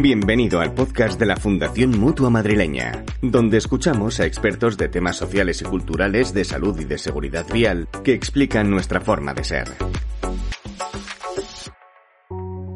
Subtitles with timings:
[0.00, 5.60] Bienvenido al podcast de la Fundación Mutua Madrileña, donde escuchamos a expertos de temas sociales
[5.60, 9.68] y culturales de salud y de seguridad vial que explican nuestra forma de ser.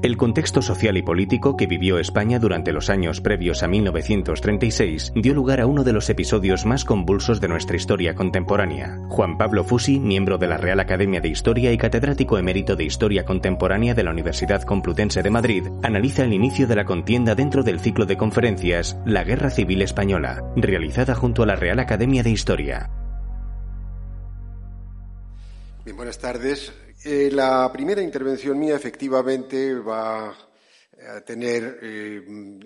[0.03, 5.33] El contexto social y político que vivió España durante los años previos a 1936 dio
[5.33, 8.99] lugar a uno de los episodios más convulsos de nuestra historia contemporánea.
[9.09, 13.25] Juan Pablo Fusi, miembro de la Real Academia de Historia y catedrático emérito de Historia
[13.25, 17.81] Contemporánea de la Universidad Complutense de Madrid, analiza el inicio de la contienda dentro del
[17.81, 22.91] ciclo de conferencias La Guerra Civil Española, realizada junto a la Real Academia de Historia.
[25.95, 26.73] Buenas tardes.
[27.09, 32.17] Eh, la primera intervención mía efectivamente va a tener eh,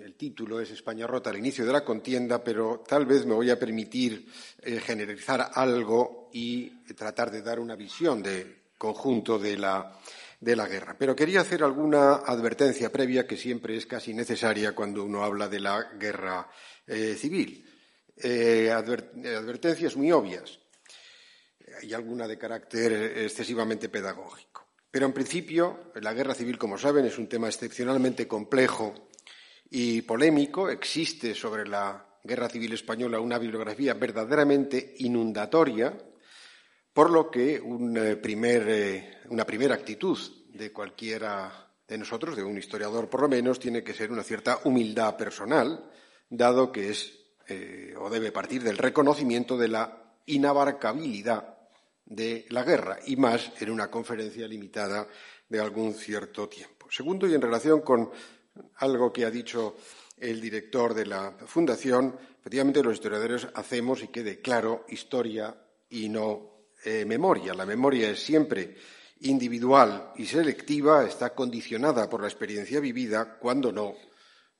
[0.03, 3.51] el título es España rota al inicio de la contienda, pero tal vez me voy
[3.51, 4.25] a permitir
[4.63, 9.95] eh, generalizar algo y tratar de dar una visión de conjunto de la,
[10.39, 10.95] de la guerra.
[10.97, 15.59] Pero quería hacer alguna advertencia previa que siempre es casi necesaria cuando uno habla de
[15.59, 16.49] la guerra
[17.15, 17.63] civil.
[18.17, 20.60] advertencias muy obvias
[21.81, 24.67] y alguna de carácter excesivamente pedagógico.
[24.91, 28.93] Pero en principio, la guerra civil, como saben, es un tema excepcionalmente complejo
[29.69, 30.69] y polémico.
[30.69, 35.97] Existe sobre la guerra civil española una bibliografía verdaderamente inundatoria,
[36.93, 40.19] por lo que eh, una primera actitud
[40.53, 44.59] de cualquiera de nosotros, de un historiador por lo menos, tiene que ser una cierta
[44.65, 45.89] humildad personal,
[46.29, 51.60] dado que es eh, o debe partir del reconocimiento de la inabarcabilidad
[52.11, 55.07] de la guerra y más en una conferencia limitada
[55.47, 56.87] de algún cierto tiempo.
[56.91, 58.11] Segundo, y en relación con
[58.75, 59.77] algo que ha dicho
[60.17, 65.55] el director de la Fundación, efectivamente los historiadores hacemos, y quede claro, historia
[65.89, 67.53] y no eh, memoria.
[67.53, 68.75] La memoria es siempre
[69.21, 73.95] individual y selectiva, está condicionada por la experiencia vivida, cuando no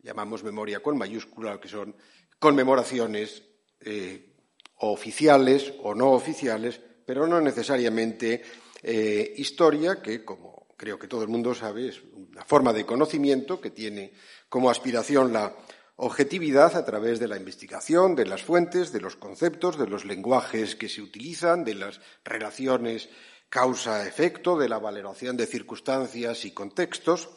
[0.02, 1.96] llamamos memoria con mayúscula, que son
[2.40, 3.44] conmemoraciones
[3.82, 4.36] eh,
[4.78, 6.80] oficiales o no oficiales
[7.12, 8.42] pero no necesariamente
[8.82, 13.60] eh, historia, que, como creo que todo el mundo sabe, es una forma de conocimiento
[13.60, 14.14] que tiene
[14.48, 15.54] como aspiración la
[15.98, 20.78] objetividad a través de la investigación, de las fuentes, de los conceptos, de los lenguajes
[20.78, 23.10] que se utilizan, de las relaciones
[23.50, 27.30] causa-efecto, de la valoración de circunstancias y contextos,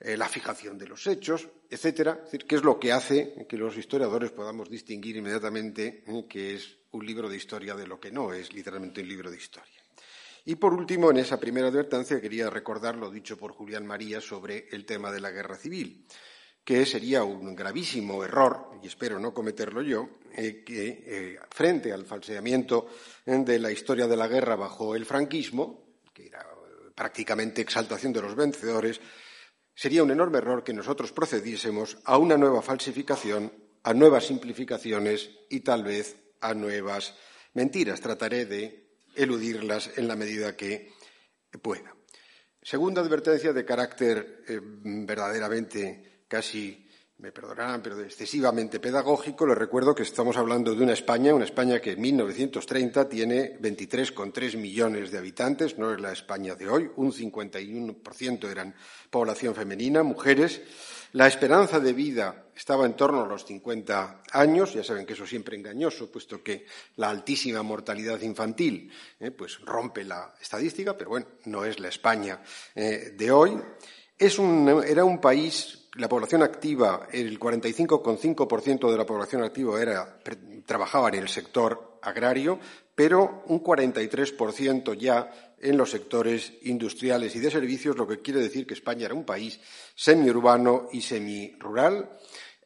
[0.00, 2.18] eh, la fijación de los hechos, etcétera.
[2.24, 6.56] Es decir, qué es lo que hace que los historiadores podamos distinguir inmediatamente eh, qué
[6.56, 9.82] es un libro de historia de lo que no es literalmente un libro de historia.
[10.44, 14.68] Y por último, en esa primera advertencia quería recordar lo dicho por Julián María sobre
[14.70, 16.06] el tema de la guerra civil,
[16.64, 22.06] que sería un gravísimo error, y espero no cometerlo yo, eh, que eh, frente al
[22.06, 22.88] falseamiento
[23.24, 26.46] eh, de la historia de la guerra bajo el franquismo, que era
[26.94, 29.00] prácticamente exaltación de los vencedores,
[29.74, 33.52] sería un enorme error que nosotros procediésemos a una nueva falsificación,
[33.82, 37.14] a nuevas simplificaciones y tal vez a nuevas
[37.54, 38.00] mentiras.
[38.00, 40.92] Trataré de eludirlas en la medida que
[41.62, 41.96] pueda.
[42.66, 46.86] Segunda advertencia de carácter eh, verdaderamente casi
[47.18, 51.80] me perdonarán, pero excesivamente pedagógico, les recuerdo que estamos hablando de una España, una España
[51.80, 57.12] que en 1930 tiene 23,3 millones de habitantes, no es la España de hoy, un
[57.12, 58.74] 51% eran
[59.10, 60.60] población femenina, mujeres,
[61.16, 65.24] la esperanza de vida estaba en torno a los 50 años, ya saben que eso
[65.24, 66.66] es siempre engañoso, puesto que
[66.96, 72.42] la altísima mortalidad infantil eh, pues rompe la estadística, pero bueno, no es la España
[72.74, 73.58] eh, de hoy.
[74.18, 80.18] era un país, la población activa, el 45,5% de la población activa era,
[80.66, 82.58] trabajaba en el sector agrario,
[82.94, 88.66] pero un 43% ya en los sectores industriales y de servicios, lo que quiere decir
[88.66, 89.60] que España era un país
[89.94, 92.18] semiurbano y semirural.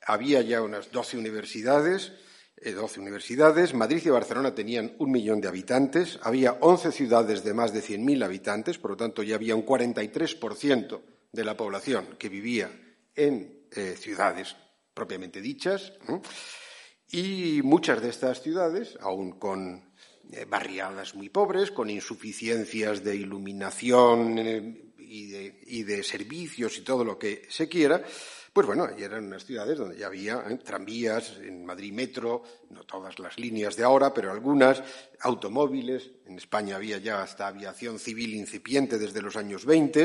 [0.06, 2.12] Había ya unas 12 universidades,
[2.56, 3.74] eh, universidades.
[3.74, 6.18] Madrid y Barcelona tenían un millón de habitantes.
[6.22, 11.00] Había 11 ciudades de más de 100.000 habitantes, por lo tanto ya había un 43%
[11.32, 12.70] de la población que vivía
[13.14, 14.56] en eh, ciudades
[14.92, 15.92] propiamente dichas.
[17.12, 19.82] Y muchas de estas ciudades, aún con
[20.32, 27.18] eh, barriadas muy pobres, con insuficiencias de iluminación eh, y de, servicios y todo lo
[27.18, 28.04] que se quiera,
[28.52, 33.18] pues bueno, eran unas ciudades donde ya había eh, tranvías, en Madrid metro, no todas
[33.20, 34.82] las líneas de ahora, pero algunas,
[35.20, 40.04] automóviles, en España había ya hasta aviación civil incipiente desde los años 20,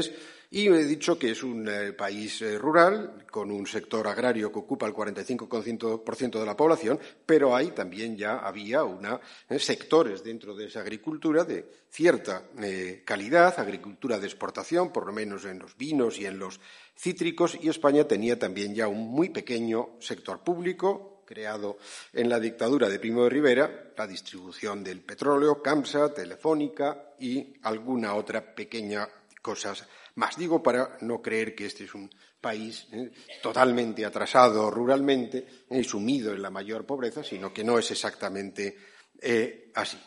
[0.51, 4.59] y he dicho que es un eh, país eh, rural, con un sector agrario que
[4.59, 9.19] ocupa el 45% de la población, pero hay también ya había una,
[9.57, 12.44] sectores dentro de esa agricultura de cierta
[13.06, 16.59] calidad, agricultura de exportación, por lo menos en los vinos y en los
[16.95, 21.77] cítricos y España tenía también ya un muy pequeño sector público creado
[22.13, 28.13] en la dictadura de Primo de Rivera, la distribución del petróleo, CAMSA, Telefónica y alguna
[28.13, 29.07] otra pequeña
[29.42, 29.74] cosa
[30.15, 30.38] más.
[30.38, 32.09] Digo para no creer que este es un
[32.39, 37.89] país eh, totalmente atrasado ruralmente y sumido en la mayor pobreza, sino que no es
[37.91, 38.77] exactamente
[39.19, 39.98] eh, así.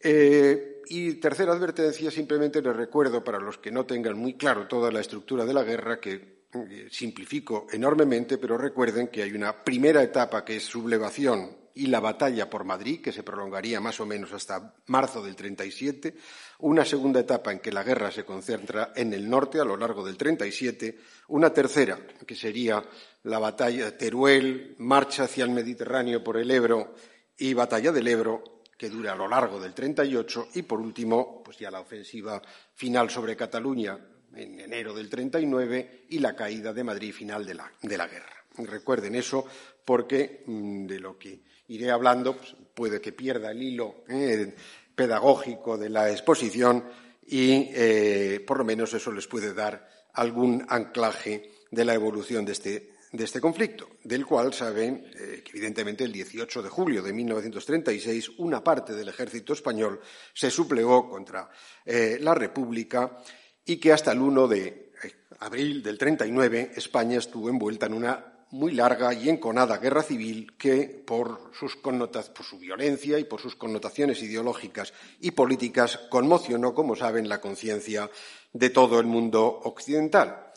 [0.00, 4.90] Eh, y tercera advertencia, simplemente les recuerdo para los que no tengan muy claro toda
[4.92, 10.02] la estructura de la guerra que eh, simplifico enormemente, pero recuerden que hay una primera
[10.02, 14.32] etapa que es sublevación y la batalla por Madrid, que se prolongaría más o menos
[14.32, 16.14] hasta marzo del 37,
[16.60, 20.02] una segunda etapa en que la guerra se concentra en el norte a lo largo
[20.06, 22.82] del 37, una tercera, que sería
[23.24, 26.94] la batalla de Teruel, marcha hacia el Mediterráneo por el Ebro
[27.36, 31.58] y batalla del Ebro, que dura a lo largo del 38 y, por último, pues
[31.58, 32.40] ya la ofensiva
[32.74, 33.98] final sobre Cataluña
[34.34, 38.44] en enero del 39 y la caída de Madrid final de la, guerra.
[38.58, 39.46] Recuerden eso
[39.84, 44.54] porque mm, de lo que iré hablando pues, puede que pierda el hilo eh,
[44.94, 46.84] pedagógico de la exposición
[47.26, 52.52] y eh, por lo menos eso les puede dar algún anclaje de la evolución de
[52.52, 57.12] este de este conflicto, del cual saben eh, que, evidentemente, el 18 de julio de
[57.12, 60.00] 1936 una parte del ejército español
[60.34, 61.48] se suplegó contra
[61.84, 63.18] eh, la República
[63.64, 64.66] y que hasta el 1 de
[65.02, 70.56] eh, abril del 39 España estuvo envuelta en una muy larga y enconada guerra civil
[70.56, 76.94] que, por, sus por su violencia y por sus connotaciones ideológicas y políticas, conmocionó, como
[76.94, 78.08] saben, la conciencia
[78.52, 80.52] de todo el mundo occidental.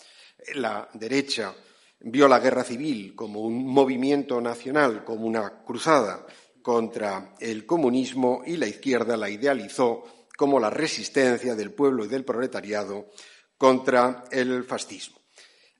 [0.53, 1.53] La derecha
[2.01, 6.25] vio la guerra civil como un movimiento nacional, como una cruzada
[6.61, 10.03] contra el comunismo y la izquierda la idealizó
[10.37, 13.09] como la resistencia del pueblo y del proletariado
[13.57, 15.19] contra el fascismo.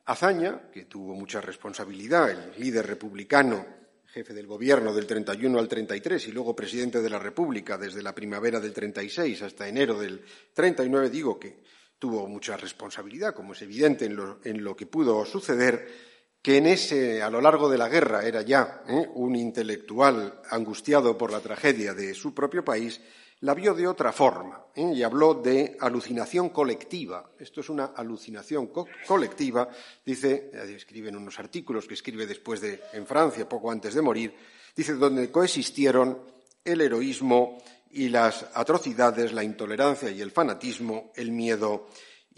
[0.06, 3.66] Azaña, que tuvo mucha responsabilidad, el líder republicano,
[4.08, 8.16] jefe del gobierno del 31 al 33 y luego presidente de la República desde la
[8.16, 10.22] primavera del 36 hasta enero del
[10.54, 11.62] 39, digo que
[12.00, 16.09] tuvo mucha responsabilidad, como es evidente en lo, en lo que pudo suceder,
[16.42, 19.10] que en ese, a lo largo de la guerra, era ya ¿eh?
[19.16, 23.02] un intelectual angustiado por la tragedia de su propio país,
[23.42, 24.92] la vio de otra forma ¿eh?
[24.96, 27.32] y habló de alucinación colectiva.
[27.38, 28.72] Esto es una alucinación
[29.06, 29.70] colectiva,
[30.06, 34.34] dice, escribe en unos artículos que escribe después de, en Francia, poco antes de morir,
[34.76, 36.20] dice, donde coexistieron
[36.64, 37.58] el heroísmo
[37.92, 41.88] y las atrocidades, la intolerancia y el fanatismo, el miedo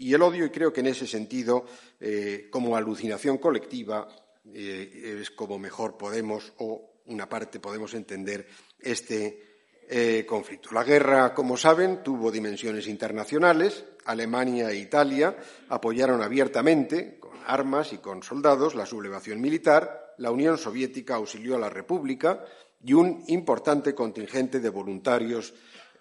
[0.02, 1.64] y el odio, y creo que en ese sentido,
[2.00, 4.08] eh, como alucinación colectiva,
[4.52, 8.48] eh, es como mejor podemos, o una parte podemos entender
[8.80, 10.70] este eh, conflicto.
[10.72, 13.84] La guerra, como saben, tuvo dimensiones internacionales.
[14.04, 15.36] Alemania e Italia
[15.68, 20.14] apoyaron abiertamente, con armas y con soldados, la sublevación militar.
[20.18, 22.44] La Unión Soviética auxilió a la República
[22.82, 25.54] y un importante contingente de voluntarios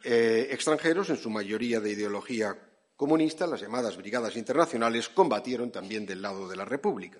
[0.03, 2.57] extranjeros, en su mayoría de ideología
[3.01, 7.17] comunistas, las llamadas brigadas internacionales, combatieron también del lado de la República.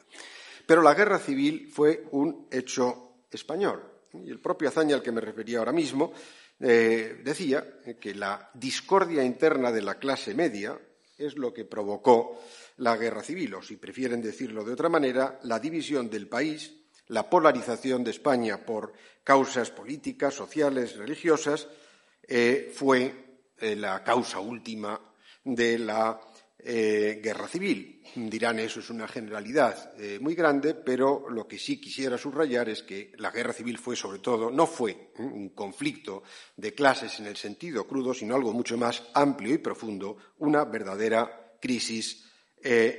[0.63, 3.81] Pero la guerra civil fue un hecho español.
[4.13, 6.13] Y el propio Azaña, al que me refería ahora mismo,
[6.59, 10.79] eh, decía que la discordia interna de la clase media
[11.17, 12.39] es lo que provocó
[12.77, 16.75] la guerra civil, o si prefieren decirlo de otra manera, la división del país,
[17.07, 21.67] la polarización de España por causas políticas, sociales, religiosas,
[22.27, 25.10] eh, fue eh, la causa última
[25.43, 26.19] de la
[26.63, 28.03] eh, guerra civil.
[28.13, 32.83] Dirán, eso es una generalidad eh, muy grande, pero lo que sí quisiera subrayar es
[32.83, 35.11] que la guerra civil fue, sobre todo, no fue ¿eh?
[35.17, 36.21] un conflicto
[36.55, 41.55] de clases en el sentido crudo, sino algo mucho más amplio y profundo, una verdadera
[41.59, 42.27] crisis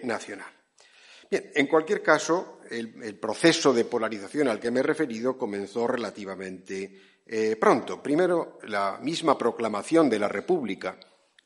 [0.02, 0.52] nacional.
[1.30, 6.98] Bien, en cualquier caso, el, proceso de polarización al que me he referido comenzó relativamente
[7.60, 8.02] pronto.
[8.02, 10.98] Primero, la misma proclamación de la República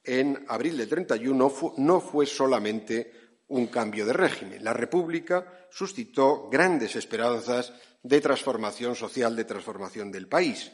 [0.06, 3.12] en abril del 31 no fue solamente
[3.48, 4.64] un cambio de régimen.
[4.64, 7.72] La República suscitó grandes esperanzas
[8.02, 10.72] de transformación social, de transformación del país.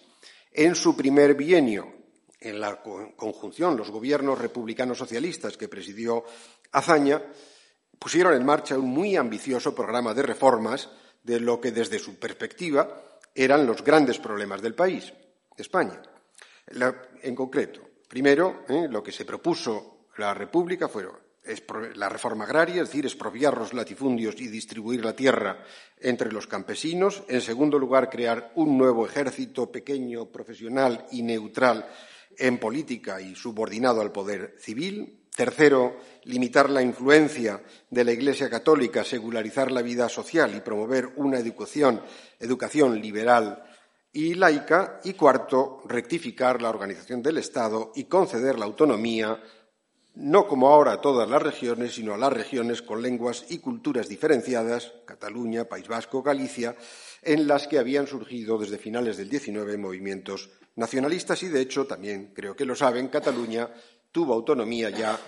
[0.52, 1.92] En su primer bienio,
[2.38, 6.24] en la conjunción, los gobiernos republicanos socialistas que presidió
[6.72, 7.22] Azaña
[7.98, 10.90] pusieron en marcha un muy ambicioso programa de reformas
[11.22, 15.12] de lo que desde su perspectiva eran los grandes problemas del país,
[15.56, 16.02] España.
[17.22, 18.88] en concreto, Primero, ¿eh?
[18.90, 21.08] lo que se propuso la República fue
[21.94, 25.64] la reforma agraria, es decir, expropiar los latifundios y distribuir la tierra
[25.98, 27.22] entre los campesinos.
[27.26, 31.88] En segundo lugar, crear un nuevo ejército pequeño, profesional y neutral
[32.36, 35.20] en política y subordinado al poder civil.
[35.34, 41.38] Tercero, limitar la influencia de la Iglesia católica, secularizar la vida social y promover una
[41.38, 42.02] educación,
[42.38, 43.71] educación liberal
[44.12, 45.00] y laica.
[45.04, 49.40] Y cuarto, rectificar la organización del Estado y conceder la autonomía
[50.14, 54.08] no como ahora a todas las regiones, sino a las regiones con lenguas y culturas
[54.08, 56.76] diferenciadas, Cataluña, País Vasco, Galicia,
[57.22, 62.32] en las que habían surgido desde finales del XIX movimientos nacionalistas y, de hecho, también
[62.34, 63.70] creo que lo saben, Cataluña
[64.10, 65.18] tuvo autonomía ya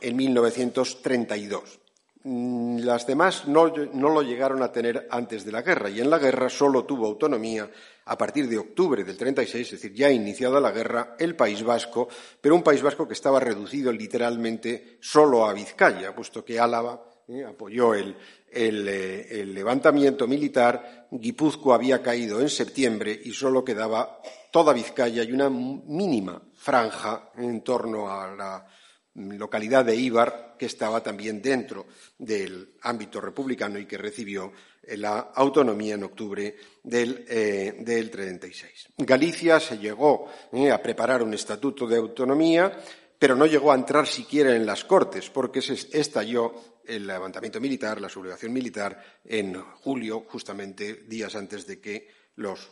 [0.00, 1.80] en 1932.
[2.22, 6.18] Mm, las demás no, lo llegaron a tener antes de la guerra y en la
[6.18, 7.70] guerra solo tuvo autonomía
[8.10, 12.08] a partir de octubre del 36, es decir, ya iniciada la guerra, el País Vasco,
[12.40, 17.44] pero un País Vasco que estaba reducido literalmente solo a Vizcaya, puesto que Álava eh,
[17.44, 18.16] apoyó el,
[18.50, 25.30] eh, el, levantamiento militar, Guipúzcoa había caído en septiembre y solo quedaba toda Vizcaya y
[25.30, 28.66] una mínima franja en torno a la
[29.14, 31.86] localidad de Ibar, que estaba también dentro
[32.18, 34.52] del ámbito republicano y que recibió
[34.82, 38.88] eh, la autonomía en octubre del, eh, 36.
[38.98, 42.78] Galicia se llegó eh, a preparar un estatuto de autonomía,
[43.18, 46.54] pero no llegó a entrar siquiera en las Cortes, porque se estalló
[46.86, 52.70] el levantamiento militar, la sublevación militar, en julio, justamente días antes de que los,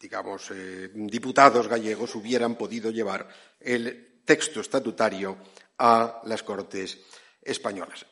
[0.00, 3.28] digamos, eh, diputados gallegos hubieran podido llevar
[3.60, 5.38] el texto estatutario
[5.78, 6.98] a las Cortes
[7.42, 8.06] españolas.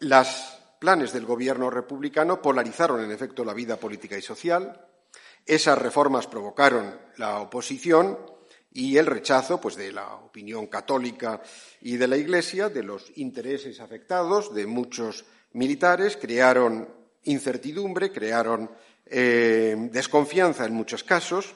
[0.00, 4.80] Los planes del gobierno republicano polarizaron, en efecto, la vida política y social.
[5.44, 8.18] Esas reformas provocaron la oposición
[8.72, 11.40] y el rechazo pues, de la opinión católica
[11.80, 16.88] y de la Iglesia, de los intereses afectados, de muchos militares, crearon
[17.24, 18.70] incertidumbre, crearon
[19.06, 21.54] eh, desconfianza en muchos casos.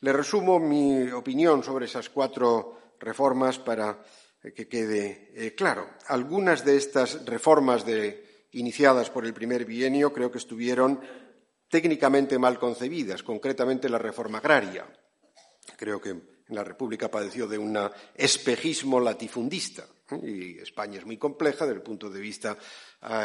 [0.00, 3.98] Le resumo mi opinión sobre esas cuatro reformas para
[4.54, 5.90] que quede eh, claro.
[6.06, 7.84] Algunas de estas reformas
[8.52, 11.00] iniciadas por el primer bienio creo que estuvieron
[11.68, 14.86] técnicamente mal concebidas, concretamente la reforma agraria.
[15.76, 16.16] Creo que
[16.48, 17.78] la República padeció de un
[18.14, 20.20] espejismo latifundista ¿eh?
[20.22, 22.56] y España es muy compleja desde el punto de vista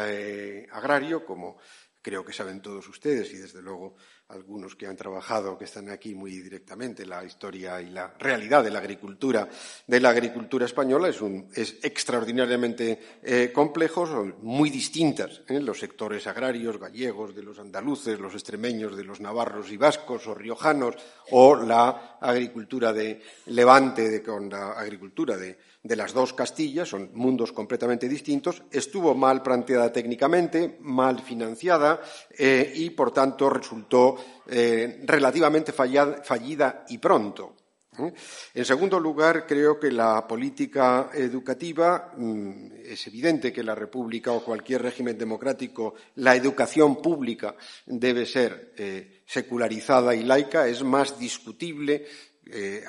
[0.06, 1.56] eh, agrario, como
[2.02, 3.96] creo que saben todos ustedes y desde luego
[4.28, 8.70] algunos que han trabajado, que están aquí muy directamente, la historia y la realidad de
[8.70, 9.48] la agricultura,
[9.86, 15.60] de la agricultura española es, extraordinariamente eh, complejo, son muy distintas ¿eh?
[15.60, 20.34] los sectores agrarios gallegos, de los andaluces, los extremeños, de los navarros y vascos o
[20.34, 20.96] riojanos,
[21.30, 27.52] o la agricultura de Levante con la agricultura de, de las dos Castillas, son mundos
[27.52, 32.00] completamente distintos, estuvo mal planteada técnicamente, mal financiada
[32.36, 34.16] eh, y, por tanto, resultó
[34.48, 37.54] eh, relativamente fallida y pronto.
[37.98, 38.14] ¿eh?
[38.54, 44.42] En segundo lugar, creo que la política educativa mm, es evidente que la República o
[44.42, 50.66] cualquier régimen democrático, la educación pública debe ser secularizada y laica.
[50.66, 52.06] Es más discutible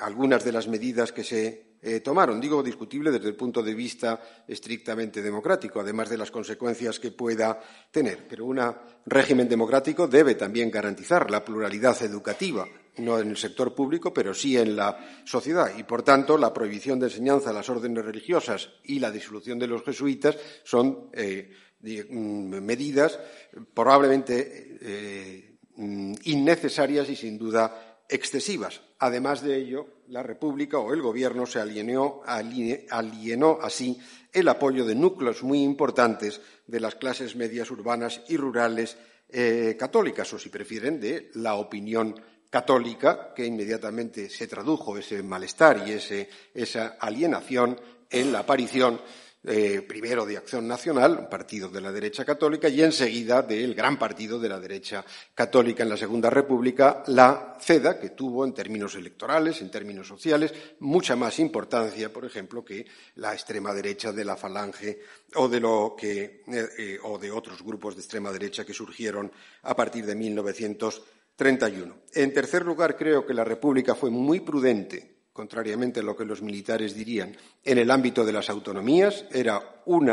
[0.00, 2.40] algunas de las medidas que se eh, tomaron.
[2.40, 7.60] Digo discutible desde el punto de vista estrictamente democrático, además de las consecuencias que pueda
[7.92, 8.26] tener.
[8.28, 8.60] Pero un
[9.06, 12.66] régimen democrático debe también garantizar la pluralidad educativa,
[12.96, 15.78] no en el sector público, pero sí en la sociedad.
[15.78, 19.68] Y, por tanto, la prohibición de enseñanza a las órdenes religiosas y la disolución de
[19.68, 21.52] los jesuitas son eh,
[21.82, 23.16] mm, medidas
[23.72, 28.80] probablemente eh, mm, innecesarias y, sin duda, excesivas.
[28.98, 32.22] Además de ello, la República o el Gobierno se alienó,
[33.60, 33.98] así
[34.32, 38.96] el apoyo de núcleos muy importantes de las clases medias urbanas y rurales
[39.28, 42.14] eh, católicas, o si prefieren, de la opinión
[42.50, 47.78] católica, que inmediatamente se tradujo ese malestar y esa alienación
[48.10, 49.00] en la aparición
[49.48, 53.96] eh, primero de Acción Nacional, un partido de la derecha católica, y enseguida del gran
[53.96, 58.96] partido de la derecha católica en la Segunda República, la CEDA, que tuvo en términos
[58.96, 64.36] electorales, en términos sociales, mucha más importancia, por ejemplo, que la extrema derecha de la
[64.36, 64.98] Falange
[65.36, 69.30] o de, lo que, eh, eh, o de otros grupos de extrema derecha que surgieron
[69.62, 71.98] a partir de 1931.
[72.14, 76.40] En tercer lugar, creo que la República fue muy prudente contrariamente a lo que los
[76.40, 79.26] militares dirían, en el ámbito de las autonomías.
[79.30, 80.10] Era un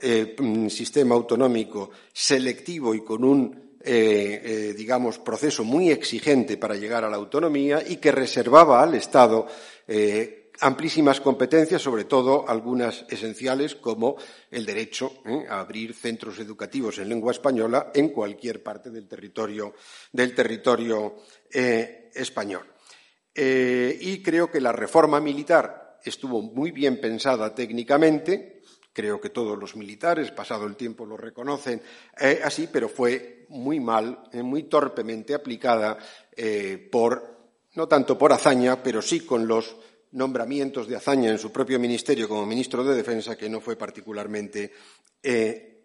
[0.00, 0.34] eh,
[0.70, 7.10] sistema autonómico selectivo y con un, eh, eh, digamos, proceso muy exigente para llegar a
[7.10, 9.46] la autonomía y que reservaba al Estado
[10.60, 14.16] amplísimas competencias, sobre todo algunas esenciales como
[14.50, 15.12] el derecho
[15.50, 19.74] a abrir centros educativos en lengua española en cualquier parte del territorio,
[20.12, 21.16] del territorio
[21.50, 22.72] español.
[23.34, 28.62] Eh, y creo que la reforma militar estuvo muy bien pensada técnicamente,
[28.92, 31.80] creo que todos los militares, pasado el tiempo, lo reconocen
[32.18, 35.98] eh, así, pero fue muy mal, eh, muy torpemente aplicada
[36.36, 39.76] eh, por, no tanto por hazaña, pero sí con los
[40.12, 44.72] nombramientos de hazaña en su propio ministerio como ministro de Defensa, que no fue particularmente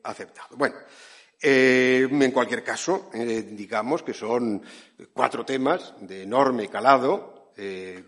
[0.04, 0.58] aceptado.
[0.58, 0.76] Bueno,
[1.40, 4.62] en cualquier caso, digamos que son
[5.14, 8.04] cuatro temas de enorme calado, eh,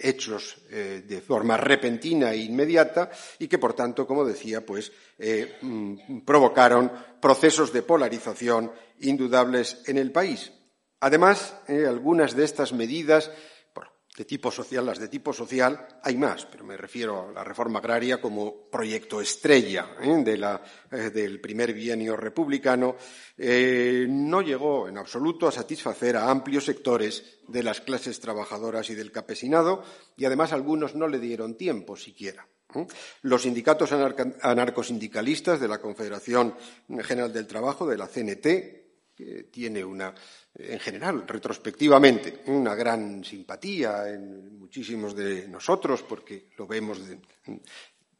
[0.00, 5.58] hechos eh, de forma repentina e inmediata y que, por tanto, como decía, pues eh,
[5.60, 10.52] mm, provocaron procesos de polarización indudables en el país.
[11.00, 13.30] Además, algunas de estas medidas
[14.16, 17.80] de tipo social, las de tipo social, hay más, pero me refiero a la reforma
[17.80, 20.24] agraria como proyecto estrella ¿eh?
[20.92, 22.94] Eh, del primer bienio republicano,
[23.36, 28.94] eh, no llegó en absoluto a satisfacer a amplios sectores de las clases trabajadoras y
[28.94, 29.82] del campesinado,
[30.16, 32.46] y además algunos no le dieron tiempo siquiera.
[33.22, 36.56] Los sindicatos anarcosindicalistas de la Confederación
[37.02, 38.83] General del Trabajo, de la CNT,
[39.14, 40.14] que tiene una
[40.56, 47.18] en general, retrospectivamente, una gran simpatía en muchísimos de nosotros, porque lo vemos de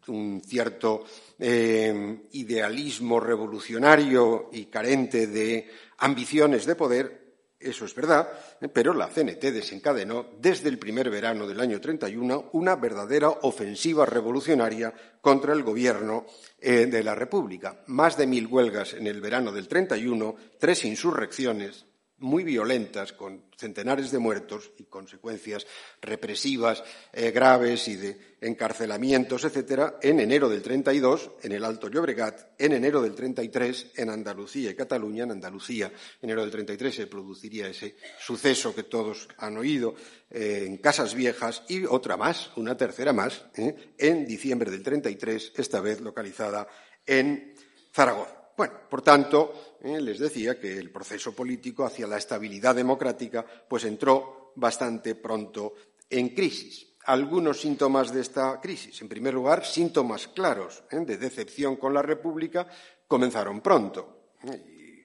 [0.08, 1.04] un cierto
[1.38, 7.23] eh, idealismo revolucionario y carente de ambiciones de poder,
[7.64, 8.28] eso es verdad,
[8.72, 14.92] pero la CNT desencadenó desde el primer verano del año 31 una verdadera ofensiva revolucionaria
[15.20, 16.26] contra el gobierno
[16.60, 17.82] eh, de la República.
[17.86, 21.86] Más de mil huelgas en el verano del 31, tres insurrecciones,
[22.18, 25.66] muy violentas, con centenares de muertos y consecuencias
[26.00, 32.60] represivas eh, graves y de encarcelamientos, etcétera, en enero del 32 en el Alto Llobregat,
[32.60, 35.24] en enero del 33 en Andalucía y Cataluña.
[35.24, 39.94] En Andalucía, en enero del 33 se produciría ese suceso que todos han oído
[40.30, 45.52] eh, en Casas Viejas y otra más, una tercera más, eh, en diciembre del 33,
[45.56, 46.68] esta vez localizada
[47.06, 47.54] en
[47.92, 48.43] Zaragoza.
[48.56, 53.84] Bueno, por tanto, eh, les decía que el proceso político hacia la estabilidad democrática pues
[53.84, 55.74] entró bastante pronto
[56.08, 56.94] en crisis.
[57.06, 59.02] Algunos síntomas de esta crisis.
[59.02, 62.66] En primer lugar, síntomas claros eh, de decepción con la República
[63.08, 64.30] comenzaron pronto.
[64.44, 65.04] Eh,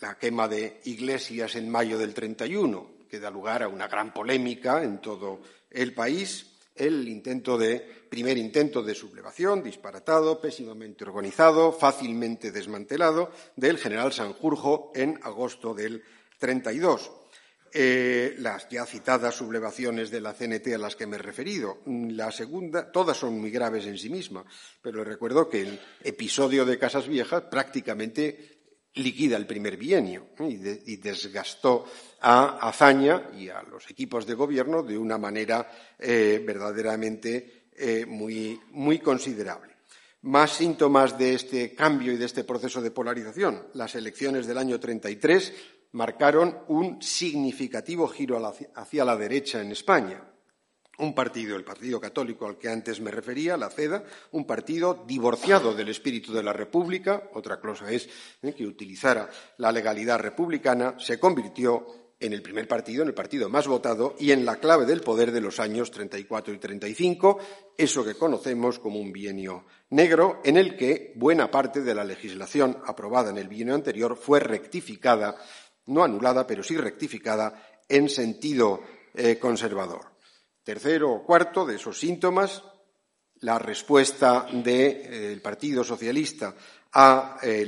[0.00, 4.82] la quema de iglesias en mayo del 31, que da lugar a una gran polémica
[4.82, 12.52] en todo el país, el intento de, primer intento de sublevación, disparatado, pésimamente organizado, fácilmente
[12.52, 16.02] desmantelado, del general Sanjurjo en agosto del
[16.38, 17.12] 32.
[17.72, 21.78] Eh, las ya citadas sublevaciones de la CNT a las que me he referido.
[21.86, 24.44] La segunda, todas son muy graves en sí mismas,
[24.82, 28.59] pero recuerdo que el episodio de Casas Viejas prácticamente
[28.94, 31.86] liquida el primer bienio y, desgastó
[32.20, 38.60] a Azaña y a los equipos de gobierno de una manera eh, verdaderamente eh, muy,
[38.72, 39.70] muy considerable.
[40.22, 43.68] Más síntomas de este cambio y de este proceso de polarización.
[43.74, 45.52] Las elecciones del año 33
[45.92, 50.30] marcaron un significativo giro hacia la derecha en España
[51.00, 55.74] un partido, el Partido Católico al que antes me refería, la CEDA, un partido divorciado
[55.74, 58.08] del espíritu de la República, otra cosa es
[58.42, 61.86] eh, que utilizara la legalidad republicana, se convirtió
[62.20, 65.32] en el primer partido, en el partido más votado y en la clave del poder
[65.32, 67.38] de los años 34 y 35,
[67.78, 72.76] eso que conocemos como un bienio negro, en el que buena parte de la legislación
[72.86, 75.36] aprobada en el bienio anterior fue rectificada,
[75.86, 78.82] no anulada, pero sí rectificada en sentido
[79.14, 80.19] eh, conservador.
[80.62, 82.62] Tercero o cuarto de esos síntomas,
[83.40, 86.54] la respuesta del eh, Partido Socialista
[86.92, 87.66] a eh,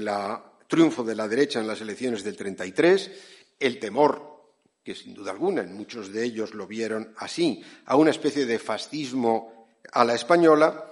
[0.68, 3.10] triunfo de la derecha en las elecciones del 33,
[3.58, 8.46] el temor, que sin duda alguna muchos de ellos lo vieron así, a una especie
[8.46, 10.86] de fascismo a la española,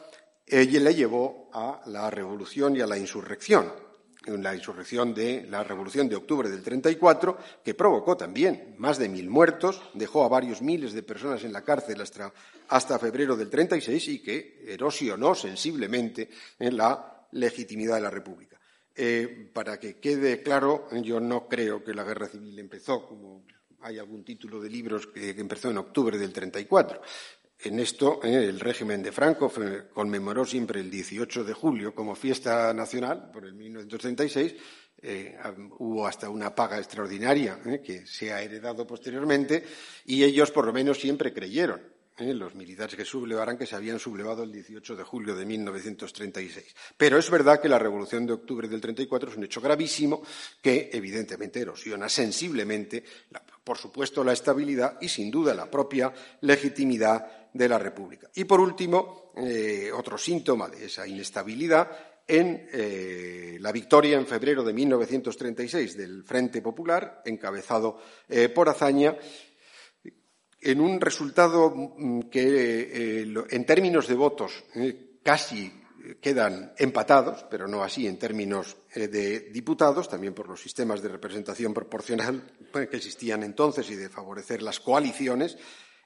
[0.46, 3.89] ella le llevó a la revolución y a la insurrección
[4.26, 9.08] en la insurrección de la Revolución de Octubre del 34, que provocó también más de
[9.08, 12.02] mil muertos, dejó a varios miles de personas en la cárcel
[12.68, 16.28] hasta, febrero del 36 y que erosionó sensiblemente
[16.58, 18.58] en la legitimidad de la República.
[18.94, 23.44] Eh, para que quede claro, yo no creo que la guerra civil empezó, como
[23.82, 27.00] hay algún título de libros que empezó en octubre del 34.
[27.62, 29.52] En esto, eh, el régimen de Franco
[29.92, 34.54] conmemoró siempre el 18 de julio como fiesta nacional, por el 1936.
[35.02, 35.36] Eh,
[35.78, 39.64] hubo hasta una paga extraordinaria eh, que se ha heredado posteriormente
[40.06, 41.80] y ellos, por lo menos, siempre creyeron
[42.20, 46.74] los militares que sublevaran que se habían sublevado el 18 de julio de 1936.
[46.96, 50.22] Pero es verdad que la Revolución de Octubre del 34 es un hecho gravísimo
[50.60, 53.02] que, evidentemente, erosiona sensiblemente,
[53.64, 58.30] por supuesto, la estabilidad y, sin duda, la propia legitimidad de la República.
[58.34, 61.90] Y, por último, eh, otro síntoma de esa inestabilidad
[62.26, 69.16] en eh, la victoria en febrero de 1936 del Frente Popular, encabezado eh, por Azaña,
[70.62, 74.64] en un resultado mm, que, en términos de votos,
[75.22, 75.72] casi
[76.20, 81.74] quedan empatados, pero no así en términos de diputados, también por los sistemas de representación
[81.74, 85.58] proporcional que existían entonces y de favorecer las coaliciones.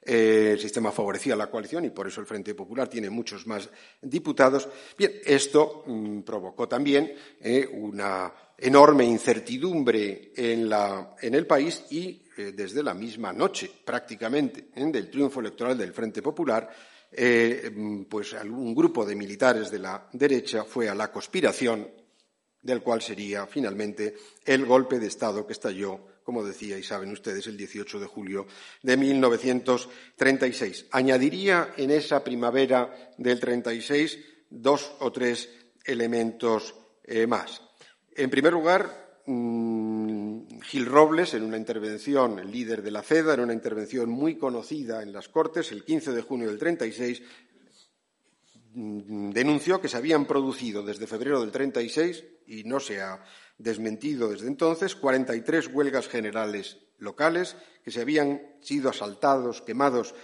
[0.07, 3.67] Eh, el sistema favorecía la coalición y por eso el Frente Popular tiene muchos más
[3.99, 4.69] diputados.
[4.95, 10.71] Bien, esto mm, provocó también eh, una enorme incertidumbre en,
[11.33, 16.69] el país y eh, desde la misma noche, prácticamente, del triunfo electoral del Frente Popular,
[17.11, 21.89] mm, pues algún grupo de militares de la derecha fue a la conspiración
[22.61, 27.45] del cual sería finalmente el golpe de Estado que estalló como decía y saben ustedes,
[27.45, 28.47] el 18 de julio
[28.81, 30.87] de 1936.
[30.91, 35.49] Añadiría en esa primavera del 36 dos o tres
[35.85, 37.61] elementos eh, más.
[38.15, 43.41] En primer lugar, mm, Gil Robles, en una intervención, el líder de la CEDA, en
[43.41, 47.21] una intervención muy conocida en las Cortes, el 15 de junio del 36,
[48.73, 53.23] mm, denunció que se habían producido desde febrero del 36, y no se ha
[53.57, 60.15] desmentido desde entonces, 43 huelgas generales locales que se habían sido asaltados, quemados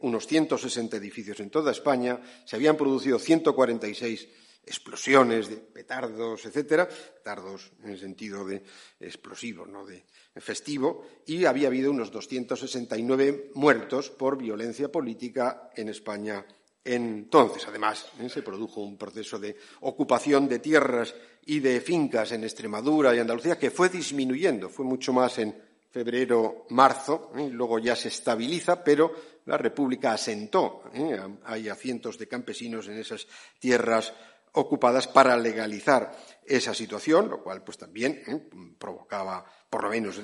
[0.00, 4.28] unos 160 edificios en toda España, se habían producido 146
[4.64, 8.62] explosiones de petardos, etcétera, petardos en el sentido de
[9.00, 10.04] explosivo, no de
[10.36, 16.44] festivo, y había habido unos 269 muertos por violencia política en España
[16.84, 17.66] entonces.
[17.68, 18.28] Además, ¿eh?
[18.28, 21.14] se produjo un proceso de ocupación de tierras
[21.46, 25.54] y de fincas en Extremadura y Andalucía que fue disminuyendo, fue mucho más en
[25.90, 27.48] febrero, marzo, ¿eh?
[27.50, 29.12] luego ya se estabiliza, pero
[29.46, 31.18] la República asentó ¿eh?
[31.44, 33.26] hay a cientos de campesinos en esas
[33.58, 34.12] tierras
[34.52, 36.14] ocupadas para legalizar
[36.44, 40.20] esa situación, lo cual pues también provocaba por lo menos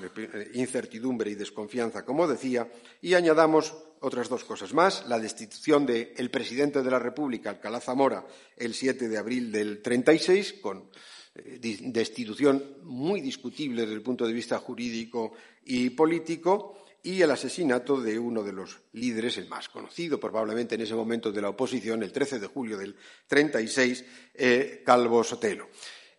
[0.54, 2.68] incertidumbre y desconfianza, como decía,
[3.00, 5.06] y añadamos otras dos cosas más.
[5.08, 10.54] La destitución del presidente de la República, Alcalá Zamora, el 7 de abril del 36,
[10.60, 10.90] con
[11.34, 15.32] eh, destitución muy discutible desde el punto de vista jurídico
[15.64, 20.82] y político, y el asesinato de uno de los líderes, el más conocido probablemente en
[20.82, 25.68] ese momento de la oposición, el 13 de julio del 36, eh, Calvo Sotelo.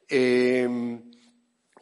[0.07, 0.99] Eh,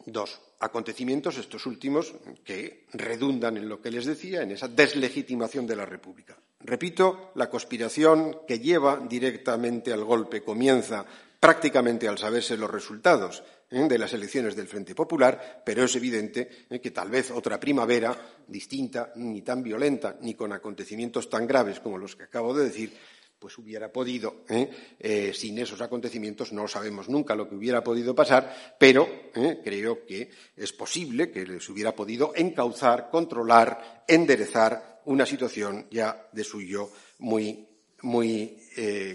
[0.06, 5.76] dos acontecimientos, estos últimos, que redundan en lo que les decía, en esa deslegitimación de
[5.76, 6.36] la República.
[6.60, 11.04] Repito, la conspiración que lleva directamente al golpe comienza
[11.38, 13.86] prácticamente al saberse los resultados ¿eh?
[13.86, 16.80] de las elecciones del Frente Popular, pero es evidente ¿eh?
[16.80, 18.16] que tal vez otra primavera
[18.48, 22.96] distinta, ni tan violenta, ni con acontecimientos tan graves como los que acabo de decir,
[23.44, 24.70] pues hubiera podido, ¿eh?
[24.98, 29.60] Eh, sin esos acontecimientos no sabemos nunca lo que hubiera podido pasar, pero ¿eh?
[29.62, 36.42] creo que es posible que les hubiera podido encauzar, controlar, enderezar una situación ya de
[36.42, 37.68] suyo muy,
[38.00, 38.56] muy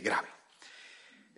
[0.04, 0.28] grave.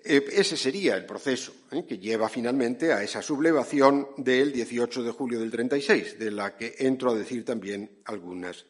[0.03, 1.53] Ese sería el proceso
[1.87, 6.75] que lleva finalmente a esa sublevación del 18 de julio del 36, de la que
[6.79, 8.65] entro a decir también algunas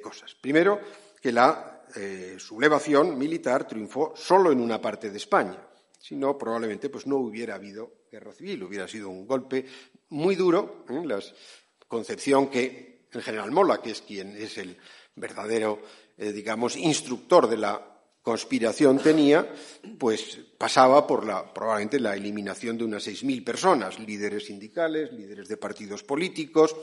[0.00, 0.36] cosas.
[0.36, 0.80] Primero,
[1.20, 5.68] que la eh, sublevación militar triunfó solo en una parte de España.
[5.98, 9.66] Si no, probablemente pues, no hubiera habido guerra civil, hubiera sido un golpe
[10.10, 10.84] muy duro.
[10.88, 11.02] ¿eh?
[11.04, 11.20] La
[11.86, 14.76] concepción que el general Mola, que es quien es el
[15.14, 15.82] verdadero,
[16.16, 19.50] eh, digamos, instructor de la conspiración tenía,
[19.98, 25.56] pues pasaba por la, probablemente la eliminación de unas 6.000 personas, líderes sindicales, líderes de
[25.56, 26.76] partidos políticos,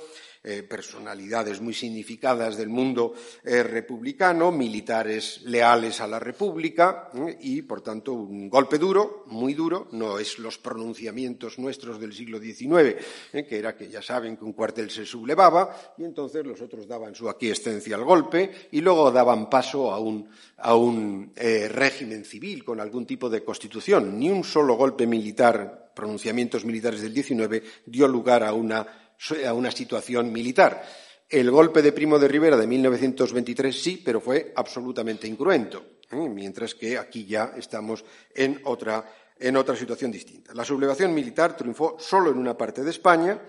[0.47, 7.63] eh, personalidades muy significadas del mundo eh, republicano, militares leales a la República eh, y,
[7.63, 12.95] por tanto, un golpe duro, muy duro, no es los pronunciamientos nuestros del siglo XIX,
[13.31, 17.15] que era que ya saben que un cuartel se sublevaba y entonces los otros daban
[17.15, 22.79] su aquiescencia al golpe y luego daban paso a un, a un régimen civil con
[22.79, 24.19] algún tipo de constitución.
[24.19, 29.04] Ni un solo golpe militar, pronunciamientos militares del XIX, dio lugar a una
[29.45, 30.83] a una situación militar.
[31.27, 36.29] El golpe de Primo de Rivera de 1923 sí, pero fue absolutamente incruento, ¿eh?
[36.29, 40.53] mientras que aquí ya estamos en otra, en otra situación distinta.
[40.53, 43.41] La sublevación militar triunfó solo en una parte de España,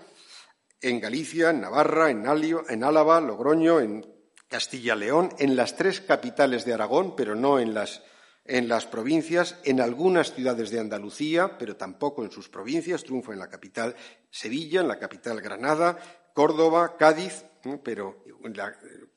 [0.81, 4.05] en Galicia, en Navarra, en, Alio, en Álava, Logroño, en
[4.47, 8.01] Castilla-León, en las tres capitales de Aragón, pero no en las
[8.47, 13.39] en las provincias, en algunas ciudades de Andalucía, pero tampoco en sus provincias, triunfo en
[13.39, 13.95] la capital
[14.29, 15.97] Sevilla, en la capital Granada,
[16.33, 17.43] Córdoba, Cádiz,
[17.83, 18.23] pero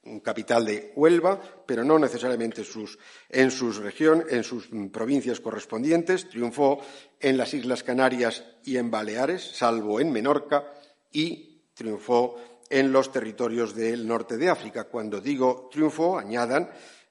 [0.05, 2.63] un capital de Huelva, pero no necesariamente
[3.29, 6.29] en sus región, en sus provincias correspondientes.
[6.29, 6.81] Triunfó
[7.21, 10.73] en las Islas Canarias y en Baleares, salvo en Menorca,
[11.13, 12.37] y triunfó
[12.69, 14.85] en los territorios del norte de África.
[14.85, 16.71] Cuando digo triunfo, añadan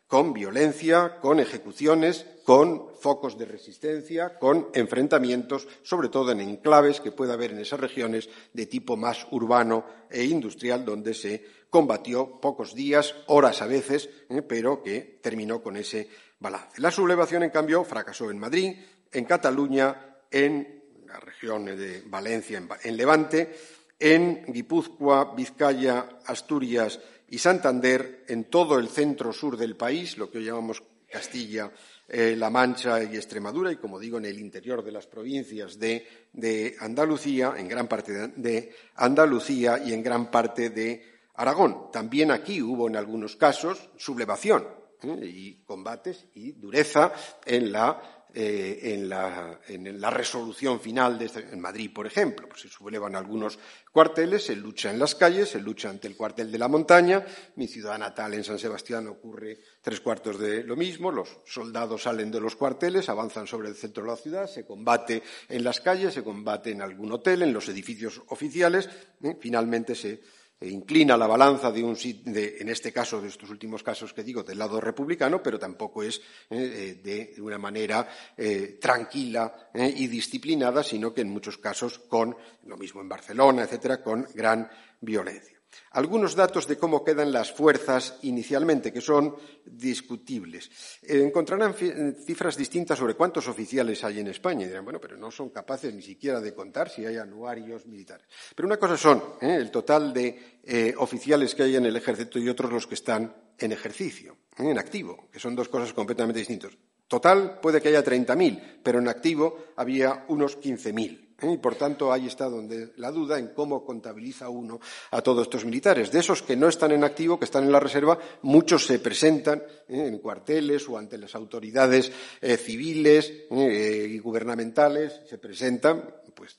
[0.10, 7.12] con violencia, con ejecuciones, con focos de resistencia, con enfrentamientos, sobre todo en enclaves que
[7.12, 12.74] pueda haber en esas regiones de tipo más urbano e industrial, donde se combatió pocos
[12.74, 16.82] días, horas a veces, eh, pero que terminó con ese balance.
[16.82, 18.78] La sublevación, en cambio, fracasó en Madrid,
[19.12, 23.56] en Cataluña, en la región de Valencia, en Levante,
[24.00, 27.00] en Guipúzcoa, Vizcaya, Asturias
[27.32, 31.72] y Santander, en todo el centro sur del país, lo que hoy llamamos Castilla,
[32.08, 36.76] eh, La Mancha y Extremadura, y como digo, en el interior de las provincias de,
[36.80, 41.04] Andalucía, en gran parte de, Andalucía y en gran parte de
[41.36, 41.92] Aragón.
[41.92, 44.68] También aquí hubo, en algunos casos, sublevación
[45.04, 45.20] ¿eh?
[45.24, 47.14] y combates y dureza
[47.46, 52.48] en la eh, en, la, resolución final de este, en Madrid, por ejemplo.
[52.48, 53.58] Pues se sublevan algunos
[53.92, 57.26] cuarteles, se lucha en las calles, se lucha ante el cuartel de la montaña.
[57.56, 61.12] Mi ciudad natal en San Sebastián ocurre tres cuartos de lo mismo.
[61.12, 65.24] Los soldados salen de los cuarteles, avanzan sobre el centro de la ciudad, se combate
[65.48, 68.90] en las calles, se combate en algún hotel, en los edificios oficiales.
[69.24, 69.38] ¿eh?
[69.40, 70.22] finalmente se
[70.62, 74.60] inclina la balanza de un en este caso de estos últimos casos que digo del
[74.60, 81.14] lado republicano pero tampoco es eh, de, una manera eh, tranquila eh, y disciplinada sino
[81.14, 84.70] que en muchos casos con lo mismo en Barcelona etcétera con gran
[85.00, 85.59] violencia
[85.92, 90.70] algunos datos de cómo quedan las fuerzas inicialmente, que son discutibles.
[91.02, 94.66] Eh, encontrarán cifras distintas sobre cuántos oficiales hay en España.
[94.66, 98.28] Y dirán, bueno, pero no son capaces ni siquiera de contar si hay anuarios militares.
[98.56, 99.56] Pero una cosa son ¿eh?
[99.56, 103.36] el total de eh, oficiales que hay en el ejército y otros los que están
[103.58, 106.72] en ejercicio, en activo, que son dos cosas completamente distintas.
[107.08, 111.29] Total puede que haya 30.000, pero en activo había unos 15.000.
[111.42, 111.54] ¿eh?
[111.54, 114.80] Y por tanto, ahí está donde la duda en cómo contabiliza uno
[115.12, 116.12] a todos estos militares.
[116.12, 119.64] De esos que no están en activo, que están en la reserva, muchos se presentan
[119.88, 120.08] ¿eh?
[120.08, 126.58] en cuarteles o ante las autoridades eh, civiles y gubernamentales, se presentan pues,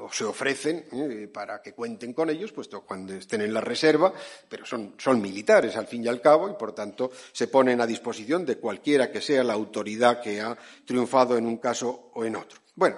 [0.00, 4.12] o se ofrecen para que cuenten con ellos, puesto cuando estén en la reserva,
[4.48, 7.86] pero son, son militares al fin y al cabo y por tanto se ponen a
[7.86, 12.36] disposición de cualquiera que sea la autoridad que ha triunfado en un caso o en
[12.36, 12.58] otro.
[12.74, 12.96] Bueno,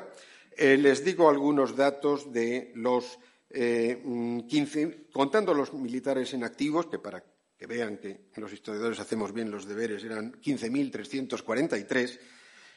[0.57, 3.19] eh, les digo algunos datos de los
[3.51, 7.23] eh, 15, contando los militares inactivos, que para
[7.57, 12.19] que vean que los historiadores hacemos bien los deberes, eran 15.343,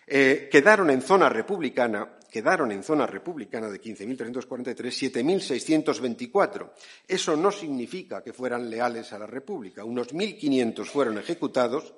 [0.09, 6.71] eh, quedaron en zona republicana, quedaron en zona republicana de 15.343 7.624.
[7.05, 9.83] Eso no significa que fueran leales a la República.
[9.83, 11.93] Unos 1.500 fueron ejecutados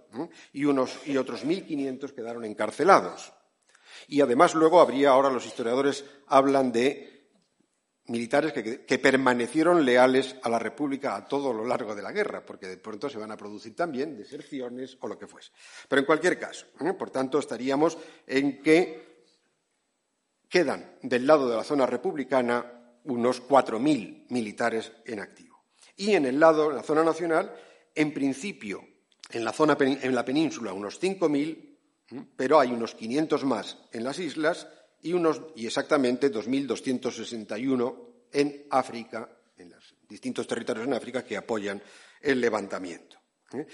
[0.54, 3.32] y, unos, y otros 1.500 quedaron encarcelados.
[4.08, 7.20] Y además luego habría, ahora los historiadores hablan de
[8.10, 12.68] militares que, permanecieron leales a la República a todo lo largo de la guerra, porque
[12.68, 15.52] de pronto se van a producir también deserciones o lo que fuese.
[15.88, 16.94] Pero en cualquier caso, ¿eh?
[16.94, 19.24] por tanto, estaríamos en que
[20.50, 25.64] quedan del lado de la zona republicana unos 4.000 militares en activo.
[25.96, 27.54] Y en el lado, de la zona nacional,
[27.94, 28.88] en principio,
[29.32, 31.69] en la, zona, en la península, unos 5.000
[32.36, 34.68] pero hay unos 500 más en las islas
[35.02, 41.82] y, unos, y exactamente 2.261 en África, en los distintos territorios en África que apoyan
[42.22, 43.18] el levantamiento.
[43.54, 43.66] ¿eh?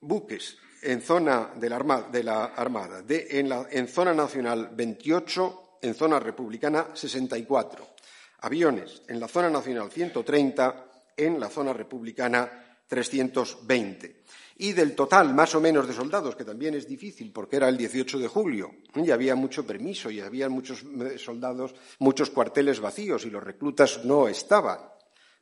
[0.00, 7.94] Buques en zona de la, Armada, en, zona nacional 28, en zona republicana 64.
[8.40, 12.50] Aviones en la zona nacional 130, en la zona republicana
[12.86, 14.24] 320
[14.56, 17.76] y del total más o menos de soldados, que también es difícil porque era el
[17.76, 23.24] 18 de julio y había mucho permiso y había muchos eh, soldados, muchos cuarteles vacíos
[23.24, 24.78] y los reclutas no estaban.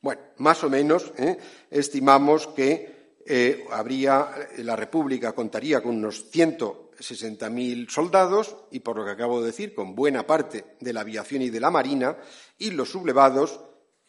[0.01, 1.37] Bueno, más o menos ¿eh?
[1.69, 9.11] estimamos que eh, habría, la República contaría con unos 160.000 soldados y, por lo que
[9.11, 12.17] acabo de decir, con buena parte de la aviación y de la marina
[12.57, 13.61] y los sublevados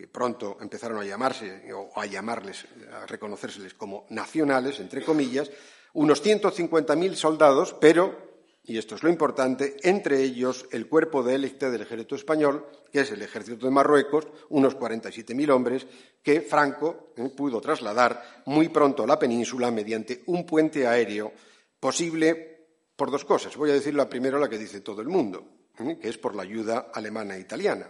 [0.07, 5.51] pronto empezaron a llamarse o a llamarles, a reconocérseles como nacionales, entre comillas,
[5.95, 11.71] unos 150.000 soldados, pero, y esto es lo importante, entre ellos el cuerpo de élite
[11.71, 15.87] del ejército español, que es el ejército de Marruecos, unos 47.000 hombres,
[16.23, 21.33] que Franco eh, pudo trasladar muy pronto a la península mediante un puente aéreo
[21.79, 23.57] posible por dos cosas.
[23.57, 26.35] Voy a decir la primera, la que dice todo el mundo, eh, que es por
[26.35, 27.89] la ayuda alemana e italiana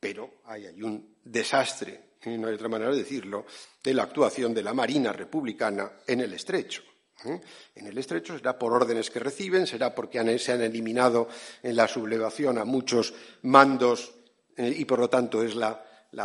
[0.00, 3.46] pero hay, un desastre y no hay otra manera de decirlo,
[3.82, 6.82] de la actuación de la Marina Republicana en el estrecho.
[7.24, 7.40] ¿eh?
[7.76, 11.28] En el estrecho será por órdenes que reciben, será porque se han eliminado
[11.62, 14.14] en la sublevación a muchos mandos
[14.56, 15.84] eh, y por lo tanto es la,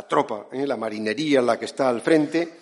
[0.10, 0.66] tropa, ¿eh?
[0.66, 2.62] la marinería la que está al frente.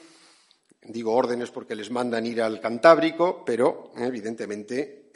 [0.84, 5.12] Digo órdenes porque les mandan ir al Cantábrico, pero evidentemente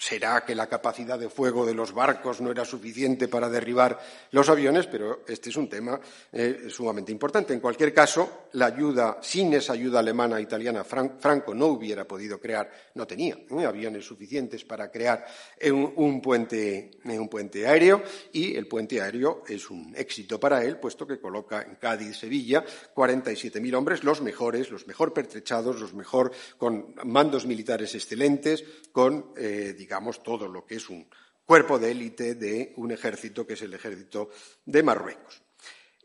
[0.00, 4.48] Será que la capacidad de fuego de los barcos no era suficiente para derribar los
[4.48, 6.00] aviones, pero este es un tema
[6.32, 7.52] eh, sumamente importante.
[7.52, 12.72] En cualquier caso, la ayuda, sin esa ayuda alemana italiana, Franco no hubiera podido crear,
[12.94, 15.26] no tenía eh, aviones suficientes para crear
[15.70, 18.02] un, puente, un puente aéreo.
[18.32, 22.64] Y el puente aéreo es un éxito para él, puesto que coloca en Cádiz, Sevilla,
[22.94, 29.74] 47.000 hombres, los mejores, los mejor pertrechados, los mejor con mandos militares excelentes, con, eh,
[30.22, 31.06] todo lo que es un
[31.44, 34.30] cuerpo de élite de un ejército que es el ejército
[34.64, 35.42] de Marruecos.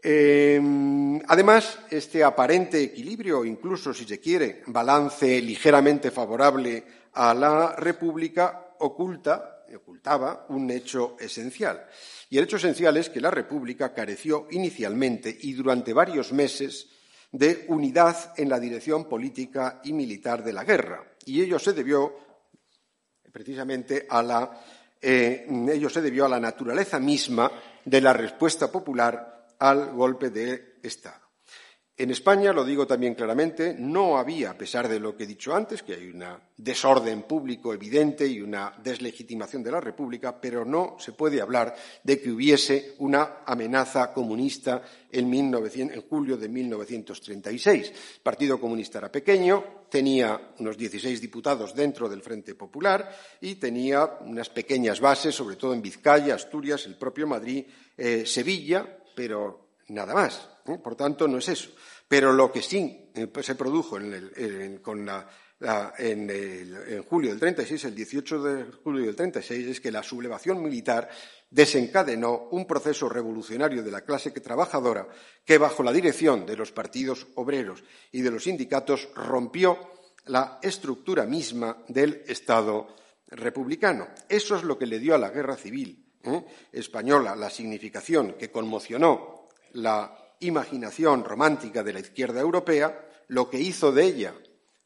[0.02, 8.76] Em, además, este aparente equilibrio, incluso si se quiere, balance ligeramente favorable a la República,
[8.80, 11.88] oculta, ocultaba un hecho esencial.
[12.30, 16.88] Y el hecho esencial es que la República careció inicialmente y durante varios meses
[17.32, 21.04] de unidad en la dirección política y militar de la guerra.
[21.26, 22.13] Y ello se debió
[23.36, 24.62] precisamente a la,
[25.02, 27.52] eh, ello se debió a la naturaleza misma
[27.84, 31.26] de la respuesta popular al golpe de Estado.
[31.98, 35.54] En España, lo digo también claramente, no había, a pesar de lo que he dicho
[35.54, 36.24] antes, que hay un
[36.56, 42.21] desorden público evidente y una deslegitimación de la República, pero no se puede hablar de
[42.21, 44.82] que hubiese una amenaza comunista
[45.19, 47.89] en, julio de 1936.
[47.89, 54.06] El Partido Comunista era pequeño, tenía unos 16 diputados dentro del Frente Popular y tenía
[54.21, 57.65] unas pequeñas bases, sobre todo en Vizcaya, Asturias, el propio Madrid,
[57.97, 60.49] eh, Sevilla, pero nada más.
[60.67, 60.78] ¿eh?
[60.84, 61.69] Por tanto, no es eso.
[62.08, 64.80] Pero lo que sí eh, se produjo en,
[65.60, 71.10] julio del 36, el 18 de julio del 36, es que la sublevación militar
[71.50, 75.08] desencadenó un proceso revolucionario de la clase trabajadora
[75.46, 79.94] que, bajo la dirección de los partidos obreros y de los sindicatos, rompió
[80.26, 82.96] la estructura misma del Estado
[83.28, 84.08] republicano.
[84.28, 86.44] Eso es lo que le dio a la guerra civil ¿eh?
[86.72, 93.91] española la significación que conmocionó la imaginación romántica de la izquierda europea, lo que hizo
[93.91, 94.34] de ella,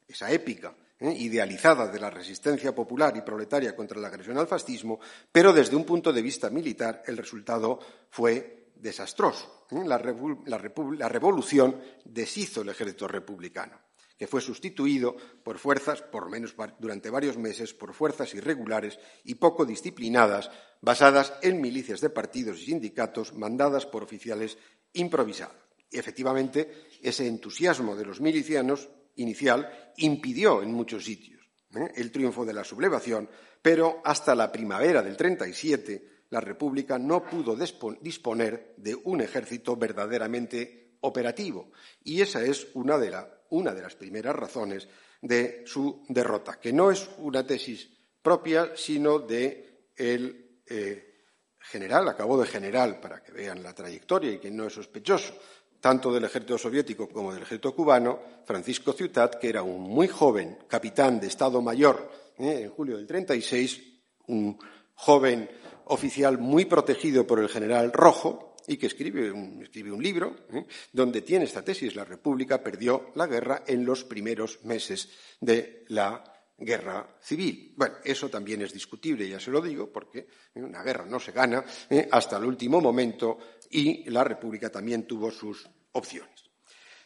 [0.10, 1.13] esa épica ¿eh?
[1.17, 5.00] idealizada de la resistencia popular y proletaria contra la agresión al fascismo,
[5.32, 9.65] pero desde un punto de vista militar el resultado fue desastroso.
[9.72, 9.82] ¿eh?
[9.86, 13.80] La, la revolución deshizo el ejército republicano
[14.19, 19.65] que fue sustituido por fuerzas, por menos durante varios meses, por fuerzas irregulares y poco
[19.65, 24.58] disciplinadas, basadas en milicias de partidos y sindicatos mandadas por oficiales
[24.91, 25.56] improvisados.
[25.89, 31.41] Y efectivamente, ese entusiasmo de los milicianos inicial impidió en muchos sitios
[31.75, 31.91] ¿eh?
[31.95, 33.29] el triunfo de la sublevación,
[33.62, 40.97] pero hasta la primavera del 37 la República no pudo disponer de un ejército verdaderamente
[41.01, 41.71] operativo.
[42.03, 44.88] Y esa es una de, las primeras razones
[45.21, 47.89] de su derrota, que no es una tesis
[48.21, 51.25] propia, sino de el eh,
[51.60, 55.34] general, acabó de general, para que vean la trayectoria y que no es sospechoso,
[55.79, 60.57] tanto del ejército soviético como del ejército cubano, Francisco Ciutat, que era un muy joven
[60.67, 62.61] capitán de Estado Mayor ¿eh?
[62.63, 63.81] en julio del 36,
[64.27, 64.57] un
[64.95, 65.49] joven
[65.85, 70.65] oficial muy protegido por el general Rojo y que escribe un, libro ¿eh?
[70.93, 71.95] donde tiene esta tesis.
[71.95, 76.23] La República perdió la guerra en los primeros meses de la
[76.60, 77.74] guerra civil.
[77.76, 81.63] Bueno, eso también es discutible, ya se lo digo, porque una guerra no se gana
[81.89, 82.08] ¿eh?
[82.12, 83.38] hasta el último momento
[83.69, 86.43] y la República también tuvo sus opciones.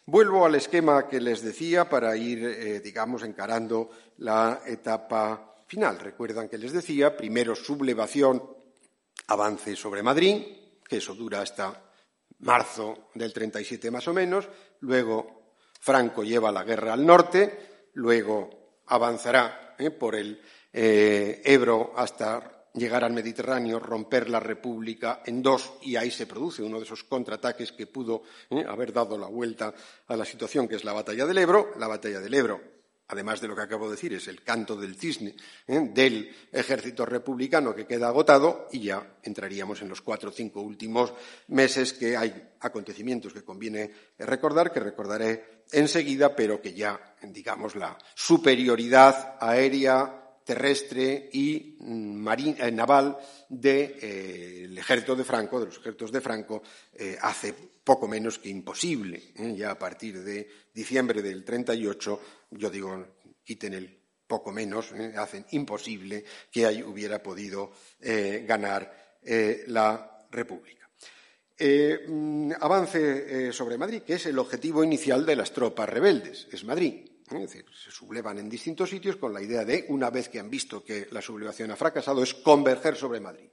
[0.06, 6.00] Vuelvo al esquema que les decía para ir, eh, digamos, encarando la etapa final.
[6.00, 8.44] Recuerdan que les decía, primero sublevación,
[9.28, 10.44] avance sobre Madrid,
[10.88, 11.92] que eso dura hasta
[12.39, 14.50] marzo del 37 más o menos,
[14.82, 19.91] luego Franco lleva la guerra al norte, luego avanzará ¿eh?
[19.91, 20.41] por el
[20.72, 26.64] eh, Ebro hasta llegar al Mediterráneo, romper la República en dos y ahí se produce
[26.64, 28.66] uno de esos contraataques que pudo ¿eh?
[28.68, 29.74] haber dado la vuelta
[30.07, 31.74] a la situación que es la batalla del Ebro.
[31.78, 32.62] La batalla del Ebro,
[33.14, 35.36] además de lo que acabo de decir, es el canto del cisne
[35.66, 41.14] del ejército republicano que queda agotado y ya entraríamos en los cuatro o cinco últimos
[41.47, 47.97] meses que hay acontecimientos que conviene recordar, que recordaré enseguida, pero que ya, digamos, la
[48.14, 56.11] superioridad aérea terrestre y mm, eh, naval del eh, ejército de Franco, de los ejércitos
[56.11, 56.61] de Franco,
[56.93, 59.34] eh, hace poco menos que imposible.
[59.55, 62.21] Ya a partir de diciembre del 38,
[62.51, 63.05] yo digo,
[63.43, 69.19] quiten el poco menos, hacen imposible que ahí hubiera podido ganar
[69.67, 70.89] la República.
[71.59, 77.05] Mm, avance sobre Madrid, que es el objetivo inicial de las tropas rebeldes, es Madrid.
[77.31, 80.49] Es decir, se sublevan en distintos sitios con la idea de, una vez que han
[80.49, 83.49] visto que la sublevación ha fracasado, es converger sobre Madrid.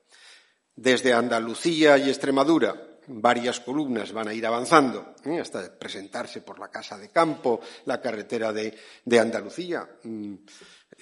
[0.75, 5.41] Desde Andalucía y Extremadura, varias columnas van a ir avanzando ¿eh?
[5.41, 8.73] hasta presentarse por la Casa de Campo, la carretera de,
[9.19, 9.89] Andalucía.
[10.05, 10.35] Mm,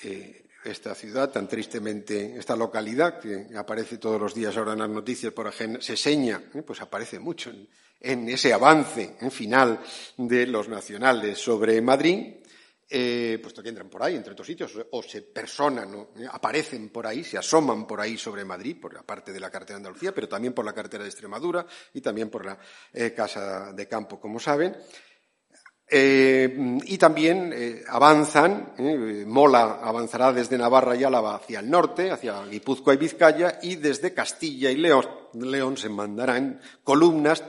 [0.04, 4.88] eh, esta ciudad tan tristemente, esta localidad que aparece todos los días ahora en las
[4.88, 6.62] noticias por ejemplo, se seña, ¿eh?
[6.62, 7.50] pues aparece mucho
[8.00, 9.80] en, ese avance final
[10.16, 12.37] de los nacionales sobre Madrid
[12.90, 17.06] eh, puesto que entran por ahí, entre otros sitios, o se personan, eh, aparecen por
[17.06, 20.14] ahí, se asoman por ahí sobre Madrid, por la parte de la carretera de Andalucía,
[20.14, 22.58] pero también por la carretera de Extremadura y también por la
[22.94, 24.74] eh, Casa de Campo, como saben.
[25.90, 27.54] y también
[27.88, 28.74] avanzan,
[29.26, 34.12] Mola avanzará desde Navarra y Álava hacia el norte, hacia Guipúzcoa y Vizcaya, y desde
[34.12, 37.42] Castilla y León, León se mandarán columnas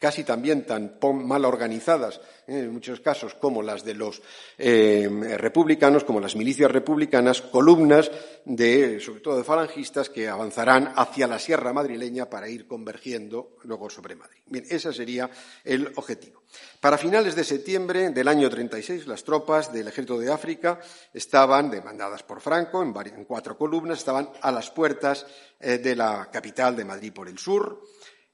[0.00, 2.60] casi también tan mal organizadas ¿eh?
[2.60, 4.22] en muchos casos como las de los
[4.56, 8.10] eh, republicanos, como las milicias republicanas, columnas
[8.46, 13.90] de, sobre todo de falangistas, que avanzarán hacia la sierra madrileña para ir convergiendo luego
[13.90, 14.40] sobre Madrid.
[14.46, 15.30] Bien, ese sería
[15.64, 16.42] el objetivo.
[16.80, 20.80] Para finales de septiembre del año 36, las tropas del ejército de África
[21.12, 25.26] estaban, demandadas por Franco, en, cuatro columnas, estaban a las puertas
[25.60, 27.82] eh, de la capital de Madrid por el sur,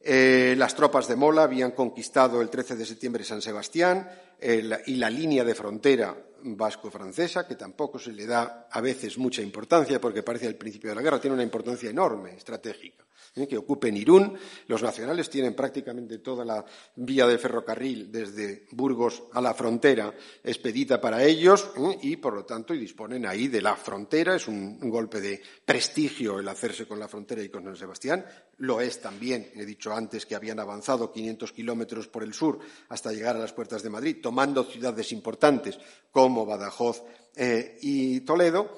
[0.06, 4.96] eh, las tropas de Mola habían conquistado el 13 de septiembre San Sebastián eh, y
[4.96, 10.22] la línea de frontera vasco-francesa, que tampoco se le da a veces mucha importancia porque
[10.22, 13.05] parece al principio de la guerra, tiene una importancia enorme, estratégica.
[13.44, 14.38] Que ocupen Irún.
[14.68, 16.64] Los nacionales tienen prácticamente toda la
[16.94, 21.98] vía de ferrocarril desde Burgos a la frontera expedita para ellos ¿eh?
[22.02, 24.36] y, por lo tanto, disponen ahí de la frontera.
[24.36, 28.24] Es un, golpe de prestigio el hacerse con la frontera y con San Sebastián.
[28.58, 33.12] Lo es también, he dicho antes, que habían avanzado 500 kilómetros por el sur hasta
[33.12, 35.78] llegar a las puertas de Madrid, tomando ciudades importantes
[36.10, 37.02] como Badajoz
[37.34, 38.70] eh, y Toledo.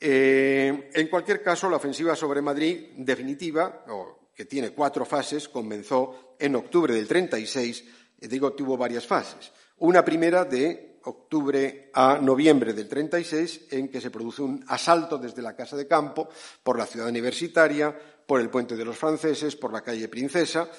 [0.00, 3.84] Eh, en cualquier caso, la ofensiva sobre Madrid definitiva,
[4.34, 7.84] que tiene cuatro fases, comenzó en octubre del 36.
[8.20, 9.52] Eh, digo, tuvo varias fases.
[9.78, 15.42] Una primera de octubre a noviembre del 36, en que se produce un asalto desde
[15.42, 16.28] la Casa de Campo
[16.62, 17.96] por la ciudad universitaria,
[18.26, 20.70] por el puente de los franceses, por la calle Princesa.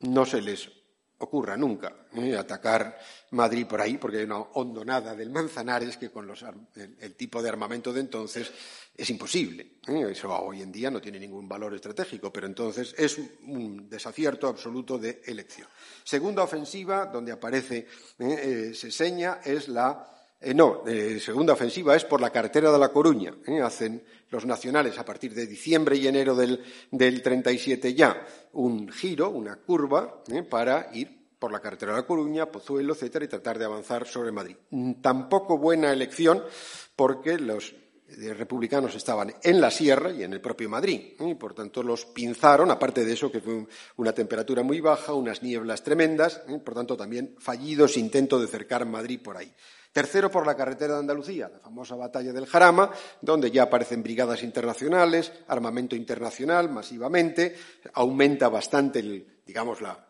[0.00, 0.83] No se les
[1.18, 2.36] ocurra nunca ¿eh?
[2.36, 2.98] atacar
[3.30, 6.32] Madrid por ahí, porque hay una hondonada del Manzanares que con
[6.76, 8.50] el, tipo de armamento de entonces
[8.96, 9.78] es imposible.
[9.86, 10.06] ¿eh?
[10.10, 14.98] Eso hoy en día no tiene ningún valor estratégico, pero entonces es un desacierto absoluto
[14.98, 15.68] de elección.
[16.02, 17.86] Segunda ofensiva, donde aparece,
[18.18, 18.72] ¿eh?
[18.74, 20.13] se seña, es la
[20.54, 20.82] no,
[21.18, 23.34] segunda ofensiva es por la carretera de La Coruña.
[23.62, 29.30] hacen los nacionales a partir de diciembre y enero del, del 37 ya un giro,
[29.30, 30.42] una curva, ¿eh?
[30.42, 34.32] para ir por la carretera de La Coruña, Pozuelo, etcétera, y tratar de avanzar sobre
[34.32, 34.56] Madrid.
[34.70, 36.42] Mm, tampoco buena elección
[36.96, 37.74] porque los
[38.08, 41.12] eh, republicanos estaban en la sierra y en el propio Madrid.
[41.18, 41.28] ¿eh?
[41.30, 43.66] Y por tanto los pinzaron, aparte de eso que fue
[43.96, 49.20] una temperatura muy baja, unas nieblas tremendas, por tanto también fallidos intentos de cercar Madrid
[49.22, 49.52] por ahí.
[49.94, 52.90] Tercero, por la carretera de Andalucía, la famosa batalla del Jarama,
[53.20, 57.54] donde ya aparecen brigadas internacionales, armamento internacional masivamente,
[57.92, 60.08] aumenta bastante digamos, la,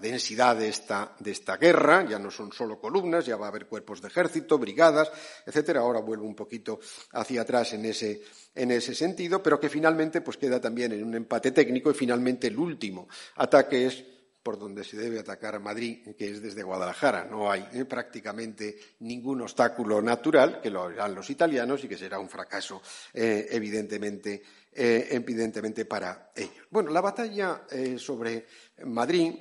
[0.00, 4.06] densidad de esta, guerra, ya no son solo columnas, ya va a haber cuerpos de
[4.06, 5.10] ejército, brigadas,
[5.44, 5.80] etcétera.
[5.80, 6.78] Ahora vuelvo un poquito
[7.14, 8.22] hacia atrás en ese,
[8.54, 12.46] en ese sentido, pero que finalmente pues queda también en un empate técnico y finalmente
[12.46, 14.13] el último ataque es
[14.44, 17.24] por donde se debe atacar a Madrid, que es desde Guadalajara.
[17.24, 22.18] No hay eh, prácticamente ningún obstáculo natural, que lo harán los italianos y que será
[22.18, 22.82] un fracaso,
[23.14, 26.66] eh, evidentemente, eh, evidentemente, para ellos.
[26.70, 27.62] Bueno, la batalla
[27.96, 28.46] sobre
[28.84, 29.32] Madrid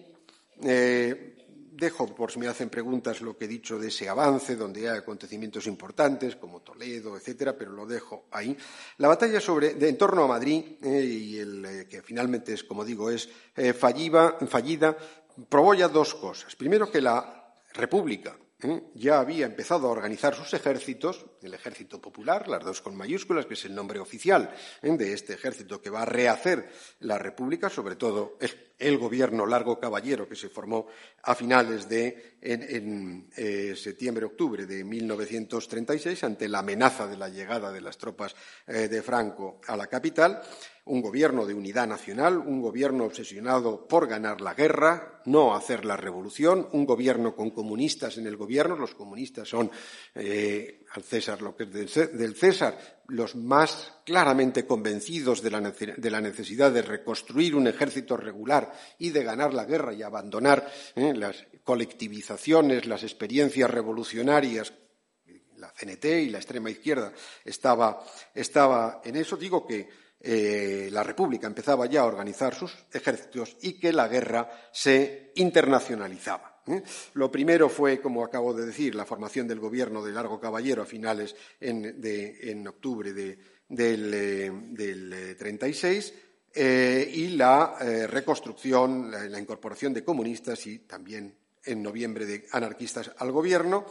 [1.76, 4.98] dejo, por si me hacen preguntas, lo que he dicho de ese avance, donde hay
[4.98, 8.56] acontecimientos importantes, como Toledo, etcétera, pero lo dejo ahí.
[8.98, 12.64] La batalla sobre, de, en torno a Madrid, eh, y el, eh, que finalmente es,
[12.64, 14.98] como digo, es eh, fallida,
[15.50, 16.56] provoca dos cosas.
[16.56, 18.36] Primero, que la República
[18.66, 18.84] ¿eh?
[18.96, 23.54] ya había empezado a organizar sus ejércitos, el ejército popular, las dos con mayúsculas, que
[23.54, 24.98] es el nombre oficial ¿eh?
[24.98, 28.38] de este ejército que va a rehacer la República, sobre todo
[28.78, 30.88] el, gobierno largo caballero que se formó
[31.24, 37.80] a finales de en, eh, septiembre-octubre de 1936 ante la amenaza de la llegada de
[37.80, 38.36] las tropas
[38.68, 40.42] de Franco a la capital
[40.86, 45.96] un gobierno de unidad nacional, un gobierno obsesionado por ganar la guerra, no hacer la
[45.96, 48.76] revolución, un gobierno con comunistas en el gobierno.
[48.76, 49.72] Los comunistas son
[50.14, 56.72] eh, al César lo que es del César, los más claramente convencidos de la, necesidad
[56.72, 62.88] de reconstruir un ejército regular y de ganar la guerra y abandonar eh, las colectivizaciones,
[62.88, 64.74] las experiencias revolucionarias
[65.56, 67.14] la CNT y la extrema izquierda
[67.46, 68.04] estaba,
[68.36, 69.38] estaba en eso.
[69.38, 74.50] Digo que eh, la República empezaba ya a organizar sus ejércitos y que la guerra
[74.72, 76.62] se internacionalizaba.
[76.66, 76.82] ¿eh?
[77.16, 80.86] Lo primero fue, como acabo de decir, la formación del gobierno de Largo Caballero a
[80.86, 83.38] finales en, octubre del,
[85.38, 86.14] 36
[86.56, 87.76] eh, y la
[88.08, 93.88] reconstrucción, la, incorporación de comunistas y también en noviembre de anarquistas al gobierno.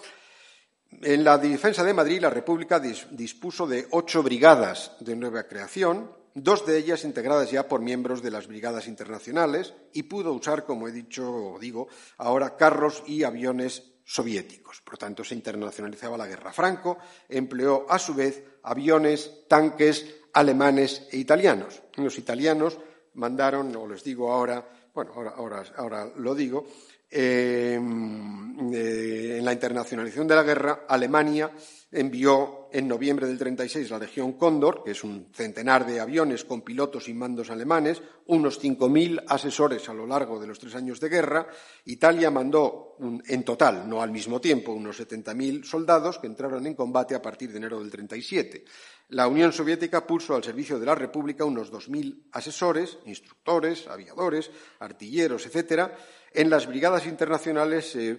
[1.02, 6.66] En la defensa de Madrid, la República dispuso de ocho brigadas de nueva creación, dos
[6.66, 10.92] de ellas integradas ya por miembros de las brigadas internacionales y pudo usar, como he
[10.92, 14.80] dicho o digo, ahora carros y aviones soviéticos.
[14.80, 16.52] Por tanto, se internacionalizaba la guerra.
[16.52, 21.82] Franco empleó, a su vez, aviones, tanques alemanes e italianos.
[21.96, 22.78] Los italianos
[23.14, 26.66] mandaron, o les digo ahora, bueno, ahora, ahora lo digo,
[27.14, 31.50] Em, eh, en la internacionalización de la guerra, Alemania
[31.92, 36.62] envió en noviembre del 36 la Legión Cóndor, que es un centenar de aviones con
[36.62, 41.10] pilotos y mandos alemanes, unos 5.000 asesores a lo largo de los tres años de
[41.10, 41.46] guerra.
[41.84, 47.14] Italia mandó en total, no al mismo tiempo, unos 70.000 soldados que entraron en combate
[47.14, 48.64] a partir de enero del 37.
[49.10, 55.44] La Unión Soviética puso al servicio de la República unos 2.000 asesores, instructores, aviadores, artilleros,
[55.44, 55.94] etcétera,
[56.32, 58.18] en las brigadas internacionales se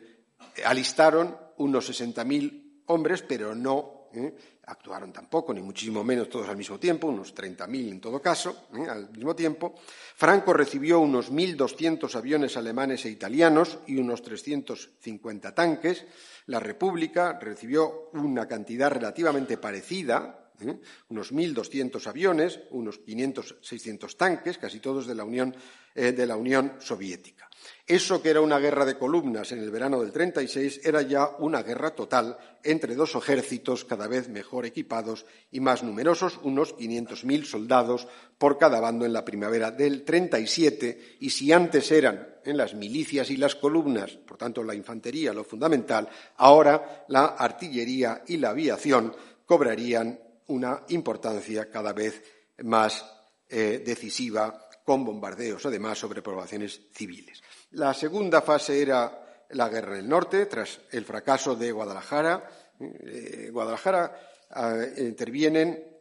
[0.63, 4.33] alistaron unos 60.000 hombres, pero no ¿eh?
[4.65, 8.87] actuaron tampoco, ni muchísimo menos todos al mismo tiempo, unos 30.000 en todo caso, ¿eh?
[8.89, 9.75] al mismo tiempo.
[10.15, 16.05] Franco recibió unos 1.200 aviones alemanes e italianos y unos 350 tanques.
[16.47, 20.79] La República recibió una cantidad relativamente parecida, ¿eh?
[21.09, 25.55] unos 1.200 aviones, unos 500, 600 tanques, casi todos de la Unión,
[25.95, 27.49] de la Unión Soviética.
[27.85, 31.63] Eso que era una guerra de columnas en el verano del 36 era ya una
[31.63, 38.07] guerra total entre dos ejércitos cada vez mejor equipados y más numerosos, unos 500.000 soldados
[38.37, 43.29] por cada bando en la primavera del 37, y si antes eran en las milicias
[43.29, 46.07] y las columnas, por tanto la infantería lo fundamental,
[46.37, 49.13] ahora la artillería y la aviación
[49.45, 50.17] cobrarían
[50.47, 52.23] una importancia cada vez
[52.63, 53.05] más
[53.49, 57.41] eh, decisiva con bombardeos, además, sobre poblaciones civiles.
[57.73, 62.43] La segunda fase era la guerra en el norte, tras el fracaso de Guadalajara.
[62.79, 64.15] Eh, Guadalajara
[64.55, 65.92] eh, intervienen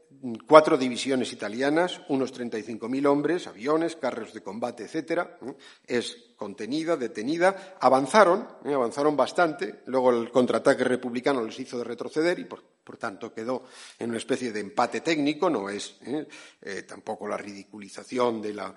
[0.47, 5.39] cuatro divisiones italianas, unos 35.000 hombres, aviones, carros de combate, etcétera.
[5.87, 7.77] Es contenida, detenida.
[7.81, 8.75] Avanzaron, ¿eh?
[8.75, 9.83] avanzaron bastante.
[9.87, 13.65] Luego el contraataque republicano les hizo de retroceder y, por, tanto, quedó
[13.99, 15.49] en una especie de empate técnico.
[15.49, 16.27] No es ¿eh?
[16.61, 18.75] Eh, tampoco la ridiculización de la,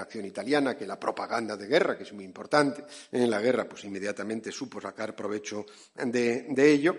[0.00, 3.84] acción italiana, que la propaganda de guerra, que es muy importante en la guerra, pues
[3.84, 5.64] inmediatamente supo sacar provecho
[5.94, 6.96] de ello.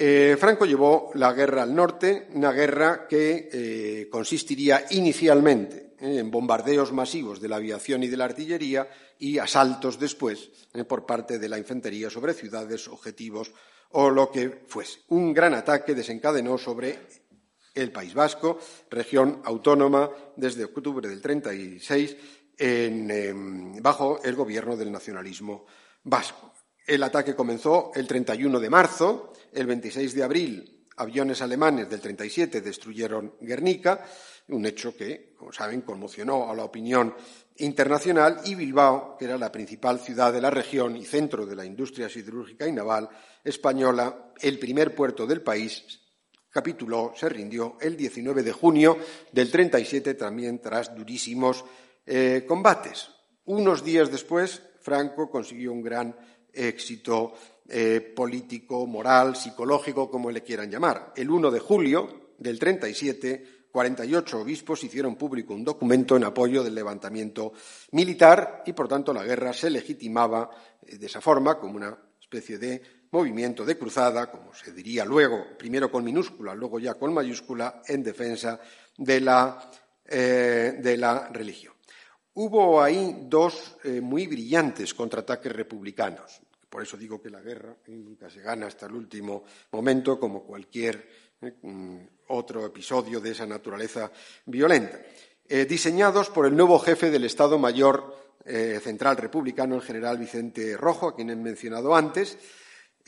[0.00, 6.30] Eh, Franco llevó la guerra al norte, una guerra que eh, consistiría inicialmente eh, en
[6.30, 8.88] bombardeos masivos de la aviación y de la artillería
[9.18, 10.50] y asaltos después
[10.86, 13.50] por parte de la infantería sobre ciudades, objetivos
[13.90, 15.00] o lo que fuese.
[15.08, 17.00] Un gran ataque desencadenó sobre
[17.74, 22.16] el País Vasco, región autónoma desde octubre del 36,
[22.56, 25.66] em, bajo el gobierno del nacionalismo
[26.04, 26.47] vasco.
[26.88, 29.34] El ataque comenzó el 31 de marzo.
[29.52, 34.06] El 26 de abril, aviones alemanes del 37 destruyeron Guernica,
[34.48, 37.14] un hecho que, como saben, conmocionó a la opinión
[37.56, 38.40] internacional.
[38.46, 42.08] Y Bilbao, que era la principal ciudad de la región y centro de la industria
[42.08, 43.10] siderúrgica y naval
[43.44, 45.84] española, el primer puerto del país,
[46.48, 48.96] capituló, se rindió el 19 de junio
[49.30, 51.66] del 37, también tras durísimos
[52.06, 53.10] eh, combates.
[53.44, 56.16] Unos días después, Franco consiguió un gran
[56.66, 57.34] éxito
[57.70, 61.12] eh, político, moral, psicológico, como le quieran llamar.
[61.14, 66.74] El 1 de julio del 37, 48 obispos hicieron público un documento en apoyo del
[66.74, 67.52] levantamiento
[67.92, 70.48] militar y, por tanto, la guerra se legitimaba
[70.80, 72.80] eh, de esa forma como una especie de
[73.10, 78.02] movimiento de cruzada, como se diría luego, primero con minúscula, luego ya con mayúscula, en
[78.02, 78.58] defensa
[78.96, 79.70] de la,
[80.06, 80.80] eh,
[81.32, 81.74] religión.
[82.32, 86.40] Hubo ahí dos muy brillantes contraataques republicanos.
[86.68, 91.08] Por eso digo que la guerra nunca se gana hasta el último momento, como cualquier
[91.40, 91.98] eh, mm,
[92.28, 94.10] otro episodio de esa naturaleza
[94.46, 95.00] violenta.
[95.48, 101.16] diseñados por el nuevo jefe del Estado Mayor Central Republicano, el general Vicente Rojo, a
[101.16, 102.36] quien he mencionado antes,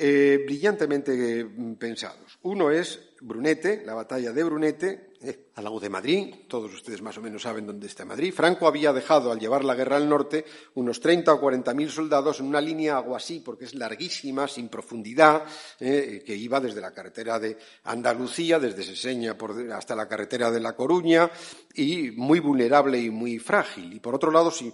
[0.02, 1.44] eh, brillantemente
[1.78, 2.38] pensados.
[2.40, 6.34] Uno es Brunete, la batalla de Brunete, eh, al lado de Madrid.
[6.48, 8.32] Todos ustedes más o menos saben dónde está Madrid.
[8.32, 10.44] Franco había dejado, al llevar la guerra al norte,
[10.74, 14.68] unos 30 o 40 mil soldados en una línea algo así, porque es larguísima, sin
[14.68, 15.44] profundidad,
[15.78, 19.36] eh, que iba desde la carretera de Andalucía, desde Seseña
[19.74, 21.30] hasta la carretera de La Coruña,
[21.74, 23.92] y muy vulnerable y muy frágil.
[23.92, 24.72] Y por otro lado, si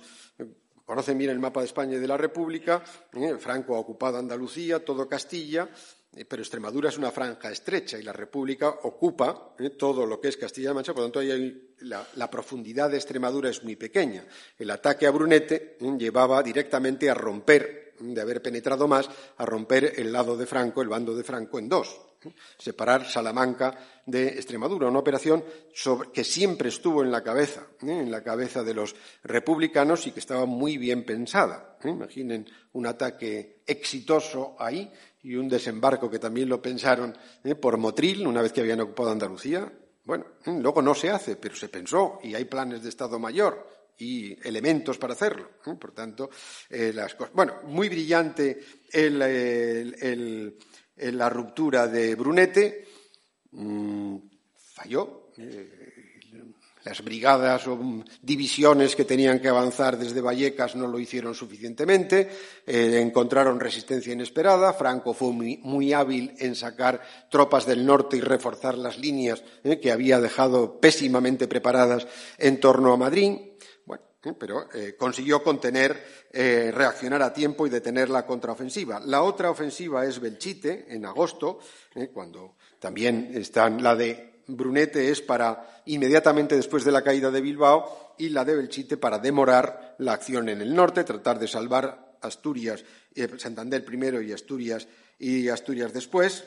[0.87, 2.81] Conocen bien el mapa de España y de la República.
[3.13, 3.35] ¿eh?
[3.41, 5.71] Franco ha ocupado Andalucía, todo Castilla, eh,
[6.25, 9.71] pero Extremadura es una franja estrecha y la República ocupa ¿eh?
[9.71, 11.21] todo lo que es Castilla-La Mancha, por lo tanto,
[11.81, 14.25] la, profundidad de Extremadura es muy pequeña.
[14.59, 20.13] El ataque a Brunete llevaba directamente a romper, de haber penetrado más, a romper el
[20.13, 22.01] lado de Franco, el bando de Franco, en dos
[22.59, 25.45] separar Salamanca de Extremadura, una operación
[26.13, 28.01] que siempre estuvo en la cabeza, ¿eh?
[28.01, 28.95] en la cabeza de los
[29.25, 31.77] republicanos y que estaba muy bien pensada.
[31.83, 31.91] ¿eh?
[31.91, 34.91] Imaginen un ataque exitoso ahí
[35.27, 37.13] y un desembarco que también lo pensaron
[37.43, 37.57] ¿eh?
[37.57, 39.73] por Motril, una vez que habían ocupado Andalucía.
[40.05, 43.67] Bueno, luego no se hace, pero se pensó y hay planes de Estado Mayor
[43.99, 45.51] y elementos para hacerlo.
[45.81, 46.31] Por tanto,
[46.71, 47.35] las cosas.
[47.35, 48.61] Bueno, muy brillante
[50.97, 52.87] la ruptura de Brunete,
[53.51, 54.17] mm,
[54.55, 55.33] falló.
[55.39, 55.96] Eh,
[56.87, 57.77] las brigadas o
[58.23, 62.31] divisiones que tenían que avanzar desde Vallecas no lo hicieron suficientemente,
[62.65, 64.73] eh, encontraron resistencia inesperada.
[64.73, 69.91] Franco fue muy, hábil en sacar tropas del norte y reforzar las líneas eh, que
[69.91, 72.07] había dejado pésimamente preparadas
[72.39, 73.33] en torno a Madrid.
[73.33, 74.33] ¿eh?
[74.39, 74.67] pero
[74.99, 78.99] consiguió contener, reaccionar a tiempo y detener la contraofensiva.
[78.99, 81.61] La otra ofensiva es Belchite, en agosto,
[82.13, 88.15] cuando también está la de Brunete es para inmediatamente después de la caída de Bilbao
[88.19, 92.85] y la de Belchite para demorar la acción en el norte, tratar de salvar Asturias,
[93.39, 94.87] Santander primero y Asturias
[95.19, 96.45] y Asturias después.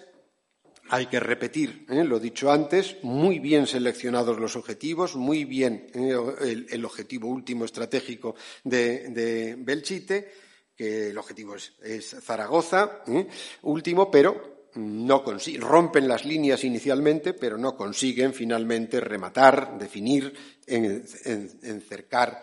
[0.91, 2.03] Hay que repetir ¿eh?
[2.03, 6.65] lo dicho antes, muy bien seleccionados los objetivos, muy bien ¿eh?
[6.67, 10.31] el, objetivo último estratégico de, Belchite,
[10.75, 13.27] que el objetivo es, Zaragoza, ¿eh?
[13.61, 15.23] último, pero no
[15.59, 20.33] rompen las líneas inicialmente, pero no consiguen finalmente rematar, definir,
[20.67, 22.41] encercar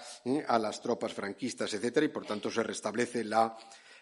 [0.49, 3.57] a las tropas franquistas, etcétera, y por tanto se restablece la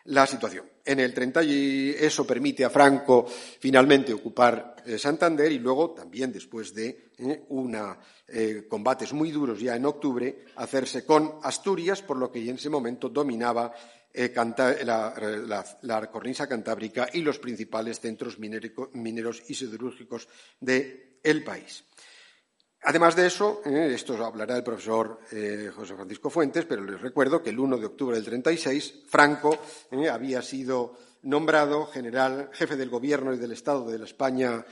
[0.05, 0.67] la situación.
[0.85, 6.33] En el 30 y eso permite a Franco finalmente ocupar eh, Santander y luego también
[6.33, 7.99] después de eh, una,
[8.29, 12.69] eh, combates muy duros ya en octubre hacerse con Asturias, por lo que en ese
[12.69, 13.73] momento dominaba
[14.15, 20.29] la, cornisa cantábrica y los principales centros mineros y siderúrgicos
[20.61, 21.85] del país.
[22.87, 27.43] Además de eso, eh, esto hablará el profesor eh, José Francisco Fuentes, pero les recuerdo
[27.43, 29.59] que el 1 de octubre del 36, Franco
[29.91, 34.67] eh, había sido nombrado general, jefe del gobierno y del Estado de la España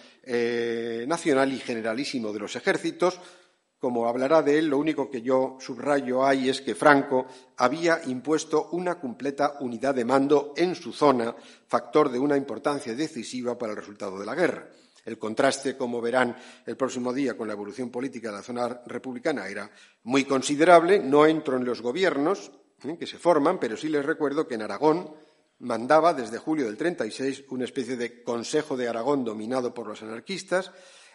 [1.07, 3.18] nacional y generalísimo de los ejércitos.
[3.82, 7.26] Como hablará de él, lo único que yo subrayo ahí es que Franco
[7.56, 11.34] había impuesto una completa unidad de mando en su zona,
[11.66, 14.68] factor de una importancia decisiva para el resultado de la guerra.
[15.04, 19.48] El contraste, como verán el próximo día, con la evolución política de la zona republicana
[19.48, 19.68] era
[20.04, 21.00] muy considerable.
[21.00, 22.52] No entro en los gobiernos
[22.84, 22.96] ¿eh?
[22.96, 25.12] que se forman, pero sí les recuerdo que en Aragón
[25.58, 30.70] mandaba desde julio del 36 una especie de Consejo de Aragón dominado por los anarquistas.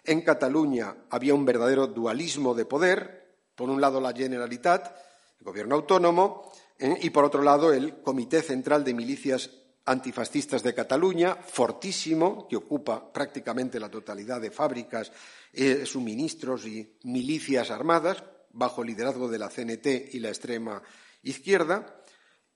[0.08, 3.36] En Cataluña había un verdadero dualismo de poder.
[3.54, 4.96] Por un lado, la Generalitat,
[5.38, 6.96] el gobierno autónomo, ¿eh?
[7.02, 9.50] y por otro lado, el Comité Central de Milicias
[9.84, 15.12] antifascistas de Cataluña, fortísimo, que ocupa prácticamente la totalidad de fábricas,
[15.52, 20.82] eh, suministros y milicias armadas, bajo el liderazgo de la CNT y la extrema
[21.22, 21.97] izquierda.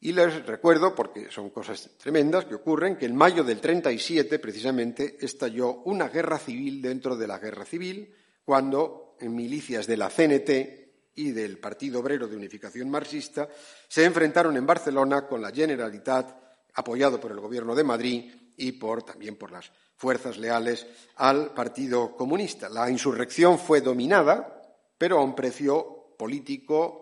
[0.05, 5.17] Y les recuerdo, porque son cosas tremendas que ocurren, que en mayo del 37, precisamente,
[5.21, 8.13] estalló una guerra civil dentro de la guerra civil,
[8.45, 10.51] cuando milicias de la CNT
[11.15, 13.49] y del Partido Obrero de Unificación Marxista
[13.87, 16.37] se enfrentaron en Barcelona con la Generalitat
[16.75, 18.73] apoyado por el Gobierno de Madrid y
[19.07, 20.85] también por las fuerzas leales
[21.17, 22.69] al Partido Comunista.
[22.69, 24.63] La insurrección fue dominada,
[24.99, 27.02] pero a un precio político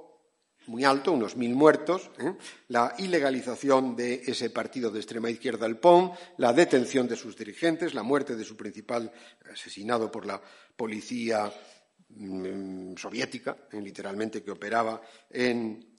[0.70, 2.32] muy alto, unos mil muertos, ¿eh?
[2.68, 7.92] la ilegalización de ese partido de extrema izquierda, el POM, la detención de sus dirigentes,
[7.92, 9.10] la muerte de su principal
[9.52, 10.40] asesinado por la
[10.76, 11.52] policía
[12.10, 13.80] mm, soviética, ¿eh?
[13.80, 15.90] literalmente, que operaba en,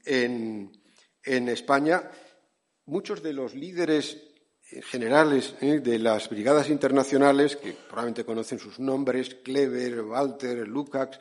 [1.24, 2.10] España.
[2.86, 4.18] Muchos de los líderes
[4.90, 11.20] generales de las brigadas internacionales, que probablemente conocen sus nombres, Kleber, Walter, Lukács,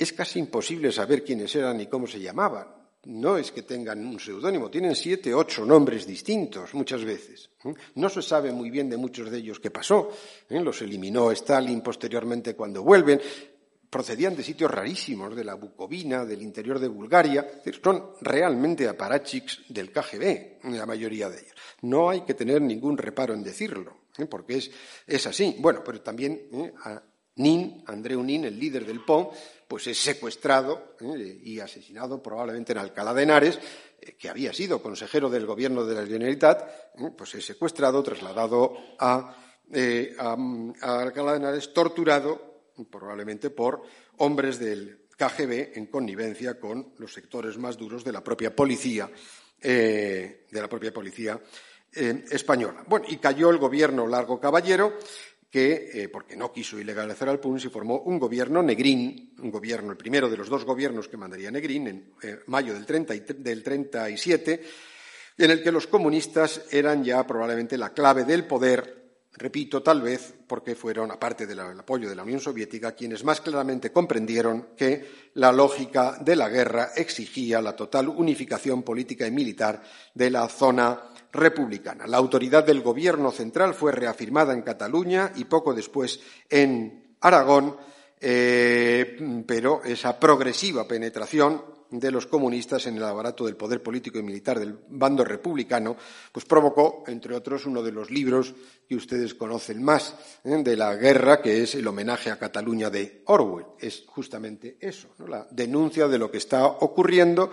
[0.00, 2.66] es casi imposible saber quiénes eran y cómo se llamaban.
[3.04, 7.50] No es que tengan un seudónimo, tienen siete, ocho nombres distintos muchas veces.
[7.64, 7.74] ¿eh?
[7.96, 10.10] No se sabe muy bien de muchos de ellos qué pasó.
[10.48, 10.58] ¿eh?
[10.58, 13.20] Los eliminó Stalin posteriormente cuando vuelven.
[13.90, 17.46] Procedían de sitios rarísimos, de la Bucovina, del interior de Bulgaria.
[17.82, 21.54] Son realmente aparachiks del KGB, la mayoría de ellos.
[21.82, 24.24] No hay que tener ningún reparo en decirlo, ¿eh?
[24.24, 24.70] porque
[25.06, 25.56] es, así.
[25.58, 26.48] Bueno, pero también
[27.40, 29.28] Nin, Andreu Nin, el líder del POM,
[29.66, 31.40] pues es secuestrado ¿eh?
[31.44, 33.58] y asesinado probablemente en Alcalá de Henares,
[34.00, 36.68] eh, que había sido consejero del gobierno de la Generalitat,
[36.98, 37.10] ¿eh?
[37.16, 39.36] pues es secuestrado, trasladado a,
[40.80, 43.82] Alcalá de Henares, torturado probablemente por
[44.16, 49.08] hombres del KGB en connivencia con los sectores más duros de la propia policía,
[49.60, 51.38] de la propia policía
[51.92, 52.82] española.
[52.88, 54.94] Bueno, y cayó el gobierno Largo Caballero,
[55.50, 59.90] que, eh, porque no quiso ilegalizar al PUN, se formó un gobierno negrín, un gobierno,
[59.90, 63.20] el primero de los dos gobiernos que mandaría Negrín en eh, mayo del, 30 y,
[63.20, 64.62] del 37,
[65.38, 70.34] en el que los comunistas eran ya probablemente la clave del poder, repito, tal vez
[70.46, 75.50] porque fueron, aparte del apoyo de la Unión Soviética, quienes más claramente comprendieron que la
[75.50, 79.82] lógica de la guerra exigía la total unificación política y militar
[80.14, 82.06] de la zona republicana.
[82.06, 87.76] La autoridad del gobierno central fue reafirmada en Cataluña y poco después en Aragón,
[88.20, 94.22] eh, pero esa progresiva penetración de los comunistas en el aparato del poder político y
[94.22, 95.96] militar del bando republicano,
[96.30, 98.54] pues provocó, entre otros, uno de los libros
[98.88, 100.14] que ustedes conocen más
[100.44, 100.62] ¿eh?
[100.62, 103.66] de la guerra, que es el homenaje a Cataluña de Orwell.
[103.78, 107.50] Es justamente eso, la denuncia de lo que está ocurriendo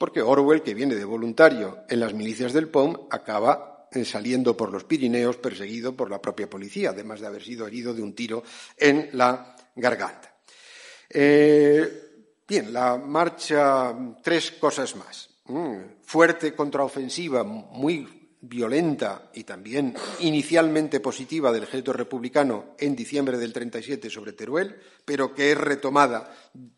[0.00, 4.72] porque Orwell, que viene de voluntario en las milicias del POM, acaba eh, saliendo por
[4.72, 8.42] los Pirineos perseguido por la propia policía, además de haber sido herido de un tiro
[8.78, 10.36] en la garganta.
[11.06, 15.28] Eh, bien, la marcha, tres cosas más.
[15.44, 23.52] Mm, fuerte contraofensiva, muy violenta y también inicialmente positiva del ejército republicano en diciembre del
[23.52, 26.34] 37 sobre Teruel, pero que es retomada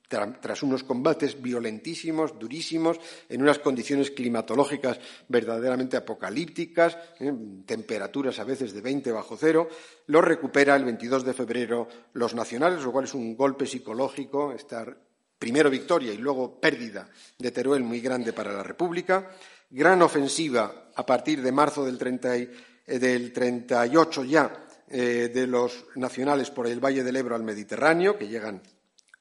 [0.09, 7.33] tras unos combates violentísimos, durísimos, en unas condiciones climatológicas verdaderamente apocalípticas, ¿eh?
[7.65, 9.69] temperaturas a veces de 20 bajo cero,
[10.09, 14.99] lo recupera el 22 de febrero los nacionales, lo cual es un golpe psicológico, estar
[15.39, 17.09] primero victoria y luego pérdida
[17.39, 19.31] de Teruel muy grande para la República
[19.73, 22.51] gran ofensiva a partir de marzo del, 30 y,
[22.87, 28.17] eh, del 38 ya eh, de los nacionales por el Valle del Ebro al Mediterráneo,
[28.19, 28.63] que llegan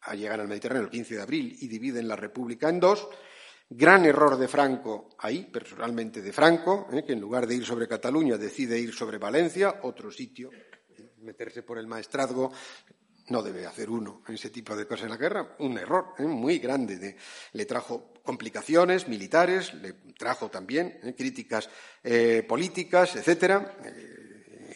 [0.01, 3.07] a llegar al Mediterráneo el 15 de abril y dividen la República en dos.
[3.69, 7.87] Gran error de Franco ahí, personalmente de Franco, eh, que en lugar de ir sobre
[7.87, 10.49] Cataluña decide ir sobre Valencia, otro sitio,
[11.19, 12.51] meterse por el maestrazgo
[13.27, 15.55] no debe hacer uno ese tipo de cosas en la guerra.
[15.59, 16.23] Un error ¿eh?
[16.23, 17.15] muy grande.
[17.53, 21.15] le trajo complicaciones militares, le trajo también ¿eh?
[21.17, 21.69] críticas
[22.03, 23.77] eh, políticas, etcétera,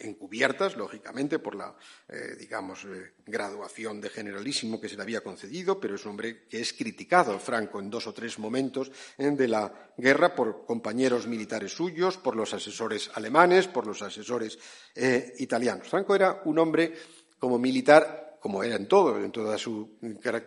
[0.00, 1.74] encubiertas, lógicamente, por la,
[2.38, 2.86] digamos,
[3.24, 7.40] graduación de generalísimo que se le había concedido, pero es un hombre que es criticado,
[7.40, 12.54] Franco, en dos o tres momentos de la guerra por compañeros militares suyos, por los
[12.54, 14.58] asesores alemanes, por los asesores
[15.38, 15.88] italianos.
[15.88, 16.94] Franco era un hombre
[17.38, 19.98] como militar como era en todo, en toda su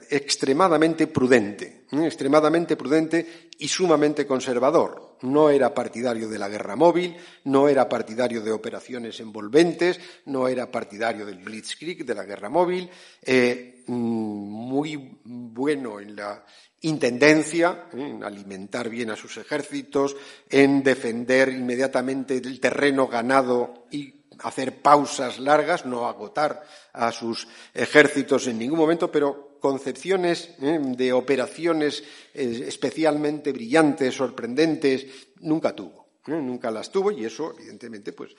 [0.09, 2.05] extremadamente prudente, ¿eh?
[2.05, 5.17] extremadamente prudente y sumamente conservador.
[5.23, 10.71] No era partidario de la guerra móvil, no era partidario de operaciones envolventes, no era
[10.71, 12.89] partidario del Blitzkrieg, de la guerra móvil,
[13.21, 16.45] eh, mm, muy bueno en la
[16.79, 17.99] intendencia, ¿eh?
[17.99, 20.15] en alimentar bien a sus ejércitos,
[20.49, 26.63] en defender inmediatamente el terreno ganado y hacer pausas largas, no agotar
[26.93, 30.79] a sus ejércitos en ningún momento, pero concepciones ¿eh?
[30.81, 35.05] de operaciones eh, especialmente brillantes, sorprendentes,
[35.41, 36.07] nunca tuvo.
[36.27, 36.31] ¿eh?
[36.31, 38.35] Nunca las tuvo y eso, evidentemente, pues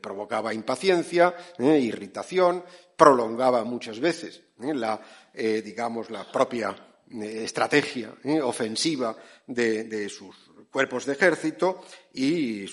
[0.00, 2.64] provocaba impaciencia, irritación,
[2.96, 5.00] prolongaba muchas veces la,
[5.34, 6.74] digamos, la propia
[7.20, 9.16] estrategia ofensiva
[9.46, 12.64] de sus cuerpos de ejército y,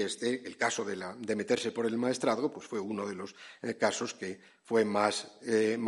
[0.00, 0.96] este, el caso de,
[1.34, 5.78] meterse por el maestrazgo, pues fue uno de los eh, casos que fue más, eh,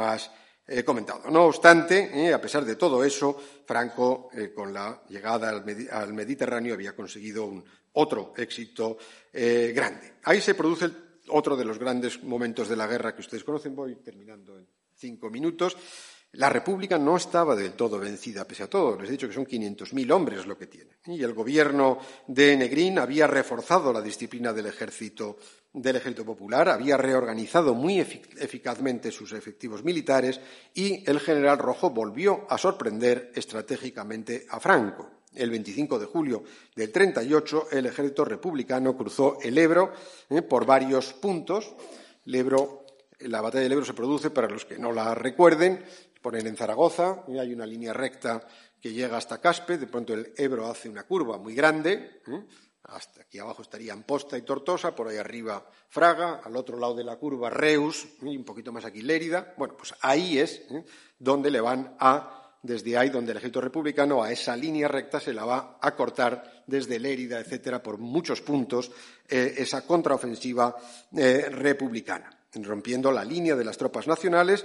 [0.66, 1.30] he comentado.
[1.30, 7.46] No obstante, a pesar de todo eso, Franco, con la llegada al, Mediterráneo, había conseguido
[7.46, 8.96] un otro éxito
[9.32, 10.14] grande.
[10.24, 10.90] Ahí se produce
[11.28, 13.74] otro de los grandes momentos de la guerra que ustedes conocen.
[13.74, 15.76] Voy terminando en cinco minutos.
[16.34, 18.98] La República no estaba del todo vencida, pese a todo.
[18.98, 20.96] Les he dicho que son 500.000 hombres lo que tienen.
[21.04, 25.36] Y el gobierno de Negrín había reforzado la disciplina del ejército,
[26.24, 30.40] popular, había reorganizado muy eficazmente sus efectivos militares
[30.72, 35.10] y el general Rojo volvió a sorprender estratégicamente a Franco.
[35.34, 39.92] El 25 de julio del 38, el ejército republicano cruzó el Ebro
[40.30, 41.74] eh, por varios puntos.
[42.26, 42.86] Ebro,
[43.20, 45.82] la batalla del Ebro se produce, para los que no la recuerden,
[46.22, 48.46] ponen en Zaragoza, y hay una línea recta
[48.80, 52.44] que llega hasta Caspe, de pronto el Ebro hace una curva muy grande, ¿eh?
[52.84, 57.04] hasta aquí abajo estarían Posta y Tortosa, por ahí arriba Fraga, al otro lado de
[57.04, 59.54] la curva Reus, y un poquito más aquí Lérida.
[59.56, 60.84] Bueno, pues ahí es ¿eh?
[61.18, 65.32] donde le van a, desde ahí donde el ejército republicano, a esa línea recta se
[65.32, 68.90] la va a cortar desde Lérida, etcétera, por muchos puntos,
[69.28, 70.76] eh, esa contraofensiva
[71.12, 74.64] republicana, rompiendo la línea de las tropas nacionales.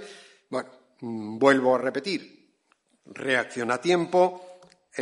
[0.50, 0.70] Bueno,
[1.00, 2.54] vuelvo a repetir,
[3.06, 4.44] reacciona a tiempo.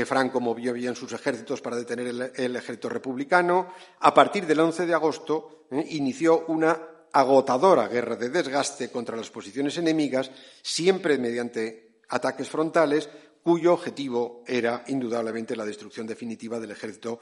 [0.05, 3.72] Franco movió bien sus ejércitos para detener el, ejército republicano.
[4.01, 6.78] A partir del 11 de agosto eh, inició una
[7.12, 10.30] agotadora guerra de desgaste contra las posiciones enemigas,
[10.61, 13.09] siempre mediante ataques frontales,
[13.42, 17.20] cuyo objetivo era indudablemente la destrucción definitiva del ejército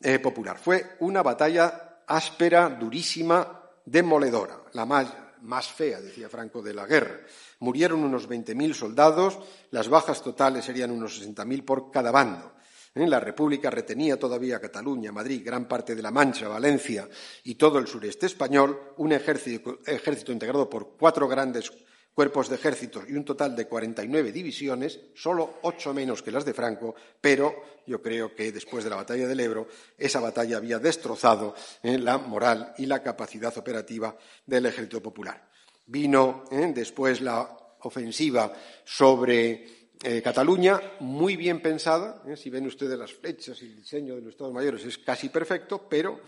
[0.00, 0.58] eh, popular.
[0.58, 7.20] Fue una batalla áspera, durísima, demoledora, la más más fea, decía Franco, de la guerra.
[7.60, 9.38] Murieron unos 20.000 soldados,
[9.70, 12.52] las bajas totales serían unos 60.000 por cada bando.
[12.94, 13.06] ¿Eh?
[13.06, 17.08] La República retenía todavía Cataluña, Madrid, gran parte de la Mancha, Valencia
[17.44, 21.70] y todo el sureste español, un ejército, ejército integrado por cuatro grandes
[22.16, 26.54] cuerpos de ejércitos y un total de 49 divisiones, solo ocho menos que las de
[26.54, 31.54] Franco, pero yo creo que después de la batalla del Ebro, esa batalla había destrozado
[31.82, 35.46] eh, la moral y la capacidad operativa del ejército popular.
[35.84, 38.50] Vino eh, después la ofensiva
[38.82, 42.22] sobre eh, Cataluña, muy bien pensada.
[42.34, 45.86] si ven ustedes las flechas y el diseño de los Estados Mayores es casi perfecto,
[45.86, 46.22] pero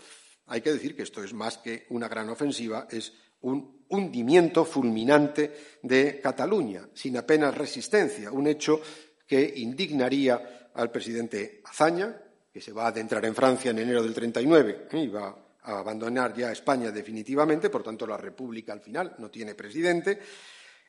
[0.45, 3.11] hay que decir que esto es más que una gran ofensiva, es
[3.41, 8.81] un hundimiento fulminante de Cataluña, sin apenas resistencia, un hecho
[9.25, 12.15] que indignaría al presidente Azaña,
[12.51, 16.35] que se va a adentrar en Francia en enero del 39 y va a abandonar
[16.35, 20.19] ya España definitivamente, por tanto la República al final no tiene presidente,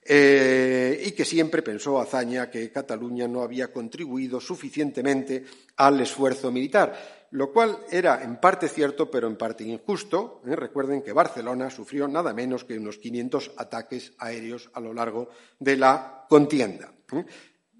[0.02, 5.44] eh, y que siempre pensó Azaña que Cataluña no había contribuido suficientemente
[5.76, 10.42] al esfuerzo militar lo cual era en parte cierto, pero en parte injusto.
[10.46, 10.56] ¿eh?
[10.56, 15.28] Recuerden que Barcelona sufrió nada menos que unos 500 ataques aéreos a lo largo
[15.58, 16.92] de la contienda.
[17.12, 17.24] ¿eh?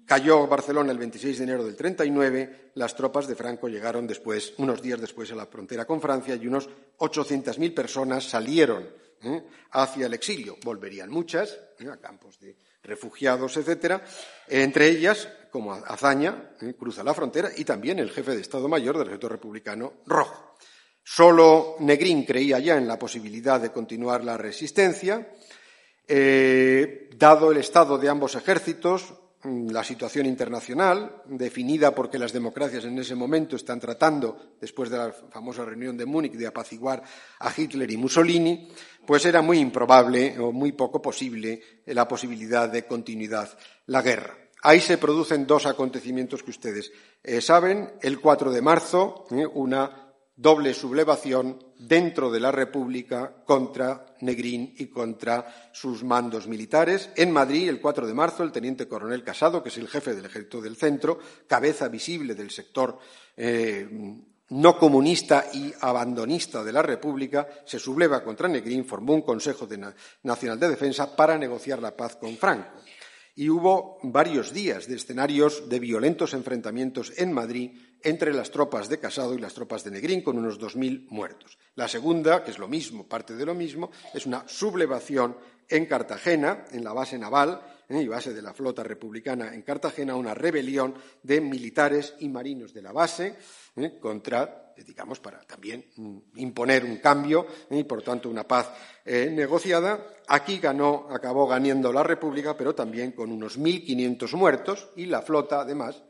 [0.05, 4.81] Cayó Barcelona el 26 de enero del 39, las tropas de Franco llegaron después, unos
[4.81, 8.89] días después, a la frontera con Francia y unos 800.000 personas salieron
[9.23, 9.43] ¿eh?
[9.71, 10.57] hacia el exilio.
[10.63, 11.57] Volverían muchas
[11.89, 14.03] a campos de refugiados, etcétera,
[14.47, 18.97] entre ellas, como Azaña, eh, cruza la frontera, y también el jefe de Estado Mayor
[18.97, 20.55] del ejército republicano rojo.
[21.03, 25.33] Solo Negrín creía ya en la posibilidad de continuar la resistencia.
[26.07, 32.85] Eh, dado el estado de ambos ejércitos, Mm, la situación internacional, definida porque las democracias
[32.85, 37.01] en ese momento están tratando, después de la famosa reunión de Múnich, de apaciguar
[37.39, 38.69] a Hitler y Mussolini,
[39.03, 43.49] pues era muy improbable o muy poco posible la posibilidad de continuidad
[43.87, 44.40] la guerra.
[44.61, 46.91] Ahí se producen dos acontecimientos que ustedes
[47.23, 47.93] eh, saben.
[48.01, 54.87] El 4 de marzo, eh, una doble sublevación dentro de la República contra Negrín y
[54.87, 57.09] contra sus mandos militares.
[57.15, 60.25] En Madrid, el 4 de marzo, el teniente coronel Casado, que es el jefe del
[60.25, 62.97] ejército del centro, cabeza visible del sector
[63.37, 63.87] eh,
[64.49, 69.67] no comunista y abandonista de la República, se subleva contra Negrín, formó un Consejo
[70.23, 72.81] Nacional de Defensa para negociar la paz con Franco.
[73.35, 77.71] Y hubo varios días de escenarios de violentos enfrentamientos en Madrid
[78.03, 81.57] entre las tropas de Casado y las tropas de Negrín, con unos 2.000 muertos.
[81.75, 85.37] La segunda, que es lo mismo, parte de lo mismo, es una sublevación
[85.69, 88.01] en Cartagena, en la base naval ¿eh?
[88.01, 92.81] y base de la flota republicana en Cartagena, una rebelión de militares y marinos de
[92.81, 93.37] la base
[93.77, 93.97] ¿eh?
[93.99, 97.79] contra, digamos, para también mm, imponer un cambio ¿eh?
[97.79, 98.71] y, por tanto, una paz
[99.05, 99.99] negociada.
[100.27, 105.61] Aquí ganó, acabó ganando la República, pero también con unos 1.500 muertos y la flota,
[105.61, 106.03] además,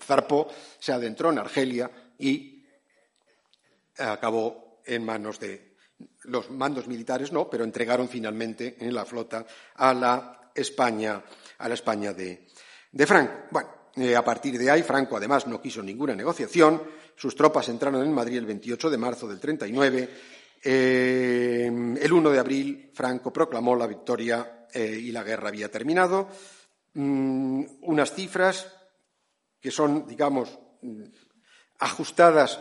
[0.00, 2.64] zarpó, se adentró en Argelia y
[3.98, 5.74] acabó en manos de
[6.24, 11.22] los mandos militares, no, pero entregaron finalmente en la flota a la España,
[11.58, 12.46] a la España de,
[12.92, 13.32] de Franco.
[13.50, 16.82] Bueno, eh, a partir de ahí, Franco además no quiso ninguna negociación.
[17.16, 20.10] Sus tropas entraron en Madrid el 28 de marzo del 39.
[20.62, 21.66] Eh,
[22.00, 26.28] el 1 de abril, Franco proclamó la victoria eh, y la guerra había terminado.
[26.94, 28.66] Mm, unas cifras
[29.60, 31.02] que son, digamos, mm,
[31.78, 32.60] ajustadas,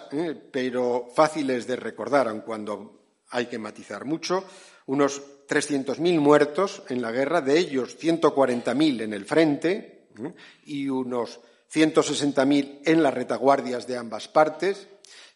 [0.51, 4.43] pero fáciles de recordar, aun cuando hay que matizar mucho.
[4.87, 10.09] Unos 300.000 muertos en la guerra, de ellos 140.000 en el frente,
[10.65, 11.39] y unos
[11.73, 14.87] 160.000 en las retaguardias de ambas partes.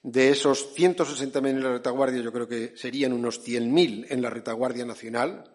[0.04, 4.86] De esos 160.000 en la retaguardia, yo creo que serían unos 100.000 en la retaguardia
[4.86, 5.52] nacional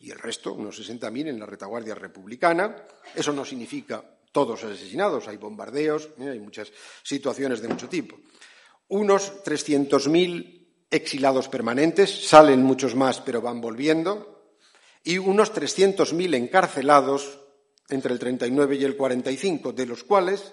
[0.00, 2.76] y el resto, unos 60.000 en la retaguardia republicana.
[3.14, 6.28] Eso no significa todos asesinados, hay bombardeos, ¿eh?
[6.30, 6.70] hay muchas
[7.02, 8.18] situaciones de mucho tipo.
[8.88, 14.52] Unos 300.000 exilados permanentes, salen muchos más, pero van volviendo,
[15.04, 17.38] y unos 300.000 encarcelados
[17.88, 20.52] entre el 39 y el 45, de los cuales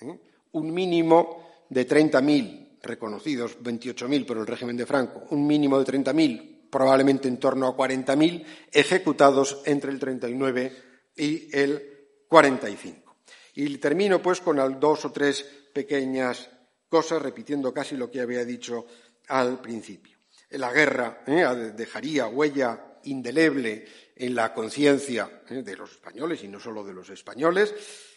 [0.00, 0.18] ¿eh?
[0.52, 6.68] un mínimo de 30.000 reconocidos, 28.000 por el régimen de Franco, un mínimo de 30.000,
[6.70, 10.72] probablemente en torno a 40.000, ejecutados entre el 39
[11.16, 13.16] y el 45.
[13.54, 16.48] Y termino pues con dos o tres pequeñas
[16.88, 18.86] cosas, repitiendo casi lo que había dicho
[19.28, 20.16] al principio.
[20.50, 21.72] La guerra ¿eh?
[21.76, 23.84] dejaría huella indeleble
[24.18, 25.62] en la conciencia ¿eh?
[25.62, 27.72] de los españoles y no solo de los españoles.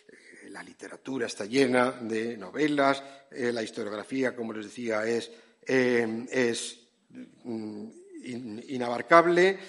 [0.08, 5.32] Eh, la literatura está llena de novelas, eh, la historiografía, como les decía, es,
[7.44, 7.88] mm,
[8.68, 9.60] inabarcable.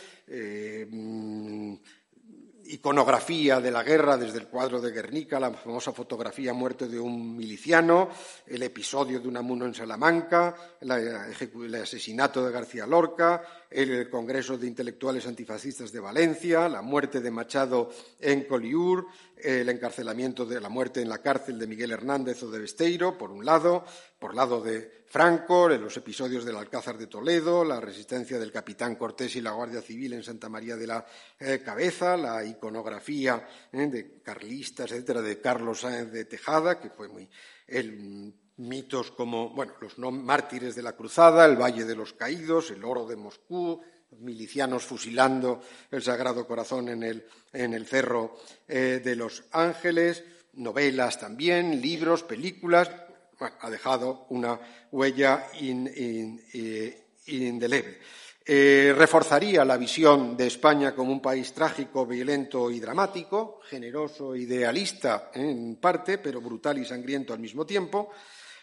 [0.91, 1.75] Mm,
[2.65, 7.37] iconografía de la guerra, desde el cuadro de Guernica, la famosa fotografía muerte de un
[7.37, 8.09] miliciano,
[8.47, 13.43] el episodio de Unamuno en Salamanca, el asesinato de García Lorca,
[13.75, 19.07] el Congreso de Intelectuales Antifascistas de Valencia, la muerte de Machado en Coliur,
[19.37, 23.31] el encarcelamiento de la muerte en la cárcel de Miguel Hernández o de Besteiro, por
[23.31, 23.85] un lado,
[24.19, 29.37] por lado de Franco, los episodios del Alcázar de Toledo, la resistencia del capitán Cortés
[29.37, 31.05] y la Guardia Civil en Santa María de la
[31.39, 37.09] eh, Cabeza, la iconografía eh, de carlistas, etcétera, de Carlos Sáenz de Tejada, que fue
[37.09, 37.29] muy
[37.67, 42.85] el mitos como bueno, los mártires de la Cruzada, el Valle de los Caídos, el
[42.85, 43.83] Oro de Moscú,
[44.19, 45.61] milicianos fusilando
[45.91, 48.37] el Sagrado Corazón en el, en el Cerro
[48.69, 52.91] eh, de los Ángeles, novelas también, libros, películas.
[53.39, 54.59] ha dejado una
[54.91, 57.99] huella eh, indeleble.
[58.45, 65.31] Eh, reforzaría la visión de España como un país trágico, violento y dramático, generoso, idealista
[65.33, 68.11] en parte, pero brutal y sangriento al mismo tiempo.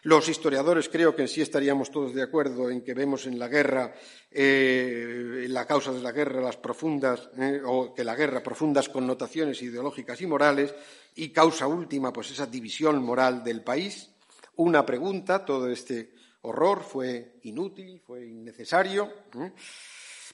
[0.04, 3.94] Los historiadores creo que sí estaríamos todos de acuerdo en que vemos en la guerra,
[4.32, 8.88] eh, en la causa de la guerra, las profundas, eh, o que la guerra, profundas
[8.88, 10.74] connotaciones ideológicas y morales,
[11.16, 14.10] y causa última, pues esa división moral del país.
[14.56, 19.12] Una pregunta, todo este horror fue inútil, fue innecesario.
[19.38, 19.52] ¿eh?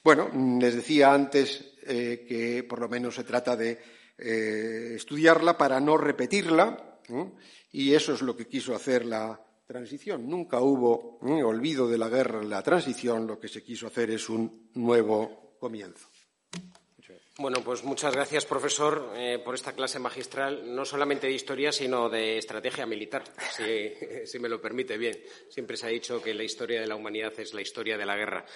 [0.04, 3.78] Bueno, les decía antes que por lo menos se trata de
[4.16, 7.00] estudiarla para no repetirla,
[7.72, 10.28] y eso es lo que quiso hacer la transición.
[10.28, 14.28] Nunca hubo olvido de la guerra en la transición, lo que se quiso hacer es
[14.28, 16.08] un nuevo comienzo.
[17.38, 22.08] Bueno, pues muchas gracias, profesor, eh, por esta clase magistral, no solamente de historia, sino
[22.08, 23.92] de estrategia militar, si,
[24.24, 25.20] si, me lo permite bien.
[25.50, 28.16] Siempre se ha dicho que la historia de la humanidad es la historia de la
[28.16, 28.46] guerra.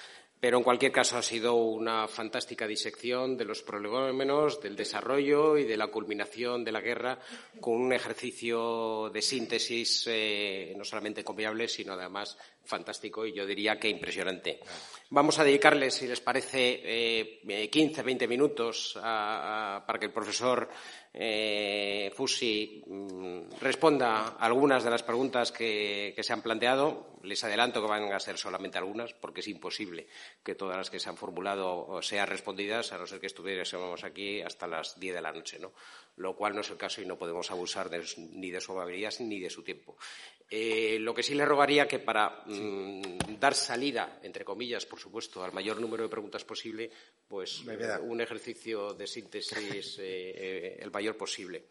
[0.41, 5.65] Pero en cualquier caso ha sido una fantástica disección de los prolegómenos, del desarrollo y
[5.65, 7.19] de la culminación de la guerra
[7.61, 13.79] con un ejercicio de síntesis eh, no solamente encomiable, sino además fantástico y yo diría
[13.79, 14.61] que impresionante.
[15.11, 20.69] Vamos a dedicarles, si les parece, eh, 15, 20 minutos para que el profesor
[21.13, 27.19] eh, Fusi mm, responda a algunas de las preguntas que, se han planteado.
[27.25, 30.07] Les adelanto que van a ser solamente algunas, porque es imposible
[30.43, 34.41] que todas las que se han formulado sean respondidas, a no ser que estuviésemos aquí
[34.41, 35.73] hasta las diez de la noche, ¿no?
[36.21, 39.41] Lo cual no es el caso y no podemos abusar ni de su amabilidad ni
[39.41, 39.97] de su tiempo.
[40.51, 45.43] Eh, lo que sí le rogaría que para mm, dar salida, entre comillas, por supuesto,
[45.43, 46.91] al mayor número de preguntas posible,
[47.27, 47.63] pues
[48.03, 51.69] un ejercicio de síntesis eh, el mayor posible.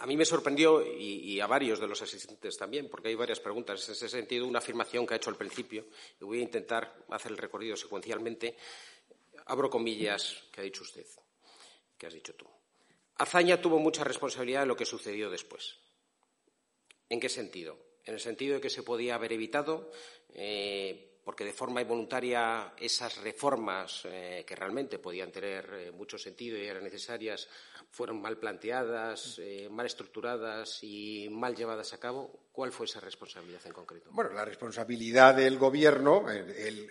[0.00, 3.86] A mí me sorprendió, y, a varios de los asistentes también, porque hay varias preguntas
[3.86, 5.86] en ese sentido, una afirmación que ha hecho al principio,
[6.20, 8.56] y voy a intentar hacer el recorrido secuencialmente.
[9.46, 11.06] Abro comillas que ha dicho usted,
[11.96, 12.53] que has dicho tú.
[13.16, 15.76] Azaña tuvo mucha responsabilidad en lo que sucedió después.
[17.08, 17.78] ¿En qué sentido?
[18.04, 19.90] En el sentido de que se podía haber evitado,
[20.34, 26.58] eh, porque de forma involuntaria esas reformas eh, que realmente podían tener eh, mucho sentido
[26.58, 27.48] y eran necesarias
[27.90, 32.40] fueron mal planteadas, eh, mal estructuradas y mal llevadas a cabo.
[32.50, 34.10] ¿Cuál fue esa responsabilidad en concreto?
[34.12, 36.88] Bueno, la responsabilidad del Gobierno, él,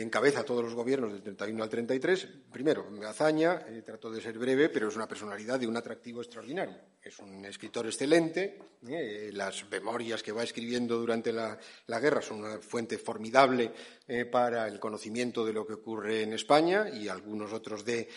[0.00, 2.28] encabeza todos los gobiernos del 31 al 33.
[2.50, 6.76] Primero, Azaña, trato de ser breve, pero es una personalidad de un atractivo extraordinario.
[7.02, 8.58] Es un escritor excelente.
[9.32, 11.58] las memorias que va escribiendo durante la
[12.00, 16.88] guerra son una fuente formidable eh, para el conocimiento de lo que ocurre en España
[16.88, 18.08] y algunos otros de,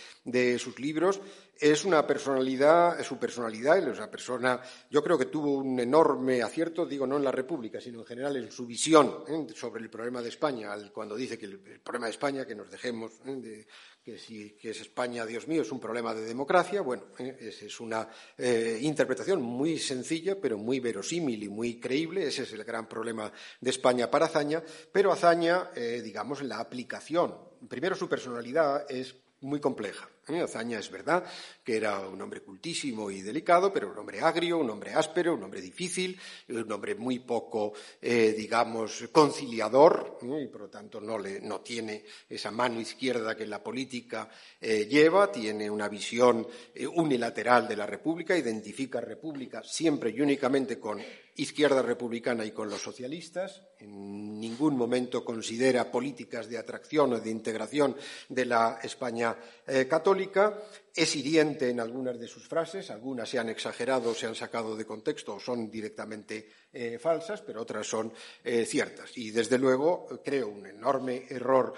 [0.60, 1.20] sus libros.
[1.60, 6.86] Es una personalidad, su personalidad, es una persona, yo creo que tuvo un enorme acierto,
[6.86, 9.48] digo no en la República, sino en general en su visión ¿eh?
[9.56, 13.14] sobre el problema de España, cuando dice que el, problema de España, que nos dejemos
[13.26, 13.36] ¿eh?
[13.36, 13.68] de,
[14.04, 16.82] que si que es España, Dios mío, es un problema de democracia.
[16.82, 22.28] Bueno, eh, es una eh, interpretación muy sencilla, pero muy verosímil y muy creíble.
[22.28, 24.64] Ese es el gran problema de España para Azaña.
[24.92, 27.36] Pero Azaña, eh, digamos, la aplicación,
[27.68, 30.10] primero su personalidad es muy compleja.
[30.30, 30.42] ¿Eh?
[30.42, 31.24] Azaña es verdad
[31.64, 35.44] que era un hombre cultísimo y delicado, pero un hombre agrio, un hombre áspero, un
[35.44, 36.20] hombre difícil,
[36.50, 40.44] un hombre muy poco, eh, digamos, conciliador, ¿eh?
[40.44, 45.32] y por lo tanto no, le, no, tiene esa mano izquierda que la política lleva,
[45.32, 46.48] tiene una visión
[46.96, 51.00] unilateral de la República, identifica República siempre y únicamente con
[51.40, 53.64] izquierda republicana y con los socialistas.
[53.80, 57.96] En ningún momento considera políticas de atracción o de integración
[58.28, 60.62] de la España eh, católica.
[60.94, 64.86] Es hiriente en algunas de sus frases, algunas se han exagerado, se han sacado de
[64.86, 68.12] contexto o son directamente eh, falsas, pero otras son
[68.44, 69.18] eh, ciertas.
[69.18, 71.74] Y desde luego creo un enorme error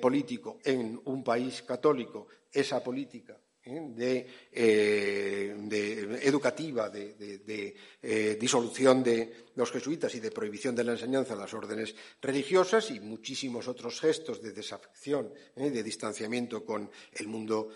[0.00, 4.26] político en un país católico esa política ¿eh?
[4.52, 11.34] Eh, de, educativa, de, eh, disolución de los jesuitas y de prohibición de la enseñanza
[11.34, 17.70] a las órdenes religiosas y muchísimos otros gestos de desafección, de distanciamiento con el mundo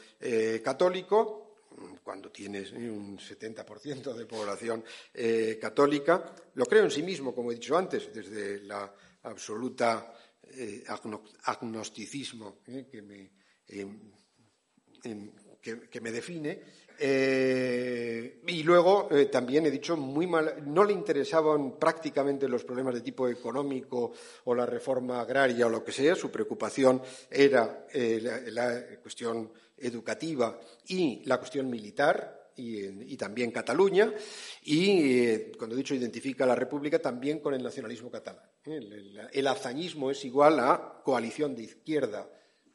[0.63, 1.43] católico.
[2.03, 4.83] Cuando tienes un 70% de población
[5.61, 8.93] católica, lo creo en sí mismo, como he dicho antes, desde la
[9.25, 10.15] absoluta
[11.45, 13.31] agnosticismo que me
[15.91, 16.61] que, me define.
[16.99, 22.95] Eh, y luego eh, también he dicho muy mal, no le interesaban prácticamente los problemas
[22.95, 24.13] de tipo económico
[24.45, 30.59] o la reforma agraria o lo que sea, su preocupación era eh, la, cuestión educativa
[30.87, 32.35] y la cuestión militar.
[32.59, 34.11] Y, también Cataluña,
[34.65, 38.47] y cuando he dicho identifica a la República también con el nacionalismo catalán.
[38.65, 42.27] El, el hazañismo es igual a coalición de izquierda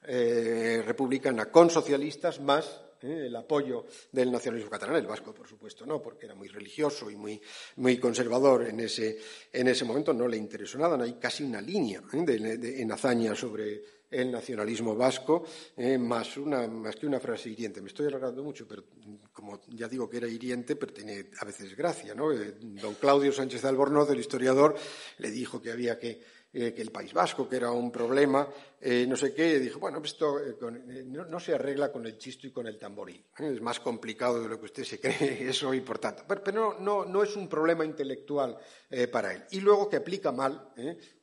[0.03, 5.85] eh, republicana con socialistas más eh, el apoyo del nacionalismo catalán, el vasco, por supuesto,
[5.85, 7.39] no, porque era muy religioso y muy,
[7.75, 9.19] muy conservador en ese,
[9.53, 13.35] en ese, momento, no le interesó nada, no hay casi una línea eh, en hazaña
[13.35, 15.45] sobre el nacionalismo vasco,
[15.99, 17.79] más, una, más que una frase hiriente.
[17.79, 18.83] Me estoy alargando mucho, pero
[19.31, 22.13] como ya digo que era hiriente, pero tiene a veces gracia.
[22.13, 22.27] ¿no?
[22.29, 24.75] don Claudio Sánchez Albornoz, el historiador,
[25.19, 26.19] le dijo que había que
[26.53, 28.47] eh, que el País Vasco, que era un problema,
[28.79, 32.45] eh, no sé qué, dijo, bueno, pues esto eh, no, se arregla con el chisto
[32.45, 33.23] y con el tamborí.
[33.37, 36.23] Es más complicado de lo que usted se cree eso y por tanto.
[36.27, 38.57] Pero, no, no, es un problema intelectual
[39.11, 39.45] para él.
[39.51, 40.73] Y luego que aplica mal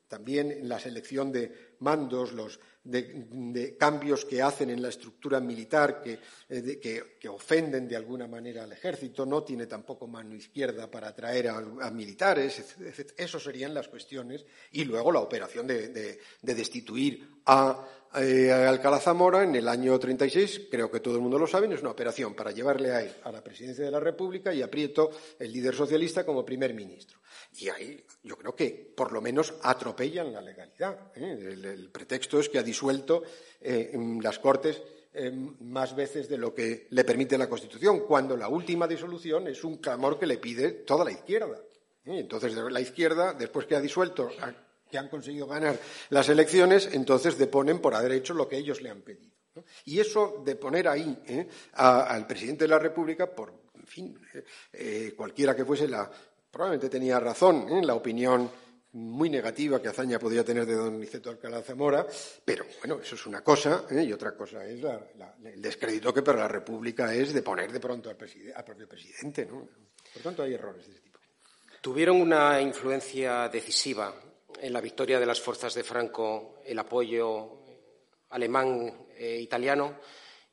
[0.09, 2.59] también en la selección de mandos, los
[2.89, 8.73] de, cambios que hacen en la estructura militar eh, que, ofenden de alguna manera al
[8.73, 13.13] ejército, no tiene tampoco mano izquierda para atraer a, militares, etc.
[13.17, 14.47] Eso serían las cuestiones.
[14.73, 20.91] Y luego la operación de, destituir a eh, Alcalá Zamora en el año 36, creo
[20.91, 23.45] que todo el mundo lo sabe, es una operación para llevarle a él a la
[23.45, 27.19] presidencia de la República y a Prieto, el líder socialista, como primer ministro.
[27.57, 31.13] Y ahí yo creo que por lo menos atropellan la legalidad.
[31.17, 31.39] ¿eh?
[31.41, 33.23] El, pretexto es que ha disuelto
[33.61, 33.93] eh,
[34.23, 34.83] las Cortes
[35.13, 35.31] eh,
[35.61, 39.79] más veces de lo que le permite la Constitución, cuando la última disolución es un
[39.79, 41.59] clamor que le pide toda la izquierda.
[42.05, 44.31] Entonces, la izquierda, después que ha disuelto,
[44.91, 45.79] que han conseguido ganar
[46.09, 49.35] las elecciones, entonces deponen por haber hecho lo que ellos le han pedido.
[49.85, 51.19] Y eso de poner ahí
[51.75, 54.19] al presidente de la República, por, en fin,
[55.17, 56.11] cualquiera que fuese la
[56.51, 58.51] probablemente tenía razón en la opinión
[58.93, 62.07] muy negativa que Azaña podía tener de don Niceto Alcalá Zamora,
[62.45, 64.03] pero bueno, eso es una cosa, ¿eh?
[64.03, 64.83] y otra cosa es
[65.45, 69.47] el descrédito que para la República es de poner de pronto al, propio presidente.
[69.47, 69.69] ¿no?
[70.15, 71.19] Por tanto, hay errores de ese tipo.
[71.81, 74.15] Tuvieron una influencia decisiva
[74.61, 77.59] en la victoria de las fuerzas de Franco el apoyo
[78.31, 79.97] alemán e italiano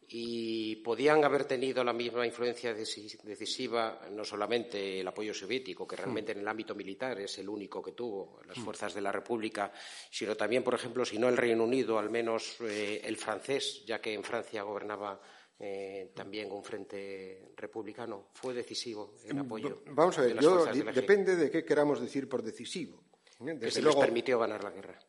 [0.07, 6.31] y podían haber tenido la misma influencia decisiva no solamente el apoyo soviético, que realmente
[6.31, 9.71] en el ámbito militar es el único que tuvo las fuerzas de la República,
[10.09, 13.99] sino también, por ejemplo, si no el Reino Unido, al menos eh, el francés, ya
[13.99, 15.19] que en Francia gobernaba
[15.57, 18.29] eh, también un frente republicano.
[18.33, 19.81] Fue decisivo en apoyo.
[19.87, 23.05] Vamos a ver, yo, depende de qué queramos decir por decisivo.
[23.39, 23.57] ¿eh?
[23.59, 24.99] que se les permitió ganar la guerra.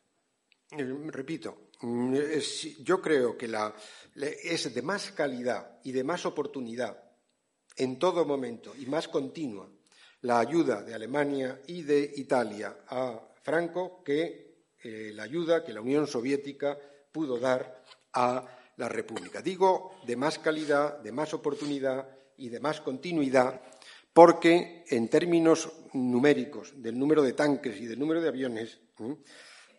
[0.71, 2.15] repito, mm,
[2.83, 3.73] yo creo que la,
[4.15, 7.03] es de más calidad y de más oportunidad
[7.75, 9.69] en todo momento y más continua
[10.21, 15.81] la ayuda de Alemania y de Italia a Franco que eh, la ayuda que la
[15.81, 16.77] Unión Soviética
[17.11, 17.83] pudo dar
[18.13, 18.45] a
[18.77, 19.41] la República.
[19.41, 23.61] Digo de más calidad, de más oportunidad y de más continuidad
[24.13, 28.79] porque en términos numéricos del número de tanques y del número de aviones,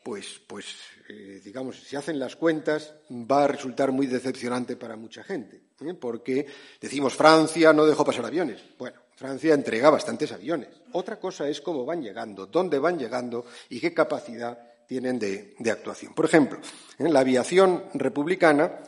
[0.03, 0.77] pues, pues
[1.09, 5.95] eh, digamos, si hacen las cuentas, va a resultar muy decepcionante para mucha gente, ¿eh?
[5.95, 6.47] porque
[6.81, 8.63] decimos Francia no dejó pasar aviones.
[8.79, 10.69] Bueno, Francia entrega bastantes aviones.
[10.93, 16.15] Otra cosa es cómo van llegando, dónde van llegando y qué capacidad tienen de, actuación.
[16.15, 16.61] Por ejemplo,
[16.99, 18.81] en la aviación republicana,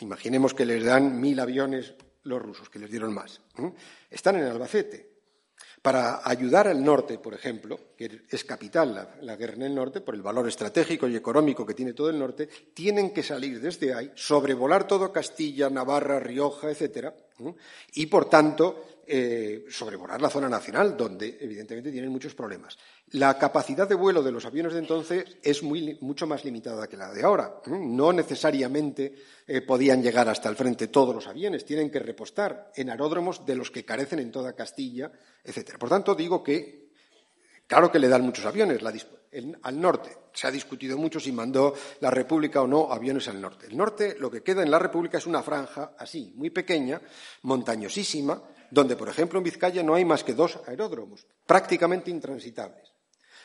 [0.00, 3.40] imaginemos que les dan mil aviones los rusos, que les dieron más.
[3.58, 3.72] ¿eh?
[4.10, 5.17] Están en Albacete,
[5.82, 10.14] para ayudar al norte, por ejemplo, que es capital la, guerra en el norte, por
[10.14, 14.10] el valor estratégico y económico que tiene todo el norte, tienen que salir desde ahí,
[14.14, 17.14] sobrevolar todo Castilla, Navarra, Rioja, etcétera,
[17.94, 22.76] y por tanto eh, sobrevolar la zona nacional, donde evidentemente tienen muchos problemas.
[23.12, 27.12] La capacidad de vuelo de los aviones de entonces es mucho más limitada que la
[27.12, 27.62] de ahora.
[27.66, 29.14] No necesariamente
[29.46, 33.56] eh, podían llegar hasta el frente todos los aviones, tienen que repostar en aeródromos de
[33.56, 35.10] los que carecen en toda Castilla,
[35.42, 35.78] etc.
[35.78, 36.90] Por tanto, digo que,
[37.66, 38.78] claro que le dan muchos aviones
[39.62, 40.10] al norte.
[40.34, 43.66] Se ha discutido mucho si mandó la República o no aviones al norte.
[43.66, 47.00] El norte, lo que queda en la República es una franja así, muy pequeña,
[47.42, 52.92] montañosísima, donde, por ejemplo, en Vizcaya no hay más que dos aeródromos, prácticamente intransitables.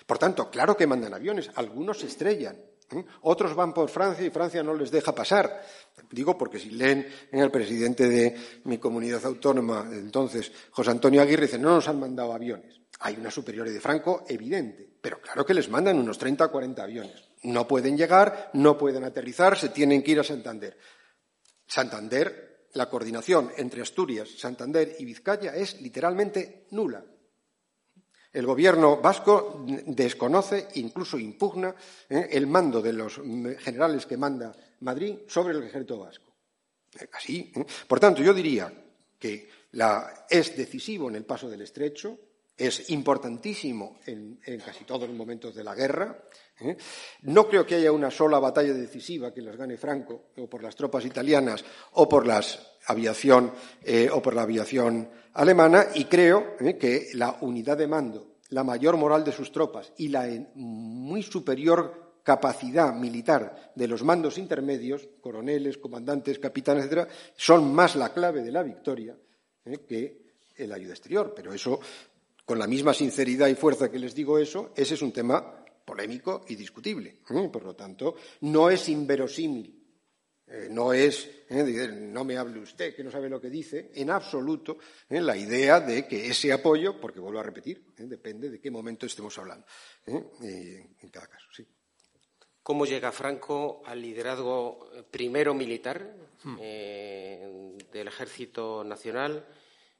[0.06, 2.58] Por tanto, claro que mandan aviones, algunos se estrellan,
[2.92, 3.06] ¿eh?
[3.22, 5.64] otros van por Francia y Francia no les deja pasar.
[6.12, 8.36] Digo porque si leen en el presidente de
[8.66, 12.82] mi comunidad autónoma, entonces, José Antonio Aguirre, dice, no nos han mandado aviones.
[13.00, 16.84] Hay una superioridad de Franco evidente, pero claro que les mandan unos 30 o 40
[16.84, 17.30] aviones.
[17.44, 20.78] No pueden llegar, no pueden aterrizar, se tienen que ir a Santander.
[21.68, 27.04] Santander la coordinación entre Asturias, Santander y Vizcaya es literalmente nula.
[28.32, 31.76] El gobierno vasco desconoce, incluso impugna,
[32.10, 32.30] ¿eh?
[32.32, 33.22] el mando de los
[33.60, 36.34] generales que manda Madrid sobre el ejército vasco.
[37.00, 37.52] Eh, así.
[37.56, 37.64] ¿eh?
[37.88, 38.74] Por tanto, yo diría
[39.20, 39.50] que
[40.30, 42.18] es decisivo en el paso del estrecho,
[42.58, 46.24] es importantísimo en, casi todos los momentos de la guerra.
[46.60, 46.78] ¿Eh?
[47.24, 50.76] No creo que haya una sola batalla decisiva que las gane Franco, o por las
[50.76, 51.64] tropas italianas,
[51.94, 52.42] o por la
[52.88, 53.52] aviación,
[53.84, 56.78] eh, o por la aviación alemana, y creo ¿eh?
[56.78, 62.04] que la unidad de mando, la mayor moral de sus tropas y la muy superior
[62.24, 68.52] capacidad militar de los mandos intermedios, coroneles, comandantes, capitanes, etcétera, son más la clave de
[68.52, 69.18] la victoria
[69.88, 70.24] que
[70.56, 71.34] el ayuda exterior.
[71.36, 71.80] Pero eso
[72.46, 76.46] con la misma sinceridad y fuerza que les digo eso, ese es un tema polémico
[76.48, 77.20] y discutible.
[77.30, 77.50] ¿eh?
[77.52, 79.82] Por lo tanto, no es inverosímil,
[80.48, 81.88] eh, no es, ¿eh?
[81.92, 84.78] no me hable usted, que no sabe lo que dice, en absoluto
[85.10, 89.38] la idea de que ese apoyo, porque vuelvo a repetir, depende de qué momento estemos
[89.38, 89.66] hablando,
[90.06, 91.48] en cada caso.
[91.52, 91.68] Sí.
[92.62, 96.56] ¿Cómo llega Franco al liderazgo primero militar hmm.
[97.92, 99.46] del Ejército Nacional?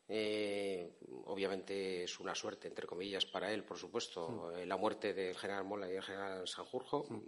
[0.10, 0.92] Eh,
[1.26, 5.64] obviamente es una suerte, entre comillas, para él, por supuesto, eh, la muerte del general
[5.64, 7.06] Mola y del general Sanjurjo.
[7.10, 7.22] Mm.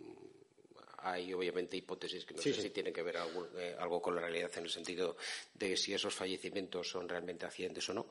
[0.99, 3.17] Hay obviamente hipótesis que no sé si tienen que ver
[3.57, 5.15] eh, algo, con la realidad en el sentido
[5.53, 8.07] de si esos fallecimientos son realmente accidentes o no.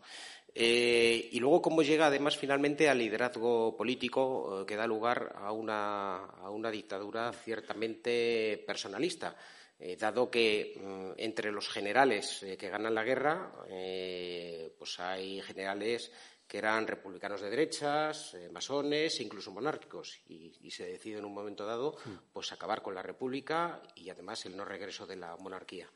[0.55, 7.33] y luego cómo llega además finalmente al liderazgo político que da lugar a una dictadura
[7.33, 9.37] ciertamente personalista.
[9.79, 15.41] Eh, dado que mm, entre los generales eh, que ganan la guerra, eh, pues hay
[15.43, 16.13] generales
[16.47, 21.97] que eran republicanos de derechas, masones, incluso monárquicos, y, se decide en un momento dado
[22.33, 25.89] pues acabar con la república y además el no regreso de la monarquía.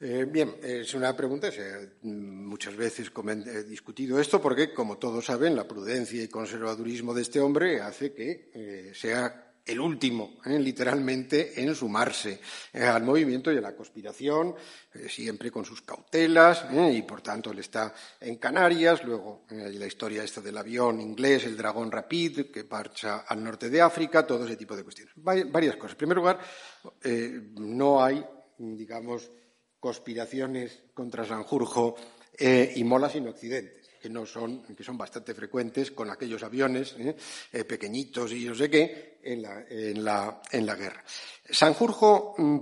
[0.00, 1.50] bien, es una pregunta,
[2.02, 3.12] muchas veces
[3.46, 8.14] he discutido esto porque, como todos saben, la prudencia y conservadurismo de este hombre hace
[8.14, 10.60] que sea el último, ¿eh?
[10.60, 12.40] literalmente, en sumarse
[12.72, 14.54] eh, al movimiento y a la conspiración,
[14.94, 19.86] eh, siempre con sus cautelas, y por tanto él está en Canarias, luego hay la
[19.86, 24.44] historia esta del avión inglés, el Dragón Rapid, que marcha al norte de África, todo
[24.44, 25.12] ese tipo de cuestiones.
[25.16, 25.92] varias cosas.
[25.92, 26.40] En primer lugar,
[27.56, 28.24] no hay,
[28.58, 29.30] digamos,
[29.80, 31.96] conspiraciones contra Sanjurjo
[32.38, 37.64] y Mola sino accidentes, que, no son, que son bastante frecuentes con aquellos aviones eh,
[37.64, 41.02] pequeñitos y yo sé qué en la, en la, en la guerra.
[41.50, 42.58] Sanjurjo mm,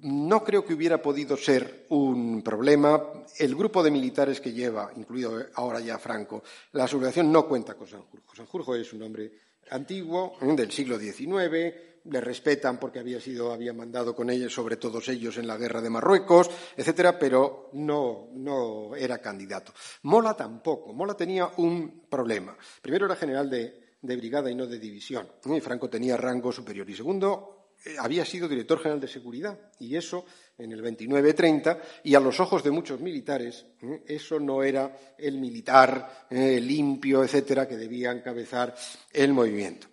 [0.00, 3.24] no creo que hubiera podido ser un problema.
[3.38, 6.42] El grupo de militares que lleva, incluido ahora ya Franco,
[6.72, 8.34] la sublevación no cuenta con Sanjurjo.
[8.34, 9.32] Sanjurjo es un hombre
[9.70, 11.74] antiguo, del siglo XIX,
[12.04, 15.80] le respetan porque había sido, había mandado con ellos, sobre todos ellos, en la guerra
[15.80, 19.72] de Marruecos, etcétera, pero no, no era candidato.
[20.02, 20.92] Mola tampoco.
[20.92, 22.56] Mola tenía un problema.
[22.80, 25.28] Primero era general de, de brigada y no de división.
[25.60, 26.88] Franco tenía rango superior.
[26.90, 27.61] Y segundo,
[27.98, 30.24] había sido director general de seguridad y eso
[30.58, 34.02] en el 29-30 y a los ojos de muchos militares ¿eh?
[34.06, 38.74] eso no era el militar eh, limpio, etcétera, que debía encabezar
[39.12, 39.88] el movimiento.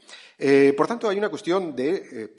[0.77, 2.33] por tanto, hay una cuestión de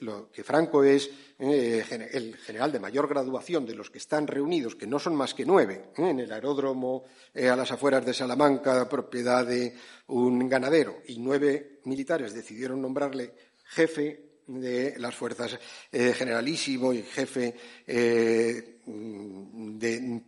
[0.00, 4.86] lo, que Franco es el general de mayor graduación de los que están reunidos, que
[4.86, 7.04] no son más que nueve, en el aeródromo
[7.34, 9.74] a las afueras de Salamanca, propiedad de
[10.08, 13.32] un ganadero, y nueve militares decidieron nombrarle
[13.64, 15.58] jefe de las fuerzas
[15.92, 17.54] eh, generalísimo y jefe
[17.86, 18.80] eh,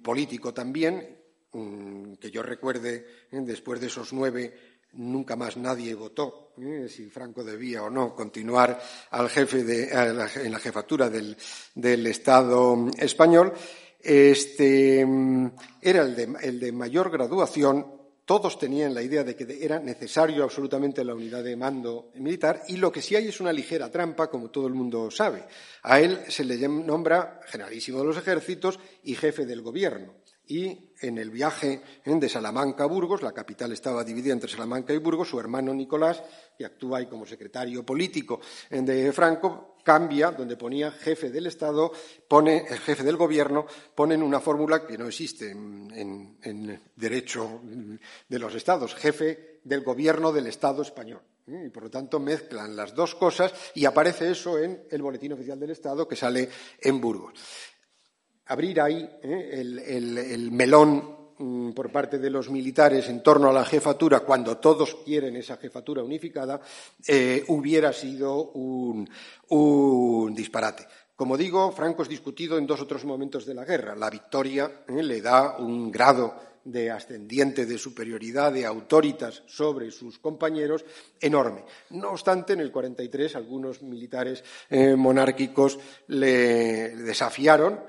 [0.03, 1.19] político también,
[1.53, 4.55] mm, que yo recuerde, eh, después de esos nueve,
[4.95, 6.53] nunca más nadie votó
[6.87, 8.79] si Franco debía o no continuar
[9.11, 11.35] al jefe de, en la jefatura del,
[11.75, 13.55] del Estado español.
[13.99, 15.51] Este, mm,
[15.81, 20.45] era el de, el de mayor graduación todos tenían la idea de que era necesario
[20.45, 24.31] absolutamente la unidad de mando militar y lo que sí hay es una ligera trampa,
[24.31, 25.45] como todo el mundo sabe.
[25.83, 30.22] A él se le nombra generalísimo de los ejércitos y jefe del gobierno
[30.53, 34.99] y en el viaje de Salamanca a Burgos, la capital estaba dividida entre Salamanca y
[34.99, 36.23] Burgos, su hermano Nicolás,
[36.59, 38.39] que actúa ahí como secretario político
[38.69, 41.91] de Franco, cambia, donde ponía jefe del Estado,
[42.29, 43.65] pone el jefe del gobierno,
[43.95, 47.63] ponen una fórmula que no existe en, en derecho
[48.29, 51.23] de los estados, jefe del gobierno del Estado español.
[51.47, 55.59] Y por lo tanto mezclan las dos cosas y aparece eso en el Boletín Oficial
[55.59, 56.49] del Estado que sale
[56.79, 57.33] en Burgos
[58.53, 59.51] abrir ahí ¿eh?
[59.87, 64.97] el, melón mm, por parte de los militares en torno a la jefatura, cuando todos
[65.05, 66.61] quieren esa jefatura unificada,
[67.07, 69.09] eh, hubiera sido un,
[70.35, 70.87] disparate.
[71.17, 73.95] Como digo, Franco es discutido en dos otros momentos de la guerra.
[73.95, 75.03] La victoria ¿eh?
[75.03, 80.85] le da un grado de ascendiente de superioridad, de autoritas sobre sus compañeros
[81.21, 81.65] enorme.
[81.91, 85.77] No obstante, en el 43 algunos militares monárquicos
[86.07, 87.81] le desafiaron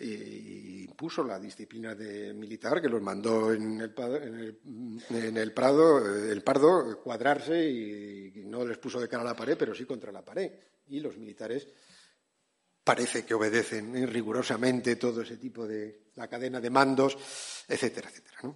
[0.00, 4.60] y impuso la disciplina de militar que los mandó en el,
[5.10, 5.98] en el, Prado,
[6.30, 10.12] el Pardo, cuadrarse y, no les puso de cara a la pared, pero sí contra
[10.12, 10.50] la pared.
[10.88, 11.66] Y los militares
[12.82, 17.16] parece que obedecen rigurosamente todo ese tipo de la cadena de mandos,
[17.68, 18.54] etcétera, etcétera.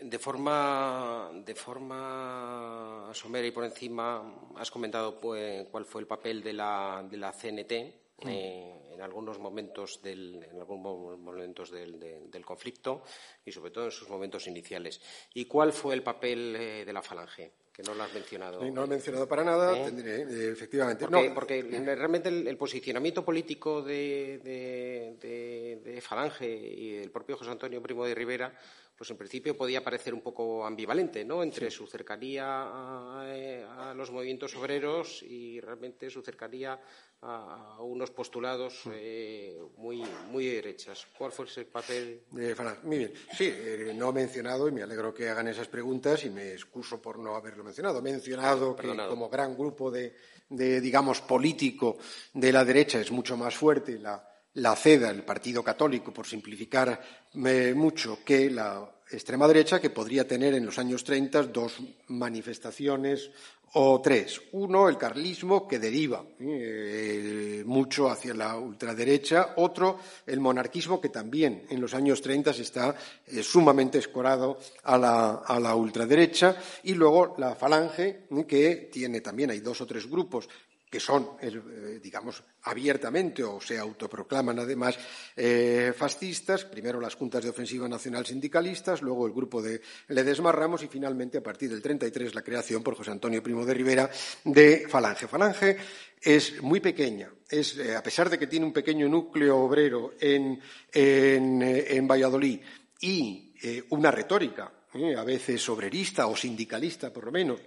[0.00, 6.42] De forma, de forma somera y por encima, has comentado pues, cuál fue el papel
[6.42, 12.44] de la, de la CNT eh, en algunos momentos del, en algunos momentos del, del,
[12.44, 13.02] conflicto
[13.44, 15.00] y sobre todo en sus momentos iniciales.
[15.34, 17.52] ¿Y cuál fue el papel eh, de la Falange?
[17.72, 18.64] Que no lo has mencionado.
[18.64, 19.84] no lo he mencionado para nada, ¿Eh?
[19.86, 21.06] tendré, efectivamente.
[21.08, 27.82] Porque, porque realmente el, posicionamiento político de, de, de, Falange y del propio José Antonio
[27.82, 28.56] Primo de Rivera
[28.96, 31.42] pues en principio podía parecer un poco ambivalente, ¿no?
[31.42, 36.80] Entre su cercanía a, a, los movimientos obreros y realmente su cercanía
[37.22, 41.06] a, unos postulados eh, muy, muy derechas.
[41.16, 42.22] ¿Cuál fue ese papel?
[42.30, 42.54] De
[42.84, 43.12] Muy bien.
[43.36, 47.00] Sí, eh, no he mencionado, y me alegro que hagan esas preguntas, y me excuso
[47.00, 47.98] por no haberlo mencionado.
[47.98, 50.14] He mencionado que como gran grupo de,
[50.48, 51.98] de, digamos, político
[52.32, 57.00] de la derecha es mucho más fuerte la, la CEDA, el Partido Católico, por simplificar
[57.34, 61.78] eh, mucho, que la extrema derecha, que podría tener en los años 30 dos
[62.08, 63.30] manifestaciones
[63.76, 64.40] o tres.
[64.52, 69.54] Uno, el carlismo, que deriva eh, mucho hacia la ultraderecha.
[69.56, 72.94] Otro, el monarquismo, que también en los años 30 está
[73.26, 76.56] eh, sumamente escorado a la, a la, ultraderecha.
[76.84, 80.48] Y luego la falange, que tiene también, hay dos o tres grupos
[80.94, 84.96] que son, eh, digamos, abiertamente o se autoproclaman además
[85.34, 90.84] eh, fascistas, primero las juntas de ofensiva nacional sindicalistas, luego el grupo de Ledesma Ramos
[90.84, 94.08] y finalmente a partir del 33 la creación por José Antonio Primo de Rivera
[94.44, 95.26] de Falange.
[95.26, 95.78] Falange
[96.22, 100.62] es muy pequeña, es, eh, a pesar de que tiene un pequeño núcleo obrero en,
[100.92, 102.60] en, Valladolid
[103.00, 103.52] y
[103.88, 104.72] una retórica
[105.18, 107.62] a veces obrerista o sindicalista, por lo menos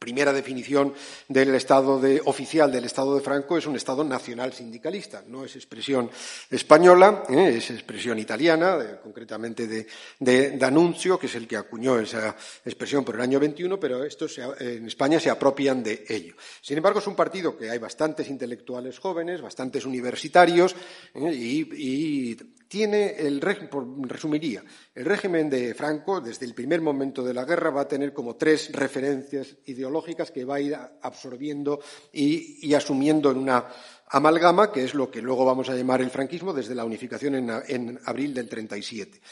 [0.00, 0.94] primera definición
[1.28, 5.22] del Estado oficial del Estado de Franco es un Estado nacional sindicalista.
[5.26, 6.10] No es expresión
[6.50, 7.56] española, ¿eh?
[7.58, 9.86] es expresión italiana, concretamente de,
[10.18, 14.38] de D'Annunzio, que es el que acuñó esa expresión por el año 21, pero estos
[14.38, 16.34] en España se apropian de ello.
[16.62, 20.74] Sin embargo, es un partido que hay bastantes intelectuales jóvenes, bastantes universitarios
[21.14, 21.30] ¿eh?
[21.30, 22.36] y,
[22.70, 24.62] tiene el resumiría,
[25.00, 28.36] el régimen de Franco desde el primer momento de la guerra va a tener como
[28.36, 31.80] tres referencias ideológicas que va a ir absorbiendo
[32.12, 33.64] y, asumiendo en una
[34.08, 37.98] amalgama, que es lo que luego vamos a llamar el franquismo desde la unificación en,
[38.04, 39.22] abril del 37.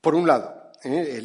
[0.00, 1.22] Por un lado, ¿eh?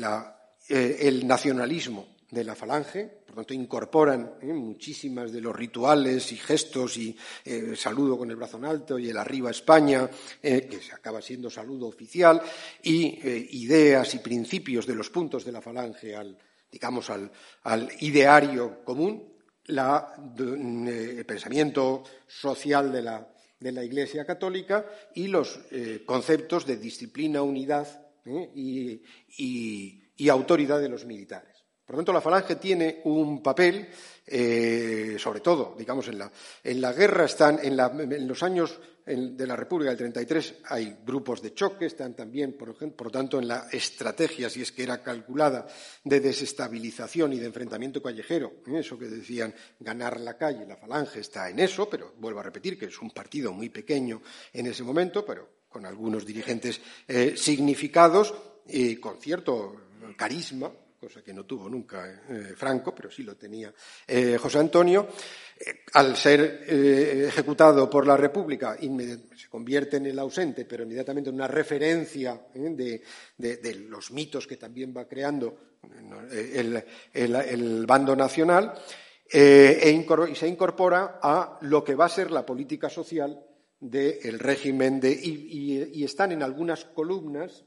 [0.68, 4.48] Eh, el nacionalismo de la falange, tanto incorporan ¿eh?
[4.48, 7.16] muchísimas de los rituales y gestos y
[7.46, 10.10] eh, saludo con el brazo en alto y el arriba España,
[10.42, 12.42] eh, que se acaba siendo saludo oficial,
[12.82, 13.20] y
[13.64, 16.36] ideas y principios de los puntos de la falange al,
[16.72, 17.30] digamos, al,
[18.00, 19.34] ideario común,
[19.68, 23.28] el pensamiento social de la,
[23.60, 25.60] de la Iglesia católica y los
[26.06, 27.88] conceptos de disciplina, unidad
[28.56, 29.02] y,
[29.38, 31.57] y autoridad de los militares.
[31.88, 33.88] Por lo tanto, la falange tiene un papel,
[34.26, 36.30] eh, sobre todo, digamos, en la,
[36.62, 41.54] en la guerra están, en, los años de la República del 33 hay grupos de
[41.54, 45.66] choque, están también, por, lo tanto, en la estrategia, si es que era calculada,
[46.04, 48.56] de desestabilización y de enfrentamiento callejero.
[48.68, 52.78] Eso que decían ganar la calle, la falange está en eso, pero vuelvo a repetir
[52.78, 58.34] que es un partido muy pequeño en ese momento, pero con algunos dirigentes eh, significados
[58.68, 59.74] y con cierto
[60.18, 60.70] carisma,
[61.00, 63.72] cosa que no tuvo nunca eh, Franco, pero sí lo tenía
[64.08, 65.08] eh, José Antonio,
[65.60, 71.36] eh, al ser ejecutado por la República, se convierte en el ausente, pero inmediatamente en
[71.36, 73.02] una referencia de,
[73.88, 75.78] los mitos que también va creando
[76.32, 78.74] el, bando nacional,
[79.30, 83.40] e y se incorpora a lo que va a ser la política social
[83.80, 85.12] del régimen de.
[85.12, 87.66] y están en algunas columnas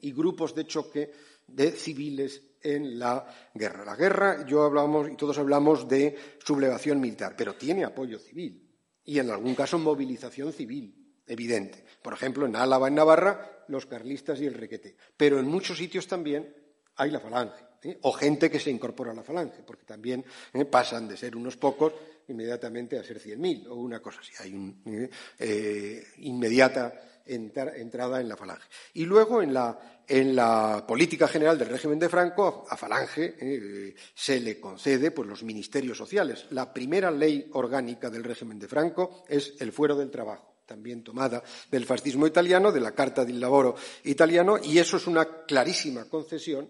[0.00, 1.12] y grupos de choque
[1.46, 3.84] de civiles en la guerra.
[3.84, 8.68] La guerra, yo hablamos y todos hablamos de sublevación militar, pero tiene apoyo civil
[9.04, 11.84] y en algún caso movilización civil evidente.
[12.02, 14.96] Por ejemplo, en Álava, en Navarra, los carlistas y el requete.
[15.16, 16.54] Pero en muchos sitios también
[16.96, 17.64] hay la falange.
[17.82, 17.98] ¿eh?
[18.02, 20.64] O gente que se incorpora a la falange, porque también ¿eh?
[20.64, 21.92] pasan de ser unos pocos
[22.28, 24.32] inmediatamente a ser cien mil o una cosa así.
[24.40, 25.08] Hay una
[25.38, 26.04] ¿eh?
[26.18, 28.68] inmediata entrada en la falange.
[28.94, 29.78] Y luego en la
[30.08, 35.28] en la política general del régimen de Franco, a Falange eh, se le concede pues,
[35.28, 36.46] los ministerios sociales.
[36.50, 41.42] La primera ley orgánica del régimen de Franco es el fuero del trabajo, también tomada
[41.70, 46.66] del fascismo italiano, de la Carta del Lavoro italiano, y eso es una clarísima concesión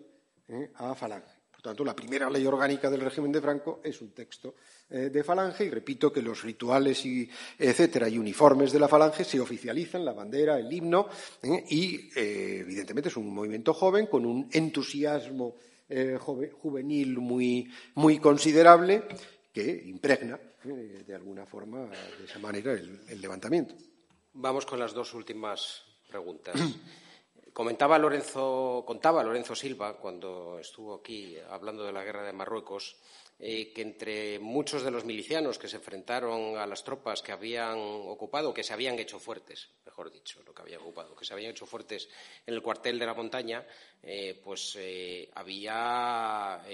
[0.49, 1.38] eh, a Falange.
[1.69, 4.55] Por tanto, la primera ley orgánica del régimen de Franco es un texto
[4.89, 7.29] eh, de Falange y repito que los rituales y
[7.59, 11.09] etcétera y uniformes de la Falange se oficializan, la bandera, el himno
[11.43, 15.57] eh, y eh, evidentemente es un movimiento joven con un entusiasmo
[16.63, 19.03] juvenil muy, muy considerable
[19.53, 21.85] que impregna de alguna forma
[22.19, 23.75] de esa manera el levantamiento.
[24.33, 26.55] Vamos con las dos últimas preguntas.
[27.53, 32.97] Comentaba Lorenzo, contaba Lorenzo Silva cuando estuvo aquí hablando de la guerra de Marruecos
[33.41, 37.77] eh, que entre muchos de los milicianos que se enfrentaron a las tropas que habían
[37.79, 41.53] ocupado, que se habían hecho fuertes, mejor dicho, lo que habían ocupado, que se habían
[41.53, 42.09] hecho fuertes
[42.45, 43.65] en el cuartel de la montaña,
[44.03, 46.65] eh, pues eh, había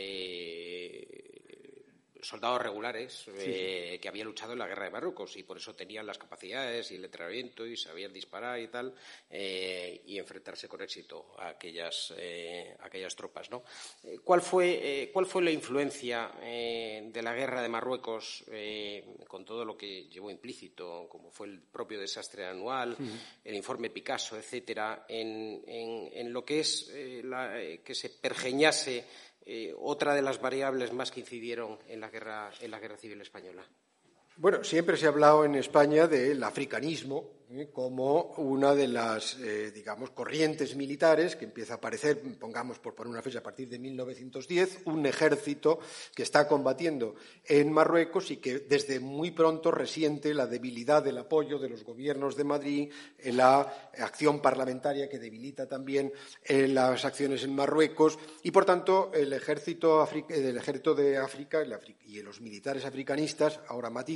[2.24, 6.06] soldados regulares eh, que habían luchado en la guerra de Marruecos y por eso tenían
[6.06, 8.94] las capacidades y el entrenamiento y sabían disparar y tal
[9.30, 13.51] eh, y enfrentarse con éxito a aquellas, eh, aquellas tropas.
[13.51, 13.62] ¿no?
[14.24, 18.44] ¿Cuál, fue, ¿Cuál fue la influencia de la guerra de Marruecos
[19.28, 22.96] con todo lo que llevó implícito, como fue el propio desastre anual,
[23.44, 26.90] el informe Picasso, etcétera, en, en, lo que es
[27.84, 29.05] que se pergeñase
[29.46, 33.20] eh, otra de las variables más que incidieron en la guerra, en la guerra civil
[33.20, 33.64] española.
[34.36, 37.68] Bueno, siempre se ha hablado en España del africanismo ¿eh?
[37.72, 43.10] como una de las, eh, digamos, corrientes militares que empieza a aparecer, pongamos por poner
[43.10, 45.78] una fecha, a partir de 1910, un ejército
[46.14, 47.14] que está combatiendo
[47.44, 52.36] en Marruecos y que desde muy pronto resiente la debilidad del apoyo de los gobiernos
[52.36, 56.12] de Madrid, en la acción parlamentaria que debilita también
[56.48, 61.64] las acciones en Marruecos y, por tanto, el ejército, el ejército de África
[62.06, 64.14] y los militares africanistas, ahora matiz,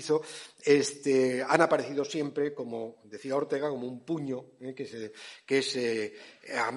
[0.65, 5.13] este, han aparecido siempre, como decía decía Ortega, como un puño que,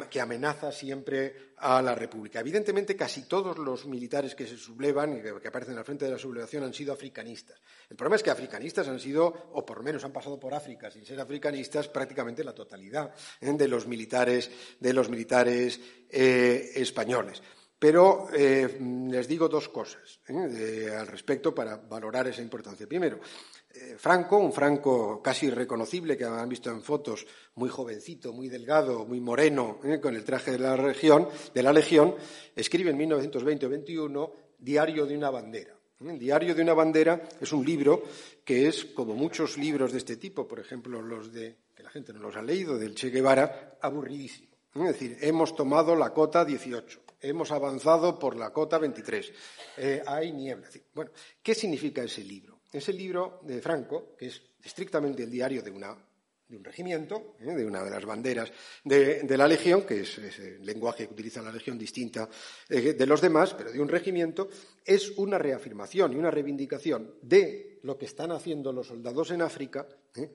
[0.09, 2.39] que, amenaza siempre a la República.
[2.39, 6.17] Evidentemente, casi todos los militares que se sublevan y que, aparecen al frente de la
[6.17, 7.59] sublevación han sido africanistas.
[7.89, 10.91] El problema es que africanistas han sido, o por lo menos han pasado por África
[10.91, 15.79] sin ser africanistas, prácticamente la totalidad de los militares, de los militares
[16.09, 17.41] españoles.
[17.81, 18.77] Pero eh,
[19.09, 20.95] les digo dos cosas ¿eh?
[20.95, 22.85] al respecto para valorar esa importancia.
[22.85, 23.60] Primero, eh,
[23.97, 27.25] Franco, un Franco casi reconocible que han visto en fotos,
[27.55, 32.15] muy jovencito, muy delgado, muy moreno, con el traje de la, región, de la Legión,
[32.55, 35.75] escribe en 1920 o 21 Diario de una bandera.
[35.99, 38.03] Diario de una bandera es un libro
[38.43, 42.13] que es, como muchos libros de este tipo, por ejemplo, los de, que la gente
[42.13, 44.49] no los ha leído, del Che Guevara, aburridísimo.
[44.75, 49.31] Es decir, hemos tomado la cota 18 hemos avanzado por la cota 23,
[49.77, 50.67] eh, hay niebla.
[50.93, 51.11] Bueno,
[51.41, 52.60] ¿qué significa ese libro?
[52.71, 57.83] Ese libro de Franco, que es estrictamente el diario de, un regimiento, eh, de una
[57.83, 58.51] de las banderas
[58.83, 62.29] de, la Legión, que es, el lenguaje que utiliza la Legión distinta
[62.69, 64.49] eh, de los demás, pero de un regimiento,
[64.85, 69.87] es una reafirmación y una reivindicación de lo que están haciendo los soldados en África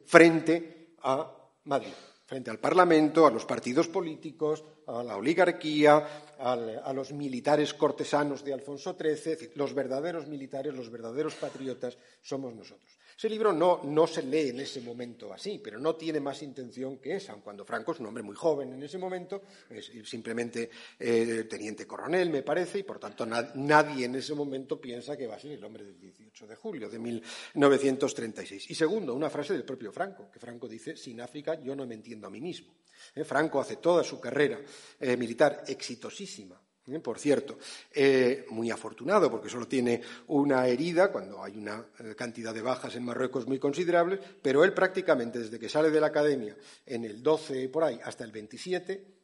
[0.05, 1.33] frente a
[1.65, 1.93] Madrid
[2.27, 8.53] frente al Parlamento, a los partidos políticos, a la oligarquía, a los militares cortesanos de
[8.53, 9.53] Alfonso XIII.
[9.55, 12.99] los verdaderos militares, los verdaderos patriotas somos nosotros.
[13.17, 17.17] Ese libro no, se lee en ese momento así, pero no tiene más intención que
[17.17, 20.69] esa, cuando Franco es un hombre muy joven en ese momento, es simplemente
[20.99, 25.37] eh, teniente coronel, me parece, y por tanto nadie en ese momento piensa que va
[25.37, 28.71] a ser el hombre del 18 de julio de 1936.
[28.71, 31.95] Y segundo, una frase del propio Franco, que Franco dice, sin África yo no me
[31.95, 32.75] entiendo a mí mismo.
[33.15, 34.61] Eh, Franco hace toda su carrera
[35.01, 36.61] eh, militar exitosísima
[36.91, 37.01] ¿eh?
[37.01, 37.59] por cierto,
[37.93, 42.95] eh, muy afortunado porque solo tiene una herida cuando hay una eh, cantidad de bajas
[42.95, 47.23] en Marruecos muy considerables, pero él prácticamente desde que sale de la academia en el
[47.23, 49.17] 12 por ahí hasta el 27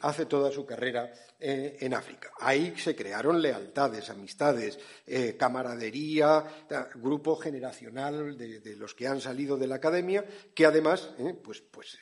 [0.00, 2.32] hace toda su carrera en África.
[2.40, 4.76] Ahí se crearon lealtades, amistades,
[5.38, 6.66] camaradería,
[6.96, 11.10] grupo generacional de, los que han salido de la academia, que además,
[11.44, 11.96] pues, pues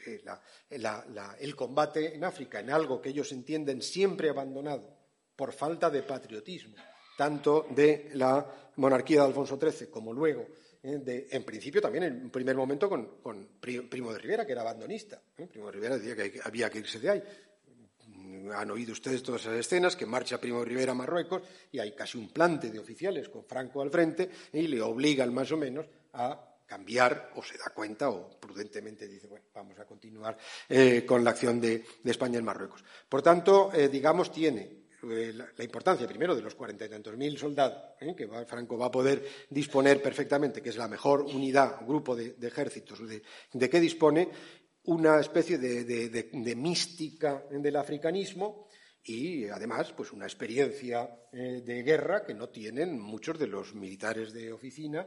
[0.70, 4.95] el combate en África, en algo que ellos entienden siempre abandonado
[5.36, 6.74] por falta de patriotismo,
[7.16, 10.46] tanto de la monarquía de Alfonso XIII como luego,
[10.82, 15.20] eh, en principio también en un primer momento con, Primo de Rivera, que era abandonista.
[15.36, 15.46] ¿eh?
[15.46, 17.22] Primo de Rivera decía que había que irse de ahí.
[18.54, 21.42] Han oído ustedes todas esas escenas, que marcha Primo de Rivera a Marruecos
[21.72, 25.50] y hay casi un plante de oficiales con Franco al frente y le obligan más
[25.50, 30.38] o menos a cambiar o se da cuenta o prudentemente dice, bueno, vamos a continuar
[30.68, 32.84] eh, con la acción de, España en Marruecos.
[33.08, 38.14] Por tanto, digamos, tiene la, importancia, primero, de los cuarenta y tantos mil soldados ¿eh?
[38.16, 43.00] que Franco va a poder disponer perfectamente, que es la mejor unidad, grupo de, ejércitos
[43.08, 44.28] de, que dispone,
[44.84, 48.68] una especie de, mística del africanismo
[49.02, 54.32] y, además, pues una experiencia eh, de guerra que no tienen muchos de los militares
[54.32, 55.06] de oficina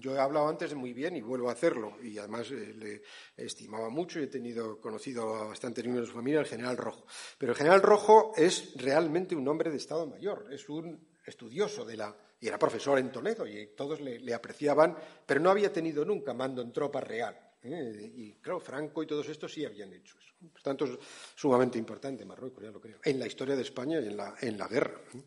[0.00, 3.02] yo he hablado antes muy bien y vuelvo a hacerlo, y además eh, le
[3.36, 7.06] estimaba mucho y he tenido conocido a bastantes miembros de su familia, el general Rojo.
[7.38, 11.96] Pero el general Rojo es realmente un hombre de Estado Mayor, es un estudioso de
[11.96, 12.16] la.
[12.40, 16.62] y era profesor en Toledo y todos le, apreciaban, pero no había tenido nunca mando
[16.62, 17.38] en tropa real.
[17.62, 18.12] ¿eh?
[18.14, 20.34] Y claro, Franco y todos estos sí habían hecho eso.
[20.50, 20.98] Por tanto, es
[21.34, 24.58] sumamente importante Marruecos, ya lo creo, en la historia de España y en la, en
[24.58, 25.00] la guerra.
[25.14, 25.22] ¿eh?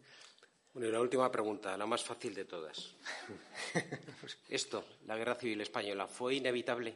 [0.74, 2.96] Bueno, y la última pregunta, la más fácil de todas.
[4.50, 6.96] Esto, la guerra civil española, ¿fue inevitable?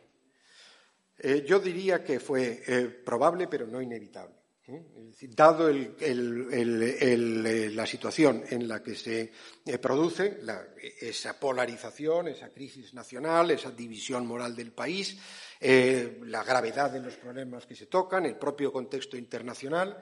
[1.19, 4.33] Eh, yo diría que fue eh, probable, pero no inevitable.
[4.67, 4.83] ¿eh?
[5.29, 9.31] dado la situación en la que se
[9.79, 10.39] produce
[10.99, 15.19] esa polarización, esa crisis nacional, esa división moral del país,
[15.61, 19.97] la gravedad de los problemas que se tocan, el propio contexto internacional,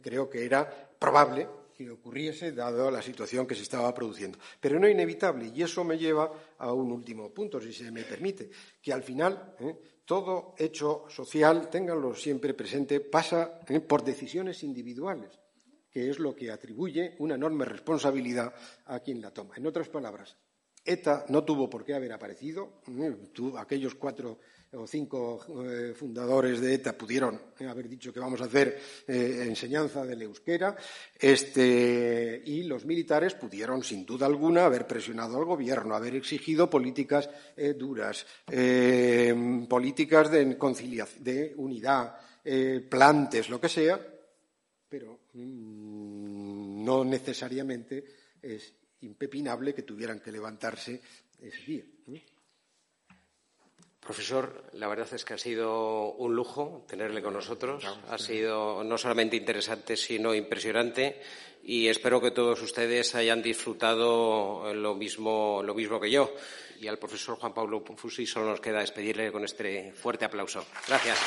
[0.00, 1.46] creo que era probable
[1.76, 4.38] que ocurriese dado la situación que se estaba produciendo.
[4.60, 8.50] Pero no inevitable, y eso me lleva a un último punto, si se me permite,
[8.80, 9.76] que al final ¿eh?
[10.04, 13.80] todo hecho social, ténganlo siempre presente, pasa ¿eh?
[13.80, 15.38] por decisiones individuales,
[15.90, 18.54] que es lo que atribuye una enorme responsabilidad
[18.86, 19.54] a quien la toma.
[19.56, 20.36] En otras palabras,
[20.86, 23.14] ETA no tuvo por qué haber aparecido, ¿eh?
[23.58, 24.38] aquellos cuatro
[24.72, 29.44] o cinco eh, fundadores de ETA pudieron eh, haber dicho que vamos a hacer eh,
[29.46, 30.76] enseñanza del euskera,
[31.18, 37.30] este, y los militares pudieron, sin duda alguna, haber presionado al gobierno, haber exigido políticas
[37.76, 38.26] duras,
[39.68, 42.14] políticas de conciliación, de unidad,
[42.88, 44.00] plantes, lo que sea,
[44.88, 48.04] pero mm, no necesariamente
[48.42, 51.00] es impepinable que tuvieran que levantarse
[51.40, 51.84] ese día.
[54.00, 57.84] Profesor, la verdad es que ha sido un lujo tenerle con nosotros.
[58.08, 61.20] Ha sido no solamente interesante, sino impresionante.
[61.64, 66.32] Y espero que todos ustedes hayan disfrutado lo mismo, lo mismo que yo.
[66.78, 70.64] Y al profesor Juan Pablo Fusi solo nos queda despedirle con este fuerte aplauso.
[70.86, 71.18] Gracias.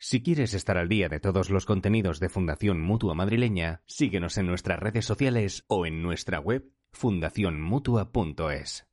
[0.00, 4.46] Si quieres estar al día de todos los contenidos de Fundación Mutua Madrileña, síguenos en
[4.46, 8.87] nuestras redes sociales o en nuestra web fundacionmutua.es.